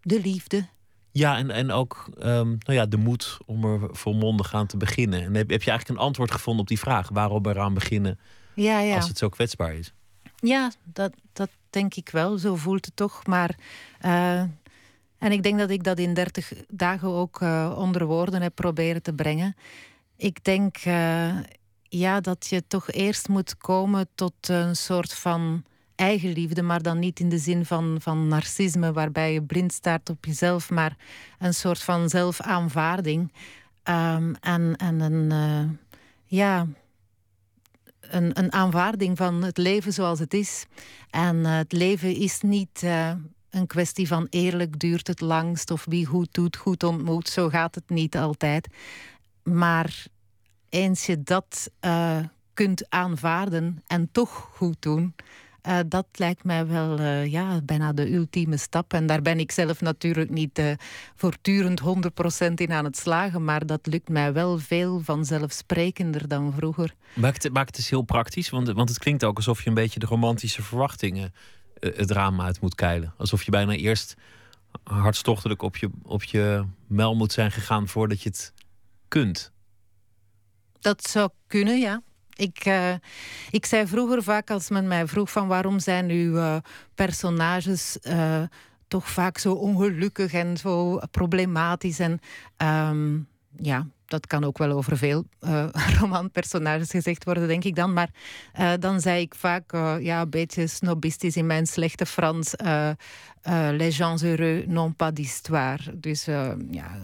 De 0.00 0.20
liefde. 0.20 0.68
Ja, 1.10 1.36
en, 1.36 1.50
en 1.50 1.70
ook 1.70 2.08
um, 2.18 2.58
nou 2.58 2.78
ja, 2.78 2.86
de 2.86 2.96
moed 2.96 3.36
om 3.46 3.64
er 3.64 3.88
volmondig 3.96 4.54
aan 4.54 4.66
te 4.66 4.76
beginnen. 4.76 5.22
En 5.22 5.34
heb, 5.34 5.50
heb 5.50 5.62
je 5.62 5.70
eigenlijk 5.70 6.00
een 6.00 6.06
antwoord 6.06 6.30
gevonden 6.30 6.62
op 6.62 6.68
die 6.68 6.78
vraag? 6.78 7.08
Waarom 7.08 7.46
eraan 7.46 7.74
beginnen 7.74 8.18
ja, 8.54 8.80
ja. 8.80 8.96
als 8.96 9.08
het 9.08 9.18
zo 9.18 9.28
kwetsbaar 9.28 9.74
is? 9.74 9.92
Ja, 10.36 10.72
dat, 10.84 11.12
dat 11.32 11.50
denk 11.74 11.94
ik 11.94 12.08
wel. 12.08 12.38
Zo 12.38 12.56
voelt 12.56 12.84
het 12.84 12.96
toch. 12.96 13.26
Maar 13.26 13.54
uh, 14.04 14.40
en 15.18 15.32
ik 15.32 15.42
denk 15.42 15.58
dat 15.58 15.70
ik 15.70 15.84
dat 15.84 15.98
in 15.98 16.14
30 16.14 16.52
dagen 16.68 17.08
ook 17.08 17.40
uh, 17.40 17.74
onder 17.78 18.06
woorden 18.06 18.42
heb 18.42 18.54
proberen 18.54 19.02
te 19.02 19.12
brengen. 19.12 19.56
Ik 20.16 20.44
denk 20.44 20.84
uh, 20.84 21.38
ja, 21.82 22.20
dat 22.20 22.46
je 22.46 22.66
toch 22.66 22.90
eerst 22.90 23.28
moet 23.28 23.56
komen 23.56 24.08
tot 24.14 24.48
een 24.48 24.76
soort 24.76 25.14
van 25.14 25.64
eigenliefde, 25.94 26.62
maar 26.62 26.82
dan 26.82 26.98
niet 26.98 27.20
in 27.20 27.28
de 27.28 27.38
zin 27.38 27.64
van, 27.64 27.96
van 28.00 28.28
narcisme, 28.28 28.92
waarbij 28.92 29.32
je 29.32 29.42
blind 29.42 29.72
staart 29.72 30.10
op 30.10 30.24
jezelf, 30.24 30.70
maar 30.70 30.96
een 31.38 31.54
soort 31.54 31.82
van 31.82 32.08
zelfaanvaarding. 32.08 33.32
Um, 33.88 34.34
en, 34.40 34.76
en 34.76 35.00
een, 35.00 35.78
ja, 36.24 36.66
een, 38.10 38.38
een 38.38 38.52
aanvaarding 38.52 39.16
van 39.16 39.42
het 39.42 39.58
leven 39.58 39.92
zoals 39.92 40.18
het 40.18 40.34
is. 40.34 40.66
En 41.10 41.44
het 41.44 41.72
leven 41.72 42.14
is 42.14 42.40
niet 42.40 42.82
een 43.50 43.66
kwestie 43.66 44.08
van 44.08 44.26
eerlijk 44.30 44.78
duurt 44.78 45.06
het 45.06 45.20
langst 45.20 45.70
of 45.70 45.84
wie 45.84 46.06
goed 46.06 46.34
doet, 46.34 46.56
goed 46.56 46.82
ontmoet. 46.82 47.28
Zo 47.28 47.48
gaat 47.48 47.74
het 47.74 47.88
niet 47.88 48.16
altijd. 48.16 48.68
Maar 49.42 50.06
eens 50.68 51.06
je 51.06 51.22
dat 51.22 51.70
uh, 51.80 52.18
kunt 52.54 52.90
aanvaarden 52.90 53.82
en 53.86 54.08
toch 54.12 54.48
goed 54.52 54.76
doen, 54.82 55.14
uh, 55.68 55.78
dat 55.88 56.06
lijkt 56.12 56.44
mij 56.44 56.66
wel 56.66 57.00
uh, 57.00 57.26
ja, 57.26 57.60
bijna 57.62 57.92
de 57.92 58.12
ultieme 58.12 58.56
stap. 58.56 58.92
En 58.92 59.06
daar 59.06 59.22
ben 59.22 59.38
ik 59.38 59.52
zelf 59.52 59.80
natuurlijk 59.80 60.30
niet 60.30 60.62
voortdurend 61.16 61.80
100% 61.80 61.84
in 62.54 62.72
aan 62.72 62.84
het 62.84 62.96
slagen, 62.96 63.44
maar 63.44 63.66
dat 63.66 63.86
lukt 63.86 64.08
mij 64.08 64.32
wel 64.32 64.58
veel 64.58 65.00
vanzelfsprekender 65.00 66.28
dan 66.28 66.52
vroeger. 66.52 66.94
Maakt 67.14 67.42
het, 67.42 67.52
maakt 67.52 67.76
het 67.76 67.86
heel 67.86 68.02
praktisch, 68.02 68.50
want, 68.50 68.68
want 68.68 68.88
het 68.88 68.98
klinkt 68.98 69.24
ook 69.24 69.36
alsof 69.36 69.62
je 69.62 69.68
een 69.68 69.74
beetje 69.74 69.98
de 69.98 70.06
romantische 70.06 70.62
verwachtingen 70.62 71.32
eh, 71.78 71.96
het 71.96 72.10
raam 72.10 72.40
uit 72.40 72.60
moet 72.60 72.74
keilen. 72.74 73.14
Alsof 73.16 73.42
je 73.42 73.50
bijna 73.50 73.72
eerst 73.72 74.14
hartstochtelijk 74.82 75.62
op 75.62 75.76
je, 75.76 75.90
op 76.02 76.24
je 76.24 76.64
mel 76.86 77.14
moet 77.14 77.32
zijn 77.32 77.52
gegaan 77.52 77.88
voordat 77.88 78.22
je 78.22 78.28
het 78.28 78.52
kunt. 79.08 79.52
Dat 80.80 81.08
zou 81.08 81.30
kunnen, 81.46 81.78
ja. 81.78 82.02
Ik, 82.36 82.66
uh, 82.66 82.94
ik 83.50 83.66
zei 83.66 83.86
vroeger 83.86 84.22
vaak 84.22 84.50
als 84.50 84.68
men 84.68 84.88
mij 84.88 85.06
vroeg 85.06 85.30
van 85.30 85.48
waarom 85.48 85.78
zijn 85.78 86.10
uw 86.10 86.36
uh, 86.36 86.56
personages 86.94 87.98
uh, 88.02 88.42
toch 88.88 89.08
vaak 89.08 89.38
zo 89.38 89.52
ongelukkig 89.52 90.32
en 90.32 90.56
zo 90.56 91.00
problematisch. 91.10 91.98
En 91.98 92.20
um, 92.90 93.28
ja, 93.56 93.86
dat 94.06 94.26
kan 94.26 94.44
ook 94.44 94.58
wel 94.58 94.70
over 94.70 94.96
veel 94.96 95.24
uh, 95.40 95.66
romanpersonages 96.00 96.90
gezegd 96.90 97.24
worden, 97.24 97.48
denk 97.48 97.64
ik 97.64 97.74
dan. 97.74 97.92
Maar 97.92 98.10
uh, 98.60 98.72
dan 98.80 99.00
zei 99.00 99.20
ik 99.20 99.34
vaak, 99.34 99.72
uh, 99.72 99.94
ja, 100.00 100.20
een 100.20 100.30
beetje 100.30 100.66
snobistisch 100.66 101.36
in 101.36 101.46
mijn 101.46 101.66
slechte 101.66 102.06
Frans... 102.06 102.54
les 103.76 103.96
gens 103.96 104.22
heureux 104.22 104.66
n'ont 104.66 104.96
pas 104.96 105.12
d'histoire. 105.12 105.98
Dus 105.98 106.24
ja, 106.70 106.98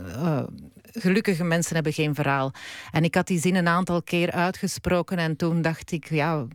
gelukkige 0.82 1.44
mensen 1.44 1.74
hebben 1.74 1.92
geen 1.92 2.14
verhaal. 2.14 2.52
En 2.90 3.04
ik 3.04 3.14
had 3.14 3.26
die 3.26 3.40
zin 3.40 3.54
een 3.54 3.68
aantal 3.68 4.02
keer 4.02 4.30
uitgesproken 4.30 5.18
en 5.18 5.36
toen 5.36 5.62
dacht 5.62 5.92
ik... 5.92 6.10
ja 6.10 6.46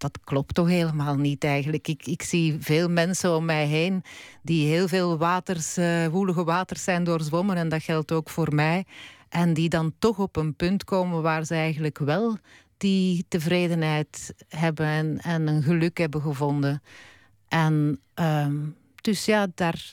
dat 0.00 0.18
klopt 0.24 0.54
toch 0.54 0.68
helemaal 0.68 1.16
niet 1.16 1.44
eigenlijk. 1.44 1.88
Ik, 1.88 2.06
ik 2.06 2.22
zie 2.22 2.56
veel 2.60 2.88
mensen 2.88 3.36
om 3.36 3.44
mij 3.44 3.66
heen 3.66 4.02
die 4.42 4.66
heel 4.66 4.88
veel 4.88 5.18
waters, 5.18 5.78
uh, 5.78 6.06
woelige 6.06 6.44
waters 6.44 6.84
zijn 6.84 7.04
doorzwommen. 7.04 7.56
En 7.56 7.68
dat 7.68 7.82
geldt 7.82 8.12
ook 8.12 8.30
voor 8.30 8.54
mij. 8.54 8.84
En 9.30 9.54
die 9.54 9.68
dan 9.68 9.92
toch 9.98 10.18
op 10.18 10.36
een 10.36 10.54
punt 10.54 10.84
komen 10.84 11.22
waar 11.22 11.44
ze 11.44 11.54
eigenlijk 11.54 11.98
wel 11.98 12.38
die 12.76 13.24
tevredenheid 13.28 14.34
hebben 14.48 14.86
en, 14.86 15.18
en 15.18 15.46
een 15.46 15.62
geluk 15.62 15.98
hebben 15.98 16.22
gevonden. 16.22 16.82
En 17.48 18.00
um, 18.14 18.76
dus 18.94 19.24
ja, 19.24 19.46
daar, 19.54 19.92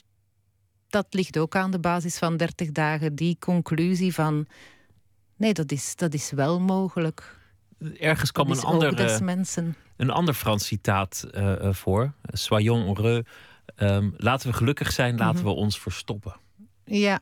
dat 0.88 1.06
ligt 1.10 1.38
ook 1.38 1.56
aan 1.56 1.70
de 1.70 1.78
basis 1.78 2.18
van 2.18 2.36
30 2.36 2.72
dagen. 2.72 3.14
Die 3.14 3.36
conclusie 3.38 4.14
van 4.14 4.46
nee, 5.36 5.52
dat 5.52 5.72
is, 5.72 5.96
dat 5.96 6.14
is 6.14 6.30
wel 6.30 6.60
mogelijk. 6.60 7.36
Ergens 7.98 8.32
kwam 8.32 8.50
een 8.50 8.60
ander, 8.60 9.20
een 9.96 10.10
ander 10.10 10.34
Frans 10.34 10.66
citaat 10.66 11.28
uh, 11.34 11.72
voor. 11.72 12.12
Soyons 12.22 12.84
heureux. 12.84 13.28
Um, 13.76 14.14
laten 14.16 14.50
we 14.50 14.56
gelukkig 14.56 14.92
zijn, 14.92 15.16
laten 15.16 15.40
mhm. 15.40 15.44
we 15.44 15.50
ons 15.54 15.80
verstoppen. 15.80 16.36
Ja, 16.84 17.20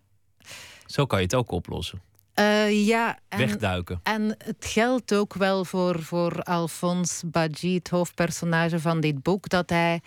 zo 0.87 1.07
kan 1.07 1.19
je 1.19 1.25
het 1.25 1.35
ook 1.35 1.51
oplossen. 1.51 2.03
Uh, 2.41 2.87
ja, 2.87 3.19
en, 3.29 3.39
Wegduiken. 3.39 4.01
En 4.03 4.37
het 4.39 4.65
geldt 4.65 5.15
ook 5.15 5.35
wel 5.35 5.65
voor, 5.65 6.03
voor 6.03 6.43
Alphonse 6.43 7.27
Badji, 7.27 7.75
het 7.75 7.89
hoofdpersonage 7.89 8.81
van 8.81 9.01
dit 9.01 9.23
boek, 9.23 9.49
dat 9.49 9.71
hij. 9.71 10.01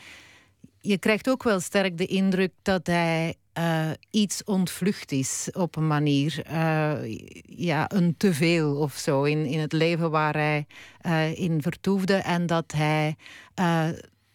Je 0.81 0.97
krijgt 0.97 1.29
ook 1.29 1.43
wel 1.43 1.59
sterk 1.59 1.97
de 1.97 2.05
indruk 2.05 2.51
dat 2.61 2.87
hij 2.87 3.35
uh, 3.53 3.89
iets 4.11 4.43
ontvlucht 4.43 5.11
is 5.11 5.49
op 5.51 5.75
een 5.75 5.87
manier. 5.87 6.43
Uh, 6.51 7.17
ja, 7.43 7.91
een 7.91 8.17
teveel 8.17 8.75
of 8.75 8.93
zo 8.93 9.23
in, 9.23 9.45
in 9.45 9.59
het 9.59 9.73
leven 9.73 10.11
waar 10.11 10.33
hij 10.33 10.65
in 11.33 11.61
vertoefde. 11.61 12.13
En 12.13 12.45
dat 12.45 12.71
hij 12.71 13.15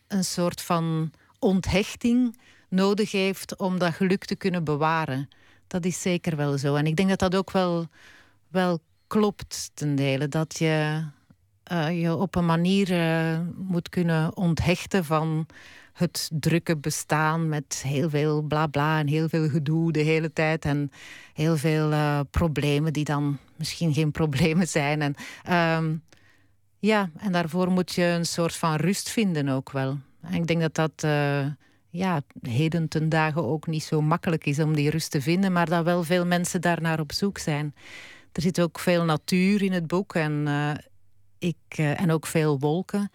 een 0.08 0.24
soort 0.24 0.60
van 0.60 1.10
onthechting 1.38 2.36
nodig 2.68 3.12
heeft 3.12 3.56
om 3.56 3.78
dat 3.78 3.94
geluk 3.94 4.24
te 4.24 4.36
kunnen 4.36 4.64
bewaren. 4.64 5.28
Dat 5.66 5.84
is 5.84 6.02
zeker 6.02 6.36
wel 6.36 6.58
zo. 6.58 6.74
En 6.74 6.86
ik 6.86 6.96
denk 6.96 7.08
dat 7.08 7.18
dat 7.18 7.34
ook 7.34 7.50
wel, 7.50 7.88
wel 8.48 8.80
klopt 9.06 9.70
ten 9.74 9.94
dele. 9.94 10.28
Dat 10.28 10.58
je 10.58 11.04
uh, 11.72 12.00
je 12.02 12.14
op 12.14 12.34
een 12.34 12.46
manier 12.46 12.90
uh, 12.90 13.40
moet 13.56 13.88
kunnen 13.88 14.36
onthechten 14.36 15.04
van 15.04 15.46
het 15.92 16.30
drukke 16.32 16.76
bestaan 16.76 17.48
met 17.48 17.82
heel 17.86 18.10
veel 18.10 18.42
bla 18.42 18.66
bla 18.66 18.98
en 18.98 19.06
heel 19.06 19.28
veel 19.28 19.48
gedoe 19.48 19.92
de 19.92 20.00
hele 20.00 20.32
tijd 20.32 20.64
en 20.64 20.90
heel 21.34 21.56
veel 21.56 21.90
uh, 21.90 22.20
problemen 22.30 22.92
die 22.92 23.04
dan 23.04 23.38
misschien 23.56 23.94
geen 23.94 24.10
problemen 24.20 24.68
zijn. 24.68 25.02
En, 25.02 25.14
um, 25.78 26.02
ja, 26.78 27.10
en 27.16 27.32
daarvoor 27.32 27.70
moet 27.70 27.92
je 27.92 28.02
een 28.04 28.26
soort 28.26 28.56
van 28.56 28.74
rust 28.74 29.10
vinden 29.10 29.48
ook 29.48 29.70
wel. 29.70 29.98
En 30.20 30.34
ik 30.34 30.46
denk 30.46 30.60
dat 30.60 30.74
dat 30.74 31.10
ja, 31.94 32.22
heden 32.42 32.88
ten 32.88 33.08
dagen 33.08 33.44
ook 33.44 33.66
niet 33.66 33.82
zo 33.82 34.00
makkelijk 34.00 34.46
is 34.46 34.58
om 34.58 34.74
die 34.74 34.90
rust 34.90 35.10
te 35.10 35.20
vinden, 35.20 35.52
maar 35.52 35.68
dat 35.68 35.84
wel 35.84 36.02
veel 36.02 36.26
mensen 36.26 36.60
daarnaar 36.60 37.00
op 37.00 37.12
zoek 37.12 37.38
zijn. 37.38 37.74
Er 38.32 38.42
zit 38.42 38.60
ook 38.60 38.78
veel 38.78 39.04
natuur 39.04 39.62
in 39.62 39.72
het 39.72 39.86
boek 39.86 40.14
en, 40.14 40.44
uh, 40.46 40.70
ik, 41.38 41.78
uh, 41.78 42.00
en 42.00 42.10
ook 42.10 42.26
veel 42.26 42.58
wolken. 42.58 43.10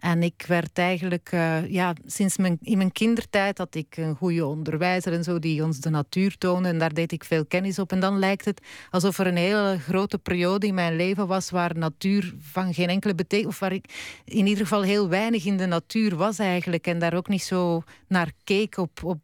En 0.00 0.22
ik 0.22 0.44
werd 0.46 0.78
eigenlijk, 0.78 1.32
uh, 1.32 1.68
ja, 1.68 1.94
sinds 2.06 2.36
mijn, 2.36 2.58
in 2.62 2.76
mijn 2.76 2.92
kindertijd 2.92 3.58
had 3.58 3.74
ik 3.74 3.96
een 3.96 4.16
goede 4.16 4.46
onderwijzer 4.46 5.12
en 5.12 5.24
zo 5.24 5.38
die 5.38 5.64
ons 5.64 5.80
de 5.80 5.90
natuur 5.90 6.38
toonde. 6.38 6.68
En 6.68 6.78
daar 6.78 6.94
deed 6.94 7.12
ik 7.12 7.24
veel 7.24 7.46
kennis 7.46 7.78
op. 7.78 7.92
En 7.92 8.00
dan 8.00 8.18
lijkt 8.18 8.44
het 8.44 8.60
alsof 8.90 9.18
er 9.18 9.26
een 9.26 9.36
hele 9.36 9.78
grote 9.78 10.18
periode 10.18 10.66
in 10.66 10.74
mijn 10.74 10.96
leven 10.96 11.26
was 11.26 11.50
waar 11.50 11.78
natuur 11.78 12.34
van 12.38 12.74
geen 12.74 12.88
enkele 12.88 13.14
betekenis, 13.14 13.52
of 13.52 13.58
waar 13.58 13.72
ik 13.72 14.20
in 14.24 14.46
ieder 14.46 14.62
geval 14.62 14.82
heel 14.82 15.08
weinig 15.08 15.44
in 15.44 15.56
de 15.56 15.66
natuur 15.66 16.16
was 16.16 16.38
eigenlijk. 16.38 16.86
En 16.86 16.98
daar 16.98 17.14
ook 17.14 17.28
niet 17.28 17.42
zo 17.42 17.82
naar 18.08 18.32
keek 18.44 18.76
op, 18.76 19.04
op 19.04 19.18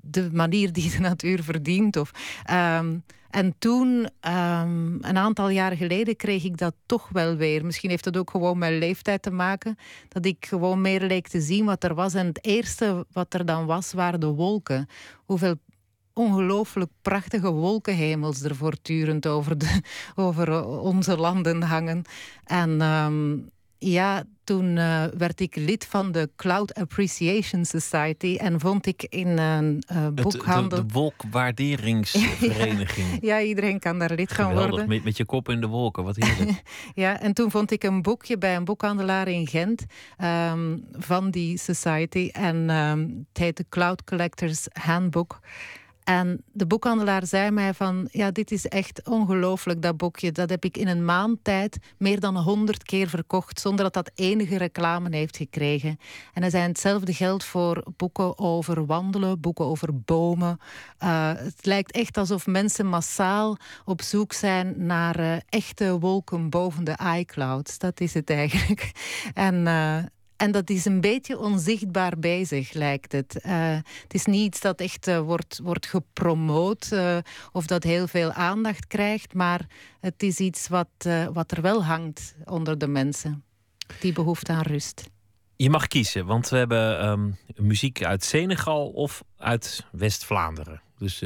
de 0.00 0.28
manier 0.32 0.72
die 0.72 0.90
de 0.90 1.00
natuur 1.00 1.42
verdient. 1.42 1.96
Of, 1.96 2.10
um, 2.50 3.04
en 3.32 3.54
toen, 3.58 3.88
um, 4.20 4.98
een 5.00 5.16
aantal 5.16 5.48
jaren 5.48 5.76
geleden, 5.76 6.16
kreeg 6.16 6.44
ik 6.44 6.56
dat 6.58 6.74
toch 6.86 7.08
wel 7.08 7.36
weer. 7.36 7.64
Misschien 7.64 7.90
heeft 7.90 8.04
het 8.04 8.16
ook 8.16 8.30
gewoon 8.30 8.58
met 8.58 8.70
leeftijd 8.70 9.22
te 9.22 9.30
maken. 9.30 9.76
Dat 10.08 10.24
ik 10.24 10.46
gewoon 10.46 10.80
meer 10.80 11.00
leek 11.00 11.28
te 11.28 11.40
zien 11.40 11.64
wat 11.64 11.84
er 11.84 11.94
was. 11.94 12.14
En 12.14 12.26
het 12.26 12.44
eerste 12.44 13.06
wat 13.12 13.34
er 13.34 13.44
dan 13.44 13.66
was, 13.66 13.92
waren 13.92 14.20
de 14.20 14.26
wolken. 14.26 14.86
Hoeveel 15.24 15.54
ongelooflijk 16.12 16.90
prachtige 17.02 17.50
wolkenhemels 17.50 18.42
er 18.42 18.56
voortdurend 18.56 19.26
over, 19.26 19.58
de, 19.58 19.80
over 20.14 20.66
onze 20.66 21.16
landen 21.16 21.62
hangen. 21.62 22.02
En 22.44 22.80
um, 22.80 23.48
ja, 23.84 24.24
toen 24.44 24.76
uh, 24.76 25.04
werd 25.16 25.40
ik 25.40 25.56
lid 25.56 25.86
van 25.86 26.12
de 26.12 26.30
Cloud 26.36 26.74
Appreciation 26.74 27.64
Society 27.64 28.36
en 28.40 28.60
vond 28.60 28.86
ik 28.86 29.06
in 29.08 29.38
een 29.38 29.82
uh, 29.92 30.08
boekhandel. 30.08 30.78
de, 30.78 30.86
de, 30.86 30.92
wolkwaarderingsvereniging. 30.92 33.18
ja, 33.30 33.40
iedereen 33.40 33.78
kan 33.78 33.98
daar 33.98 34.14
lid 34.14 34.32
gaan 34.32 34.54
worden. 34.54 34.88
Met, 34.88 35.04
met 35.04 35.16
je 35.16 35.24
kop 35.24 35.48
in 35.48 35.60
de 35.60 35.66
wolken, 35.66 36.04
wat 36.04 36.16
heerlijk. 36.16 36.62
ja, 36.94 37.20
en 37.20 37.34
toen 37.34 37.50
vond 37.50 37.70
ik 37.70 37.82
een 37.82 38.02
boekje 38.02 38.38
bij 38.38 38.56
een 38.56 38.64
boekhandelaar 38.64 39.28
in 39.28 39.46
Gent 39.46 39.84
um, 40.50 40.84
van 40.92 41.30
die 41.30 41.58
society. 41.58 42.28
En 42.32 42.70
um, 42.70 43.26
het 43.28 43.38
heet 43.38 43.56
de 43.56 43.66
Cloud 43.68 44.04
Collectors 44.04 44.66
Handbook. 44.72 45.40
En 46.04 46.42
de 46.52 46.66
boekhandelaar 46.66 47.26
zei 47.26 47.50
mij 47.50 47.74
van, 47.74 48.08
ja, 48.10 48.30
dit 48.30 48.50
is 48.50 48.66
echt 48.66 49.08
ongelooflijk, 49.08 49.82
dat 49.82 49.96
boekje. 49.96 50.32
Dat 50.32 50.50
heb 50.50 50.64
ik 50.64 50.76
in 50.76 50.88
een 50.88 51.04
maand 51.04 51.38
tijd 51.42 51.78
meer 51.98 52.20
dan 52.20 52.36
honderd 52.36 52.82
keer 52.82 53.08
verkocht, 53.08 53.60
zonder 53.60 53.84
dat 53.84 53.94
dat 53.94 54.10
enige 54.14 54.56
reclame 54.56 55.16
heeft 55.16 55.36
gekregen. 55.36 55.98
En 56.32 56.42
er 56.42 56.50
zijn 56.50 56.68
hetzelfde 56.68 57.14
geldt 57.14 57.44
voor 57.44 57.84
boeken 57.96 58.38
over 58.38 58.86
wandelen, 58.86 59.40
boeken 59.40 59.64
over 59.64 60.00
bomen. 60.04 60.58
Uh, 61.02 61.32
het 61.34 61.66
lijkt 61.66 61.92
echt 61.92 62.16
alsof 62.16 62.46
mensen 62.46 62.86
massaal 62.86 63.56
op 63.84 64.02
zoek 64.02 64.32
zijn 64.32 64.74
naar 64.86 65.20
uh, 65.20 65.36
echte 65.48 65.98
wolken 65.98 66.50
boven 66.50 66.84
de 66.84 66.98
iClouds. 67.18 67.78
Dat 67.78 68.00
is 68.00 68.14
het 68.14 68.30
eigenlijk. 68.30 68.90
En... 69.34 69.66
Uh, 69.66 69.98
en 70.42 70.50
dat 70.50 70.70
is 70.70 70.84
een 70.84 71.00
beetje 71.00 71.38
onzichtbaar 71.38 72.18
bezig, 72.18 72.72
lijkt 72.72 73.12
het. 73.12 73.40
Uh, 73.46 73.76
het 74.02 74.14
is 74.14 74.24
niet 74.24 74.44
iets 74.44 74.60
dat 74.60 74.80
echt 74.80 75.08
uh, 75.08 75.20
wordt, 75.20 75.60
wordt 75.62 75.86
gepromoot 75.86 76.90
uh, 76.92 77.16
of 77.52 77.66
dat 77.66 77.82
heel 77.82 78.06
veel 78.06 78.32
aandacht 78.32 78.86
krijgt, 78.86 79.34
maar 79.34 79.66
het 80.00 80.22
is 80.22 80.38
iets 80.38 80.68
wat, 80.68 80.88
wat 81.32 81.50
er 81.50 81.62
wel 81.62 81.84
hangt 81.84 82.34
onder 82.44 82.78
de 82.78 82.86
mensen. 82.86 83.44
Die 84.00 84.12
behoefte 84.12 84.52
aan 84.52 84.62
rust. 84.62 85.10
Je 85.56 85.70
mag 85.70 85.86
kiezen, 85.86 86.26
want 86.26 86.48
we 86.48 86.56
hebben 86.56 87.08
um, 87.08 87.36
muziek 87.56 88.04
uit 88.04 88.24
Senegal 88.24 88.88
of 88.88 89.22
uit 89.36 89.86
West-Vlaanderen. 89.92 90.82
Dus 90.98 91.22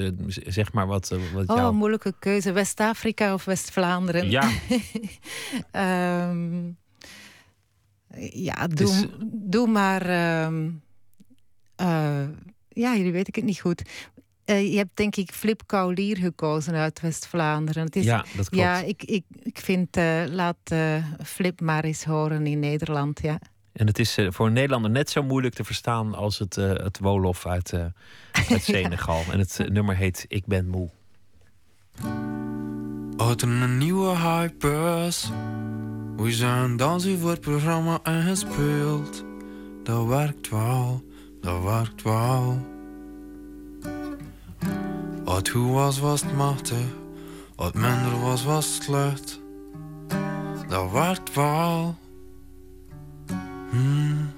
zeg 0.46 0.72
maar 0.72 0.86
wat, 0.86 1.16
wat 1.32 1.48
Oh, 1.48 1.70
moeilijke 1.70 2.14
keuze. 2.18 2.52
West-Afrika 2.52 3.34
of 3.34 3.44
West-Vlaanderen? 3.44 4.30
Ja. 4.30 4.50
um, 6.30 6.76
Ja, 8.18 8.66
doe, 8.66 9.08
doe 9.26 9.66
maar. 9.66 10.08
Uh, 10.08 10.58
uh, 11.80 12.28
ja, 12.68 12.96
jullie 12.96 13.12
weet 13.12 13.28
ik 13.28 13.34
het 13.34 13.44
niet 13.44 13.60
goed. 13.60 13.82
Uh, 14.46 14.72
je 14.72 14.76
hebt 14.76 14.96
denk 14.96 15.16
ik 15.16 15.32
Flip 15.32 15.62
Kaulier 15.66 16.16
gekozen 16.16 16.74
uit 16.74 17.00
West-Vlaanderen. 17.00 17.88
Ja, 17.90 18.16
dat 18.16 18.48
klopt. 18.48 18.64
Ja, 18.64 18.78
ik, 18.78 19.02
ik, 19.02 19.24
ik 19.42 19.58
vind, 19.58 19.96
uh, 19.96 20.22
laat 20.26 20.74
Flip 21.24 21.60
maar 21.60 21.84
eens 21.84 22.04
horen 22.04 22.46
in 22.46 22.58
Nederland, 22.58 23.22
ja. 23.22 23.38
En 23.72 23.86
het 23.86 23.98
is 23.98 24.18
voor 24.28 24.46
een 24.46 24.52
Nederlander 24.52 24.90
net 24.90 25.10
zo 25.10 25.22
moeilijk 25.22 25.54
te 25.54 25.64
verstaan 25.64 26.14
als 26.14 26.38
het, 26.38 26.54
het 26.54 26.98
Wolof 26.98 27.46
uit, 27.46 27.72
uit 27.72 28.62
Senegal. 28.74 29.22
en 29.30 29.38
het 29.38 29.60
nummer 29.68 29.96
heet 29.96 30.24
Ik 30.28 30.46
ben 30.46 30.68
moe. 30.68 30.90
Uit 33.16 33.42
een 33.42 33.78
nieuwe 33.78 34.16
hypers 34.16 35.30
we 36.16 36.32
zijn 36.32 36.76
dansen 36.76 37.18
voor 37.18 37.30
het 37.30 37.40
programma 37.40 37.98
en 38.02 38.22
gespeeld. 38.22 39.24
Dat 39.82 40.06
werkt 40.06 40.48
wel, 40.48 41.04
dat 41.40 41.62
werkt 41.62 42.02
wel. 42.02 42.66
Wat 45.24 45.48
goed 45.48 45.70
was, 45.70 45.98
was 45.98 46.20
het 46.20 46.36
machtig. 46.36 46.86
Wat 47.56 47.74
minder 47.74 48.20
was, 48.20 48.44
was 48.44 48.74
slecht. 48.74 49.40
Dat 50.68 50.90
werkt 50.90 51.34
wel. 51.34 51.94
Hmm. 53.70 54.32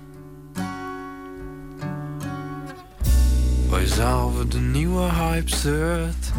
Wij 3.70 3.86
zelf 3.86 4.44
de 4.44 4.58
nieuwe 4.58 5.12
hype 5.12 5.56
zet. 5.56 6.32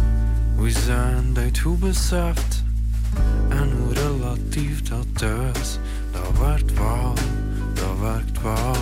We 0.58 0.70
zijn 0.70 1.34
dat 1.34 1.60
goed 1.60 1.80
beseft. 1.80 2.64
En 3.50 3.72
hoe 3.72 3.94
relatief 4.60 4.82
dat 4.82 5.06
is, 5.62 5.80
dat 6.12 6.38
werkt 6.40 6.74
wel, 6.74 7.14
dat 7.74 8.00
werkt 8.00 8.42
wel. 8.42 8.76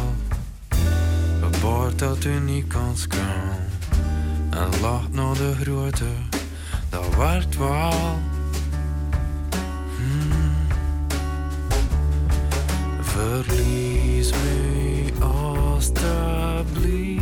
Het 1.42 1.62
bord 1.62 2.00
dat 2.00 2.24
u 2.24 2.40
niet 2.40 2.68
kan 2.68 2.98
staan 2.98 3.58
en 4.50 4.80
lacht 4.82 5.14
naar 5.14 5.34
de 5.34 5.56
grote, 5.62 6.06
dat 6.90 7.16
werkt 7.16 7.58
wel. 7.58 8.20
Hmm. 9.98 10.56
Verlies 13.02 14.32
me 14.32 15.12
alstublieft 15.20 17.17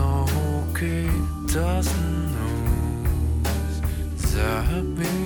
No 0.00 0.26
okay 0.60 1.10
doesn't 1.52 2.32
know 2.32 2.58
Zahabi 4.16 5.16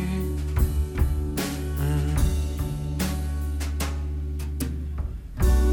mm. 1.79 2.15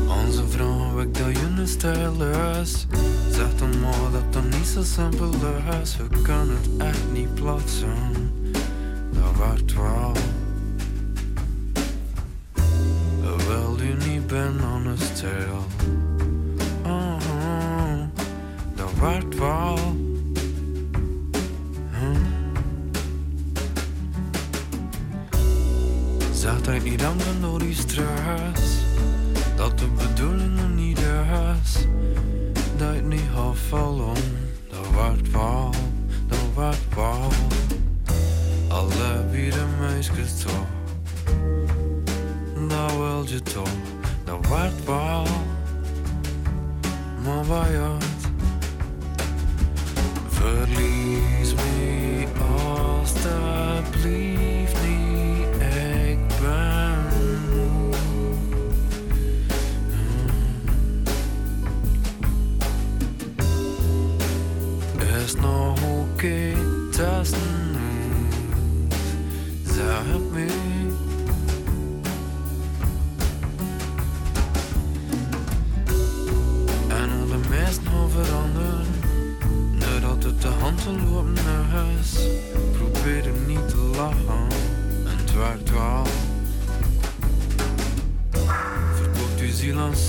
Onze 0.08 0.47
vrouw 0.47 0.95
weet 0.95 1.18
dat 1.18 1.38
je 1.38 1.45
een 1.58 1.68
stijl 1.68 2.24
is 2.62 2.88
Zeg 3.32 3.56
dan 3.56 3.80
maar 3.80 4.12
dat 4.12 4.34
dat 4.34 4.43
niet 4.43 4.68
zo 4.68 4.84
simpel 4.84 5.32
is. 5.82 5.97
We 5.97 6.22
kunnen 6.22 6.58
het 6.62 6.70
echt 6.78 7.12
niet 7.14 7.34
plaatsen. 7.34 8.32
Dat 9.12 9.36
wordt 9.36 9.74
wel. 9.74 10.14
Wil 13.47 13.78
u 13.80 14.10
niet 14.10 14.28
ben 14.28 14.62
aan 14.62 14.86
een 14.86 14.97
stijl 14.97 15.66
wel. 19.02 19.78
Hm. 21.91 22.16
Zegt 26.34 26.66
hij 26.66 26.80
niet 26.80 27.04
aan 27.04 27.18
door 27.41 27.60
die 27.60 27.76
stress 27.76 28.62
Dat 29.56 29.80
de 29.80 29.88
bedoeling 29.88 30.76
niet 30.76 30.99
is 30.99 31.88
Dat 32.78 32.95
je 32.95 33.02
niet 33.02 33.30
afvallen 33.36 34.16
Dat 34.70 34.88
waard 34.93 35.32
wel, 35.32 35.72
dat 36.28 36.38
waard 36.54 36.95
wel 36.95 37.32
Alle 38.68 39.30
wie 39.32 39.52
de 39.52 39.66
meisjes 39.80 40.43
toch 40.43 40.68
Dat 42.68 42.97
wil 42.97 43.24
je 43.28 43.41
toch 43.41 43.70
Dat 44.24 44.47
waard 44.47 44.86
wel 44.86 45.26
Maar 47.24 47.45
waar 47.45 47.72
je 47.72 48.11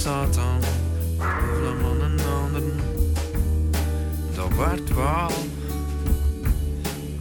Satan, 0.03 0.61
geloof 1.19 1.77
hem 1.79 1.85
aan 1.85 2.01
een 2.01 2.21
ander. 2.43 2.63
Dat 4.35 4.57
werkt 4.57 4.95
wel, 4.95 5.31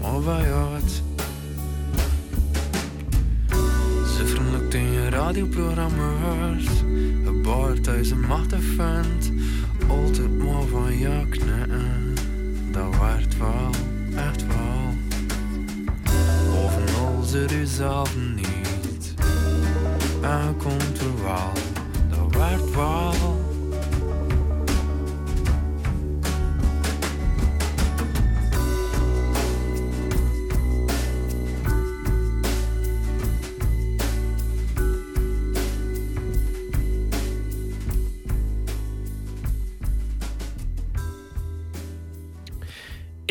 maar 0.01 0.19
bij 0.19 0.43
het. 0.43 1.01
Ze 4.17 4.25
vriendelijk 4.25 4.73
in 4.73 4.91
je 4.91 5.09
radioprogramma's, 5.09 6.65
thuis 7.81 8.09
een 8.11 8.27
machtig 8.27 8.63
vent. 8.75 9.31
Altijd 9.87 10.37
maar 10.37 10.63
van 10.71 10.97
je 10.97 11.25
knetten, 11.29 12.15
dat 12.71 12.97
werd 12.99 13.37
wel, 13.37 13.69
echt 14.15 14.47
wel. 14.47 14.93
Bovenal 16.51 17.23
zit 17.23 17.51
u 17.51 17.65
zelf 17.65 18.15
niet, 18.35 19.13
en 20.21 20.57
komt 20.57 20.99
er 20.99 21.23
wel, 21.23 21.51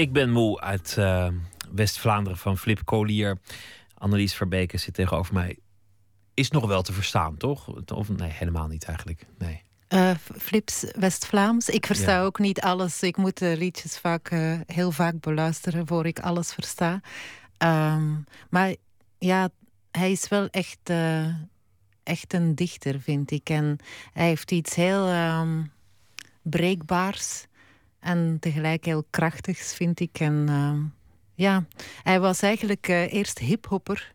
Ik 0.01 0.13
ben 0.13 0.31
moe 0.31 0.61
uit 0.61 0.97
eh, 0.99 1.29
West-Vlaanderen 1.73 2.39
van 2.39 2.59
Flip 2.59 2.85
Collier. 2.85 3.39
Annelies 3.95 4.35
Verbeke 4.35 4.79
zit 4.79 4.95
tegenover 4.95 5.35
mij. 5.35 5.59
Is 6.41 6.51
nog 6.51 6.67
wel 6.67 6.83
te 6.83 6.93
verstaan, 6.93 7.37
toch? 7.37 7.91
Of 7.95 8.09
nee, 8.09 8.31
helemaal 8.31 8.67
niet 8.67 8.85
eigenlijk. 8.85 9.27
Nee. 9.39 9.63
Uh, 9.89 10.11
Flips 10.39 10.85
West-Vlaams. 10.99 11.69
Ik 11.69 11.87
versta 11.87 12.13
Ja. 12.13 12.23
ook 12.23 12.39
niet 12.39 12.61
alles. 12.61 13.03
Ik 13.03 13.17
moet 13.17 13.39
de 13.39 13.57
liedjes 13.59 13.99
vaak, 13.99 14.31
eh, 14.31 14.61
heel 14.67 14.91
vaak 14.93 15.21
beluisteren 15.21 15.87
voor 15.87 16.07
ik 16.07 16.19
alles 16.19 16.53
versta. 16.55 17.01
Ehm, 17.57 18.13
maar 18.51 18.75
ja, 19.19 19.49
hij 19.91 20.11
is 20.11 20.29
wel 20.29 20.47
echt, 20.49 20.79
eh, 20.83 21.27
echt 22.03 22.33
een 22.35 22.55
dichter, 22.55 23.01
vind 23.01 23.31
ik. 23.31 23.49
En 23.51 23.79
hij 24.13 24.27
heeft 24.27 24.51
iets 24.51 24.75
heel 24.75 25.07
ehm, 25.07 25.63
breekbaars 26.43 27.47
en 27.99 28.37
tegelijk 28.41 28.85
heel 28.85 29.05
krachtigs, 29.11 29.75
vind 29.75 30.01
ik. 30.01 30.21
En 30.21 30.45
ehm, 30.49 30.81
ja, 31.35 31.65
hij 32.03 32.21
was 32.21 32.43
eigenlijk 32.43 32.89
eh, 32.89 33.13
eerst 33.13 33.39
hiphopper. 33.39 34.13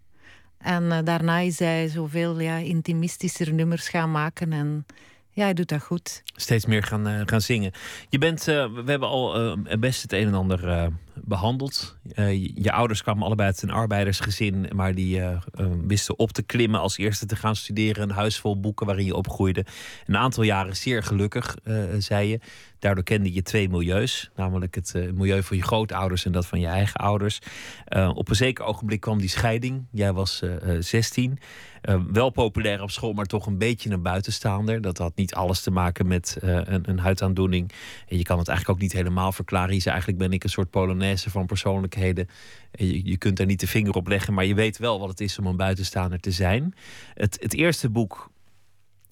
En 0.57 0.91
eh, 0.91 0.97
daarna 1.03 1.39
is 1.39 1.59
hij 1.59 1.87
zoveel 1.87 2.39
ja, 2.39 2.57
intimistischer 2.57 3.53
nummers 3.53 3.89
gaan 3.89 4.11
maken. 4.11 4.53
En 4.53 4.85
ja, 5.29 5.43
hij 5.43 5.53
doet 5.53 5.69
dat 5.69 5.83
goed. 5.83 6.23
Steeds 6.25 6.65
meer 6.65 6.83
gaan, 6.83 7.07
eh, 7.07 7.21
gaan 7.25 7.41
zingen. 7.41 7.71
Je 8.09 8.17
bent, 8.17 8.47
eh, 8.47 8.73
we 8.73 8.91
hebben 8.91 9.09
al 9.09 9.57
best 9.79 10.01
het 10.01 10.13
een 10.13 10.27
en 10.27 10.33
ander 10.33 10.91
behandeld. 11.23 11.97
Eh, 12.13 12.43
je, 12.55 12.71
ouders 12.71 13.01
kwamen 13.01 13.23
allebei 13.23 13.47
uit 13.47 13.61
een 13.61 13.71
arbeidersgezin, 13.71 14.69
maar 14.75 14.95
die 14.95 15.19
eh, 15.19 15.31
eh, 15.31 15.65
wisten 15.87 16.19
op 16.19 16.31
te 16.31 16.43
klimmen 16.43 16.79
als 16.79 16.97
eerste 16.97 17.25
te 17.25 17.35
gaan 17.35 17.55
studeren. 17.55 18.03
Een 18.03 18.15
huis 18.15 18.39
vol 18.39 18.59
boeken 18.59 18.85
waarin 18.85 19.05
je 19.05 19.15
opgroeide. 19.15 19.65
Een 20.05 20.17
aantal 20.17 20.43
jaren 20.43 20.75
zeer 20.75 21.03
gelukkig, 21.03 21.57
zei 21.97 22.29
je. 22.29 22.39
Daardoor 22.79 23.03
kende 23.03 23.33
je 23.33 23.41
twee 23.41 23.69
milieus, 23.69 24.29
namelijk 24.35 24.75
het 24.75 24.93
milieu 24.93 25.43
van 25.43 25.57
je 25.57 25.63
grootouders 25.63 26.25
en 26.25 26.31
dat 26.31 26.45
van 26.45 26.59
je 26.59 26.67
eigen 26.67 26.99
ouders. 26.99 27.39
Op 28.13 28.29
een 28.29 28.35
zeker 28.35 28.65
ogenblik 28.65 28.99
kwam 28.99 29.19
die 29.19 29.29
scheiding. 29.29 29.85
Jij 29.91 30.13
was 30.13 30.41
eh, 30.41 30.75
eh, 30.75 30.81
16. 30.81 31.39
Eh, 31.81 32.01
wel 32.11 32.29
populair 32.29 32.81
op 32.81 32.91
school, 32.91 33.13
maar 33.13 33.25
toch 33.25 33.45
een 33.45 33.57
beetje 33.57 33.89
een 33.89 34.01
buitenstaander. 34.01 34.81
Dat 34.81 34.97
had 34.97 35.15
niet 35.15 35.33
alles 35.33 35.61
te 35.61 35.71
maken 35.71 36.07
met 36.07 36.37
een, 36.39 36.89
een 36.89 36.99
huidaandoening. 36.99 37.71
En 38.07 38.17
je 38.17 38.23
kan 38.23 38.37
het 38.37 38.47
eigenlijk 38.47 38.77
ook 38.77 38.83
niet 38.83 38.93
helemaal 38.93 39.31
verklaren. 39.31 39.73
Je 39.73 39.79
zei 39.79 39.93
eigenlijk 39.93 40.23
ben 40.23 40.33
ik 40.33 40.43
een 40.43 40.49
soort 40.49 40.69
polonaise 40.69 41.04
van 41.13 41.45
persoonlijkheden. 41.45 42.27
En 42.71 42.87
Je, 42.87 43.05
je 43.05 43.17
kunt 43.17 43.37
daar 43.37 43.45
niet 43.45 43.59
de 43.59 43.67
vinger 43.67 43.93
op 43.93 44.07
leggen, 44.07 44.33
maar 44.33 44.45
je 44.45 44.55
weet 44.55 44.77
wel 44.77 44.99
wat 44.99 45.09
het 45.09 45.21
is 45.21 45.39
om 45.39 45.45
een 45.45 45.57
buitenstaander 45.57 46.19
te 46.19 46.31
zijn. 46.31 46.73
Het, 47.13 47.37
het 47.41 47.53
eerste 47.53 47.89
boek 47.89 48.33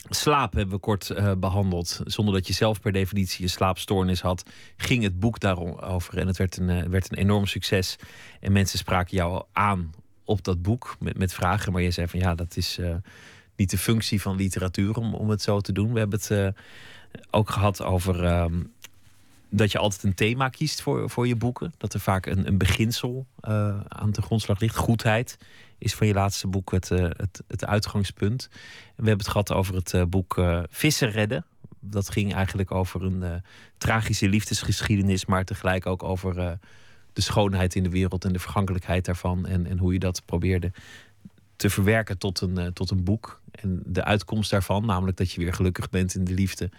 Slaap 0.10 0.54
hebben 0.54 0.76
we 0.76 0.82
kort 0.82 1.10
eh, 1.10 1.32
behandeld. 1.38 2.02
Zonder 2.04 2.34
dat 2.34 2.48
je 2.48 2.54
zelf 2.54 2.80
per 2.80 2.91
definitie 2.91 3.44
een 3.44 3.50
slaapstoornis 3.50 4.22
had, 4.22 4.44
ging 4.78 5.04
het 5.04 5.20
boek 5.20 5.39
daarover. 5.39 6.18
En 6.18 6.28
het 6.28 6.38
werd 6.38 6.58
een, 6.58 6.70
eh, 6.70 6.84
werd 6.84 7.12
een 7.12 7.18
enorm 7.18 7.46
succes. 7.46 7.96
En 8.39 8.52
mensen 8.52 8.78
spraken 8.78 9.18
jou 9.18 9.44
aan 9.52 9.91
op 10.24 10.44
dat 10.44 10.62
boek 10.62 10.96
met, 11.00 11.18
met 11.18 11.34
vragen. 11.34 11.72
Maar 11.72 11.82
je 11.82 11.91
zei 11.91 12.08
van 12.08 12.20
ja, 12.20 12.36
dat 12.36 12.58
is 12.58 12.78
eh, 12.78 12.96
niet 13.56 13.70
de 13.70 13.78
functie 13.78 14.22
van 14.22 14.36
literatuur 14.36 14.96
om, 14.96 15.14
om 15.14 15.30
het 15.30 15.41
zo 15.41 15.60
te 15.60 15.72
doen. 15.72 15.94
We 15.94 16.00
hebben 16.00 16.20
het 16.20 16.56
ook 17.32 17.50
gehad 17.50 17.82
over 17.84 18.24
ehm, 18.24 18.64
dat 19.56 19.72
je 19.72 19.78
altijd 19.78 20.04
een 20.04 20.14
thema 20.14 20.49
kiest 20.49 20.82
voor, 20.82 21.10
voor 21.10 21.28
je 21.28 21.36
boeken. 21.36 21.74
Dat 21.78 21.93
er 21.93 21.99
vaak 21.99 22.26
een, 22.26 22.47
een 22.47 22.58
beginsel 22.58 23.26
eh, 23.39 23.80
aan 23.88 24.12
de 24.12 24.22
grondslag 24.22 24.60
ligt. 24.60 24.76
Goedheid 24.76 25.38
is 25.78 25.93
van 25.93 26.08
je 26.08 26.14
laatste 26.14 26.47
boek 26.47 26.72
het, 26.72 26.91
eh, 26.91 27.04
het, 27.04 27.43
het 27.47 27.66
uitgangspunt. 27.66 28.47
We 28.51 28.58
hebben 28.95 29.18
het 29.18 29.28
gehad 29.28 29.51
over 29.51 29.76
het 29.76 29.93
eh, 29.93 30.04
boek 30.04 30.41
Vissen 30.70 31.10
redden. 31.10 31.45
Dat 31.80 32.10
ging 32.10 32.34
eigenlijk 32.34 32.72
over 32.72 33.04
een 33.04 33.41
tragische 33.78 34.30
liefdesgeschiedenis, 34.30 35.26
maar 35.26 35.45
tegelijk 35.45 35.86
ook 35.86 36.04
over 36.04 36.58
de 37.14 37.22
schoonheid 37.22 37.76
in 37.76 37.84
de 37.84 37.89
wereld 37.89 38.26
en 38.26 38.34
de 38.34 38.39
vergankelijkheid 38.39 39.06
daarvan. 39.06 39.45
En, 39.45 39.66
en 39.66 39.78
hoe 39.78 39.93
je 39.93 39.99
dat 39.99 40.26
probeerde 40.26 40.72
te 41.56 41.70
verwerken 41.70 42.18
tot 42.18 42.41
een, 42.41 42.74
tot 42.74 42.91
een 42.91 43.04
boek. 43.04 43.41
En 43.51 43.82
de 43.86 44.04
uitkomst 44.04 44.51
daarvan, 44.51 44.86
namelijk 44.86 45.18
dat 45.18 45.32
je 45.32 45.41
weer 45.41 45.54
gelukkig 45.54 45.89
bent 45.89 46.16
in 46.16 46.24
de 46.24 46.34
liefde 46.34 46.70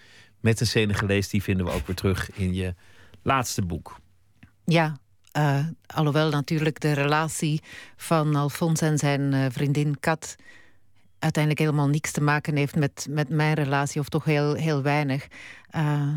met 0.45 0.61
een 0.61 0.67
Senegalees, 0.67 1.29
die 1.29 1.43
vinden 1.43 1.67
we 1.67 1.73
ook 1.73 1.87
weer 1.87 1.97
terug 1.97 2.31
in 2.33 2.55
je 2.55 2.75
laatste 3.23 3.63
boek. 3.63 3.97
Ja, 4.65 4.97
eh, 5.33 5.67
alhoewel 5.87 6.31
natuurlijk 6.31 6.81
de 6.81 6.93
relatie 6.93 7.63
van 7.97 8.35
Alfons 8.35 8.81
en 8.81 8.99
zijn 8.99 9.33
eh, 9.33 9.47
vriendin 9.49 10.01
Kat 10.01 10.37
uiteindelijk 11.19 11.63
helemaal 11.63 11.89
niks 11.89 12.11
te 12.11 12.21
maken 12.21 12.57
heeft 12.57 12.77
met, 12.77 13.07
met 13.11 13.29
mijn 13.29 13.55
relatie, 13.55 14.01
of 14.01 14.09
toch 14.09 14.25
heel, 14.25 14.55
heel 14.55 14.83
weinig. 14.83 15.27
Eh, 15.71 16.09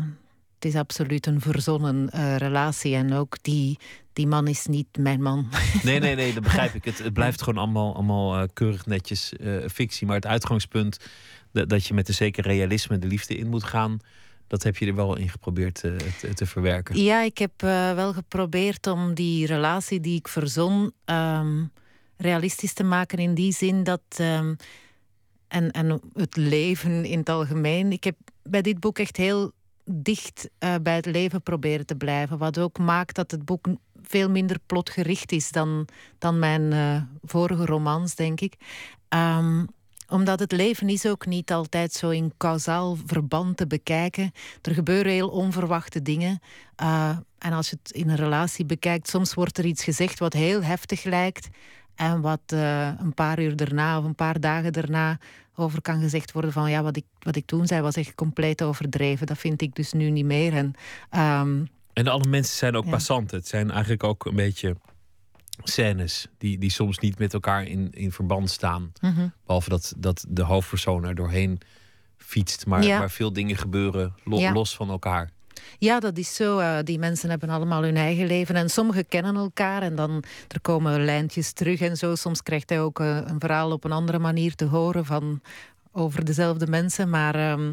het 0.58 0.72
is 0.72 0.74
absoluut 0.74 1.26
een 1.26 1.40
verzonnen 1.40 2.10
eh, 2.10 2.36
relatie 2.36 2.94
en 2.94 3.12
ook 3.12 3.36
die, 3.42 3.78
die 4.12 4.26
man 4.26 4.46
is 4.46 4.66
niet 4.66 4.86
mijn 4.98 5.22
man. 5.22 5.48
Nee, 5.82 5.98
nee, 5.98 6.14
nee, 6.14 6.32
dat 6.34 6.42
begrijp 6.50 6.74
ik. 6.74 6.84
Het, 6.84 6.98
het 6.98 7.12
blijft 7.12 7.42
gewoon 7.42 7.62
allemaal, 7.62 7.94
allemaal 7.94 8.36
eh, 8.36 8.48
keurig 8.52 8.86
netjes 8.86 9.32
eh, 9.32 9.56
fictie. 9.72 10.06
Maar 10.06 10.16
het 10.16 10.26
uitgangspunt 10.26 10.98
dat, 11.52 11.68
dat 11.68 11.86
je 11.86 11.94
met 11.94 12.08
een 12.08 12.14
zeker 12.14 12.44
realisme 12.44 12.98
de 12.98 13.06
liefde 13.06 13.36
in 13.36 13.48
moet 13.48 13.64
gaan, 13.64 13.98
dat 14.46 14.62
heb 14.62 14.76
je 14.76 14.86
er 14.86 14.94
wel 14.94 15.16
in 15.16 15.28
geprobeerd 15.28 15.74
te, 15.74 15.96
te 16.34 16.46
verwerken. 16.46 17.02
Ja, 17.02 17.22
ik 17.22 17.38
heb 17.38 17.60
wel 17.94 18.12
geprobeerd 18.12 18.86
om 18.86 19.14
die 19.14 19.46
relatie 19.46 20.00
die 20.00 20.18
ik 20.18 20.28
verzon 20.28 20.92
ehm, 21.04 21.64
realistisch 22.16 22.72
te 22.72 22.84
maken 22.84 23.18
in 23.18 23.34
die 23.34 23.52
zin 23.52 23.82
dat. 23.84 24.02
ehm, 24.16 24.54
en, 25.48 25.70
en 25.70 26.00
het 26.14 26.36
leven 26.36 27.04
in 27.04 27.18
het 27.18 27.28
algemeen. 27.28 27.92
Ik 27.92 28.04
heb 28.04 28.16
bij 28.42 28.62
dit 28.62 28.80
boek 28.80 28.98
echt 28.98 29.16
heel 29.16 29.52
dicht 29.90 30.48
eh, 30.58 30.74
bij 30.82 30.94
het 30.94 31.06
leven 31.06 31.42
proberen 31.42 31.86
te 31.86 31.96
blijven. 31.96 32.38
Wat 32.38 32.58
ook 32.58 32.78
maakt 32.78 33.14
dat 33.14 33.30
het 33.30 33.44
boek 33.44 33.66
veel 34.02 34.30
minder 34.30 34.58
plotgericht 34.66 35.32
is 35.32 35.50
dan, 35.50 35.88
dan 36.18 36.38
mijn 36.38 36.72
eh, 36.72 37.02
vorige 37.22 37.66
romans, 37.66 38.14
denk 38.14 38.40
ik. 38.40 38.54
Ehm, 39.08 39.64
omdat 40.08 40.40
het 40.40 40.52
leven 40.52 40.88
is 40.88 41.06
ook 41.06 41.26
niet 41.26 41.52
altijd 41.52 41.92
zo 41.92 42.08
in 42.08 42.32
kausaal 42.36 42.96
verband 43.06 43.56
te 43.56 43.66
bekijken. 43.66 44.32
Er 44.62 44.74
gebeuren 44.74 45.12
heel 45.12 45.28
onverwachte 45.28 46.02
dingen. 46.02 46.40
Uh, 46.82 47.16
en 47.38 47.52
als 47.52 47.70
je 47.70 47.76
het 47.82 47.92
in 47.92 48.08
een 48.08 48.16
relatie 48.16 48.64
bekijkt, 48.64 49.08
soms 49.08 49.34
wordt 49.34 49.58
er 49.58 49.64
iets 49.64 49.84
gezegd 49.84 50.18
wat 50.18 50.32
heel 50.32 50.62
heftig 50.62 51.04
lijkt. 51.04 51.48
En 51.98 52.20
wat 52.20 52.40
uh, 52.54 52.86
een 52.98 53.14
paar 53.14 53.40
uur 53.42 53.56
daarna 53.56 53.98
of 53.98 54.04
een 54.04 54.14
paar 54.14 54.40
dagen 54.40 54.72
daarna 54.72 55.18
over 55.54 55.80
kan 55.82 56.00
gezegd 56.00 56.32
worden 56.32 56.52
van 56.52 56.70
ja, 56.70 56.82
wat 56.82 56.96
ik, 56.96 57.04
wat 57.18 57.36
ik 57.36 57.46
toen 57.46 57.66
zei 57.66 57.80
was 57.80 57.94
echt 57.96 58.14
compleet 58.14 58.62
overdreven. 58.62 59.26
Dat 59.26 59.38
vind 59.38 59.62
ik 59.62 59.74
dus 59.74 59.92
nu 59.92 60.10
niet 60.10 60.24
meer. 60.24 60.52
En, 60.52 60.74
um, 61.40 61.68
en 61.92 62.06
alle 62.06 62.28
mensen 62.28 62.56
zijn 62.56 62.76
ook 62.76 62.84
Ja. 62.84 62.90
passanten. 62.90 63.38
Het 63.38 63.48
zijn 63.48 63.70
eigenlijk 63.70 64.04
ook 64.04 64.24
een 64.26 64.34
beetje 64.36 64.76
scènes 65.62 66.26
die, 66.38 66.58
die 66.58 66.70
soms 66.70 66.98
niet 66.98 67.18
met 67.18 67.32
elkaar 67.34 67.64
in, 67.64 67.90
in 67.92 68.12
verband 68.12 68.50
staan. 68.50 68.92
mhm. 69.00 69.28
Behalve 69.46 69.68
dat, 69.68 69.94
dat 69.96 70.24
de 70.28 70.42
hoofdpersoon 70.42 71.04
er 71.04 71.14
doorheen 71.14 71.60
fietst. 72.16 72.66
Maar, 72.66 72.82
Ja. 72.82 72.98
maar 72.98 73.10
veel 73.10 73.32
dingen 73.32 73.56
gebeuren 73.56 74.14
lo- 74.24 74.38
Ja. 74.38 74.52
los 74.52 74.76
van 74.76 74.90
elkaar. 74.90 75.30
Ja, 75.78 76.00
dat 76.00 76.18
is 76.18 76.34
zo. 76.34 76.58
Eh, 76.58 76.78
die 76.84 76.98
mensen 76.98 77.30
hebben 77.30 77.48
allemaal 77.48 77.82
hun 77.82 77.96
eigen 77.96 78.26
leven. 78.26 78.54
En 78.54 78.70
sommigen 78.70 79.08
kennen 79.08 79.36
elkaar 79.36 79.82
en 79.82 79.94
dan 79.94 80.24
er 80.48 80.60
komen 80.60 81.04
lijntjes 81.04 81.52
terug 81.52 81.80
en 81.80 81.96
zo. 81.96 82.14
Soms 82.14 82.42
krijgt 82.42 82.68
hij 82.68 82.80
ook 82.80 83.00
eh, 83.00 83.16
een 83.24 83.40
verhaal 83.40 83.72
op 83.72 83.84
een 83.84 83.92
andere 83.92 84.18
manier 84.18 84.54
te 84.54 84.64
horen 84.64 85.04
van 85.04 85.40
over 85.92 86.24
dezelfde 86.24 86.66
mensen. 86.66 87.10
Maar 87.10 87.34
ehm, 87.34 87.72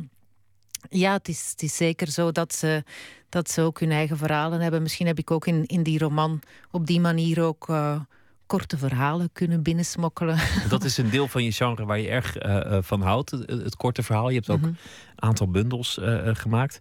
Ja, 0.89 1.13
het 1.13 1.27
is, 1.27 1.49
het 1.51 1.61
is 1.61 1.75
zeker 1.75 2.07
zo 2.07 2.31
dat 2.31 2.53
ze, 2.53 2.83
dat 3.29 3.49
ze 3.49 3.61
ook 3.61 3.79
hun 3.79 3.91
eigen 3.91 4.17
verhalen 4.17 4.61
hebben. 4.61 4.81
Misschien 4.81 5.07
heb 5.07 5.19
ik 5.19 5.31
ook 5.31 5.47
in, 5.47 5.65
in 5.65 5.83
die 5.83 5.99
roman 5.99 6.41
op 6.71 6.85
die 6.85 6.99
manier 6.99 7.43
ook 7.43 7.67
uh, 7.69 7.99
korte 8.45 8.77
verhalen 8.77 9.29
kunnen 9.33 9.63
binnensmokkelen. 9.63 10.37
Dat 10.69 10.83
is 10.83 10.97
een 10.97 11.09
deel 11.09 11.27
van 11.27 11.43
je 11.43 11.51
genre 11.51 11.85
waar 11.85 11.99
je 11.99 12.07
erg 12.07 12.45
uh, 12.45 12.77
van 12.81 13.01
houdt, 13.01 13.31
het, 13.31 13.49
het, 13.49 13.75
korte 13.75 14.03
verhaal. 14.03 14.29
Je 14.29 14.35
hebt 14.35 14.49
ook 14.49 14.59
mhm. 14.59 14.67
een 14.67 14.77
aantal 15.15 15.49
bundels 15.49 15.97
uh, 15.97 16.29
gemaakt. 16.33 16.79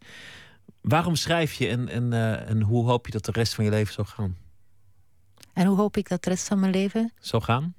Waarom 0.84 1.14
schrijf 1.14 1.52
je 1.52 1.68
en, 1.68 1.88
en, 1.88 2.12
en 2.46 2.62
hoe 2.62 2.84
hoop 2.84 3.06
je 3.06 3.12
dat 3.12 3.24
de 3.24 3.32
rest 3.32 3.54
van 3.54 3.64
je 3.64 3.70
leven 3.70 3.92
zal 3.92 4.04
gaan? 4.04 4.36
En 5.52 5.66
hoe 5.66 5.76
hoop 5.76 5.96
ik 5.96 6.08
dat 6.08 6.22
de 6.22 6.30
rest 6.30 6.48
van 6.48 6.60
mijn 6.60 6.72
leven 6.72 7.12
zal 7.18 7.40
gaan? 7.40 7.74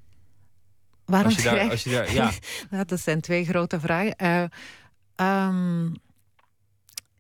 Waarom 1.05 1.31
als 1.31 1.43
je 1.43 1.49
daar, 1.49 1.69
als 1.69 1.83
je 1.83 1.89
daar, 1.89 2.13
ja. 2.13 2.31
dat 2.83 2.99
zijn 2.99 3.21
twee 3.21 3.45
grote 3.45 3.79
vragen. 3.79 4.51
Um, 5.15 5.93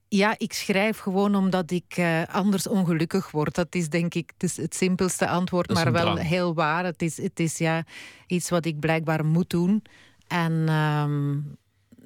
ja, 0.07 0.35
ik 0.37 0.53
schrijf 0.53 0.99
gewoon 0.99 1.35
omdat 1.35 1.71
ik 1.71 1.97
uh, 1.97 2.23
anders 2.23 2.67
ongelukkig 2.67 3.31
word. 3.31 3.55
Dat 3.55 3.75
is 3.75 3.89
denk 3.89 4.13
ik 4.13 4.31
het, 4.37 4.55
het 4.55 4.75
simpelste 4.75 5.27
antwoord, 5.27 5.73
maar 5.73 5.91
wel 5.91 6.15
heel 6.15 6.53
waar. 6.53 6.85
Het 6.85 7.01
is, 7.01 7.17
het 7.21 7.39
is 7.39 7.57
ja, 7.57 7.83
iets 8.27 8.49
wat 8.49 8.65
ik 8.65 8.79
blijkbaar 8.79 9.25
moet 9.25 9.49
doen. 9.49 9.83
En 10.27 10.51
um, 10.73 11.57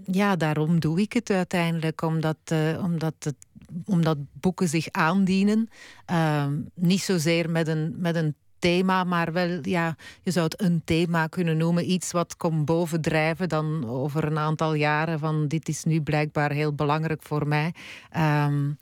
ja, 0.06 0.36
daarom 0.36 0.80
doe 0.80 1.02
ik 1.02 1.14
het 1.14 1.30
uiteindelijk, 1.30 2.02
omdat, 2.02 2.38
uh, 2.52 2.84
omdat, 2.84 3.14
het, 3.20 3.36
omdat 3.86 4.18
boeken 4.34 4.68
zich 4.68 4.88
aandienen. 4.92 5.70
Uh, 6.12 6.46
niet 6.74 7.02
zozeer 7.02 7.50
met 7.50 7.68
een, 7.68 7.96
met 7.98 8.16
een 8.16 8.36
thema, 8.60 9.04
maar 9.04 9.34
wel, 9.34 9.60
ja, 9.62 9.96
je 10.22 10.32
zou 10.32 10.46
het 10.46 10.62
een 10.62 10.82
thema 10.86 11.28
kunnen 11.28 11.58
noemen. 11.58 11.92
Iets 11.92 12.12
wat 12.12 12.38
komt 12.38 12.66
bovendrijven 12.66 13.50
dan 13.50 13.90
over 13.90 14.24
een 14.24 14.38
aantal 14.38 14.74
jaren 14.74 15.20
van 15.20 15.48
dit 15.48 15.68
is 15.68 15.84
nu 15.84 16.02
blijkbaar 16.02 16.52
heel 16.52 16.74
belangrijk 16.74 17.22
voor 17.24 17.48
mij. 17.48 17.74
Um, 18.18 18.78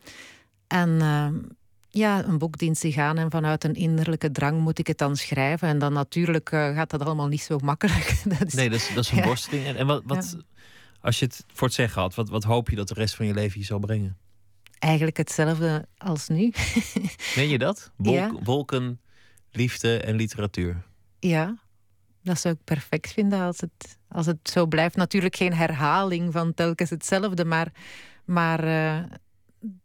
en 0.68 0.90
uh, 0.90 1.28
ja, 1.90 2.24
een 2.26 2.38
boek 2.38 2.58
dient 2.58 2.78
zich 2.78 2.98
aan 2.98 3.18
en 3.18 3.32
vanuit 3.32 3.64
een 3.64 3.74
innerlijke 3.74 4.32
drang 4.32 4.60
moet 4.60 4.80
ik 4.80 4.88
het 4.88 4.98
dan 4.98 5.16
schrijven. 5.16 5.68
En 5.68 5.80
dan 5.80 5.94
natuurlijk 5.94 6.52
uh, 6.52 6.76
gaat 6.76 6.90
dat 6.90 7.02
allemaal 7.02 7.28
niet 7.28 7.42
zo 7.42 7.58
makkelijk. 7.64 8.22
dat 8.40 8.48
is, 8.48 8.54
nee, 8.54 8.70
dat 8.70 8.80
is, 8.80 8.94
dat 8.94 9.04
is 9.04 9.12
een 9.12 9.18
ja. 9.18 9.24
borsteling. 9.24 9.66
En, 9.66 9.76
en 9.76 9.88
wat, 9.88 10.02
wat 10.06 10.36
ja. 10.38 10.44
als 11.02 11.20
je 11.20 11.26
het 11.26 11.44
voor 11.54 11.68
het 11.68 11.76
zeggen 11.76 12.02
had, 12.02 12.16
wat, 12.16 12.30
wat 12.30 12.44
hoop 12.44 12.70
je 12.70 12.76
dat 12.76 12.88
de 12.88 12.94
rest 12.94 13.16
van 13.16 13.26
je 13.26 13.34
leven 13.34 13.60
je 13.60 13.66
zal 13.66 13.80
brengen? 13.80 14.18
Eigenlijk 14.80 15.18
hetzelfde 15.18 15.88
als 15.98 16.28
nu. 16.28 16.54
Meen 17.36 17.50
je 17.50 17.58
dat? 17.58 17.92
Ja. 17.98 18.32
Wolken, 18.44 19.02
liefde 19.52 20.00
en 20.00 20.16
literatuur. 20.16 20.84
Ja, 21.20 21.58
dat 22.24 22.40
zou 22.40 22.54
ik 22.54 22.64
perfect 22.64 23.14
vinden 23.14 23.42
als 23.42 23.60
het, 23.60 23.98
als 24.08 24.26
het 24.26 24.50
zo 24.50 24.66
blijft. 24.66 24.96
Natuurlijk 24.96 25.36
geen 25.36 25.54
herhaling 25.54 26.34
van 26.34 26.54
telkens 26.54 26.90
hetzelfde, 26.90 27.46
maar, 27.46 27.72
maar 28.26 28.66
uh, 28.66 29.04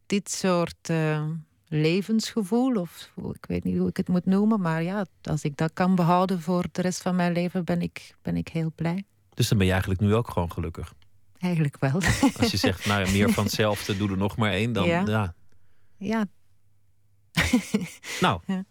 dit 0.06 0.30
soort 0.30 0.88
uh, 0.90 1.24
levensgevoel, 1.68 2.76
of 2.76 3.12
ik 3.32 3.46
weet 3.46 3.64
niet 3.64 3.78
hoe 3.78 3.88
ik 3.88 3.96
het 3.96 4.08
moet 4.08 4.26
noemen, 4.26 4.60
maar 4.60 4.82
ja, 4.82 5.06
als 5.22 5.42
ik 5.42 5.56
dat 5.56 5.72
kan 5.72 5.94
behouden 5.94 6.40
voor 6.40 6.64
de 6.72 6.82
rest 6.82 7.02
van 7.02 7.16
mijn 7.16 7.32
leven, 7.32 7.64
ben 7.64 7.82
ik, 7.82 8.14
ben 8.22 8.36
ik 8.36 8.48
heel 8.48 8.72
blij. 8.74 9.04
Dus 9.34 9.48
dan 9.48 9.58
ben 9.58 9.66
je 9.66 9.72
eigenlijk 9.72 10.02
nu 10.02 10.14
ook 10.14 10.30
gewoon 10.30 10.52
gelukkig? 10.52 10.94
Eigenlijk 11.42 11.76
wel. 11.78 11.92
Als 12.40 12.50
je 12.50 12.56
zegt, 12.56 12.86
nou 12.86 13.10
meer 13.10 13.32
van 13.32 13.44
hetzelfde, 13.44 13.96
doe 13.96 14.10
er 14.10 14.16
nog 14.16 14.36
maar 14.36 14.52
één, 14.52 14.72
dan 14.72 14.86
ja. 14.86 15.04
Ja. 15.06 15.34
ja. 15.96 16.26
nou, 18.20 18.40
ja. 18.46 18.64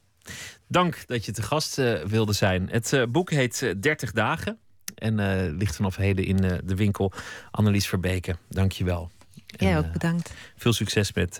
Dank 0.68 1.08
dat 1.08 1.26
je 1.26 1.32
te 1.32 1.42
gast 1.42 1.80
uh, 1.80 2.04
wilde 2.04 2.34
zijn. 2.34 2.70
Het 2.70 2.92
uh, 2.92 3.04
boek 3.06 3.30
heet 3.30 3.62
uh, 3.62 3.74
30 3.80 4.12
dagen 4.12 4.60
en 4.96 5.16
ligt 5.58 5.76
vanaf 5.76 5.96
heden 5.96 6.26
in 6.26 6.38
de 6.64 6.76
winkel. 6.76 7.12
Annelies 7.52 7.88
Verbeke, 7.88 8.36
dank 8.50 8.72
je 8.72 8.84
wel. 8.84 9.12
Jij 9.46 9.78
ook 9.78 9.92
bedankt. 9.92 10.34
Veel 10.56 10.74
succes 10.74 11.14
met 11.14 11.40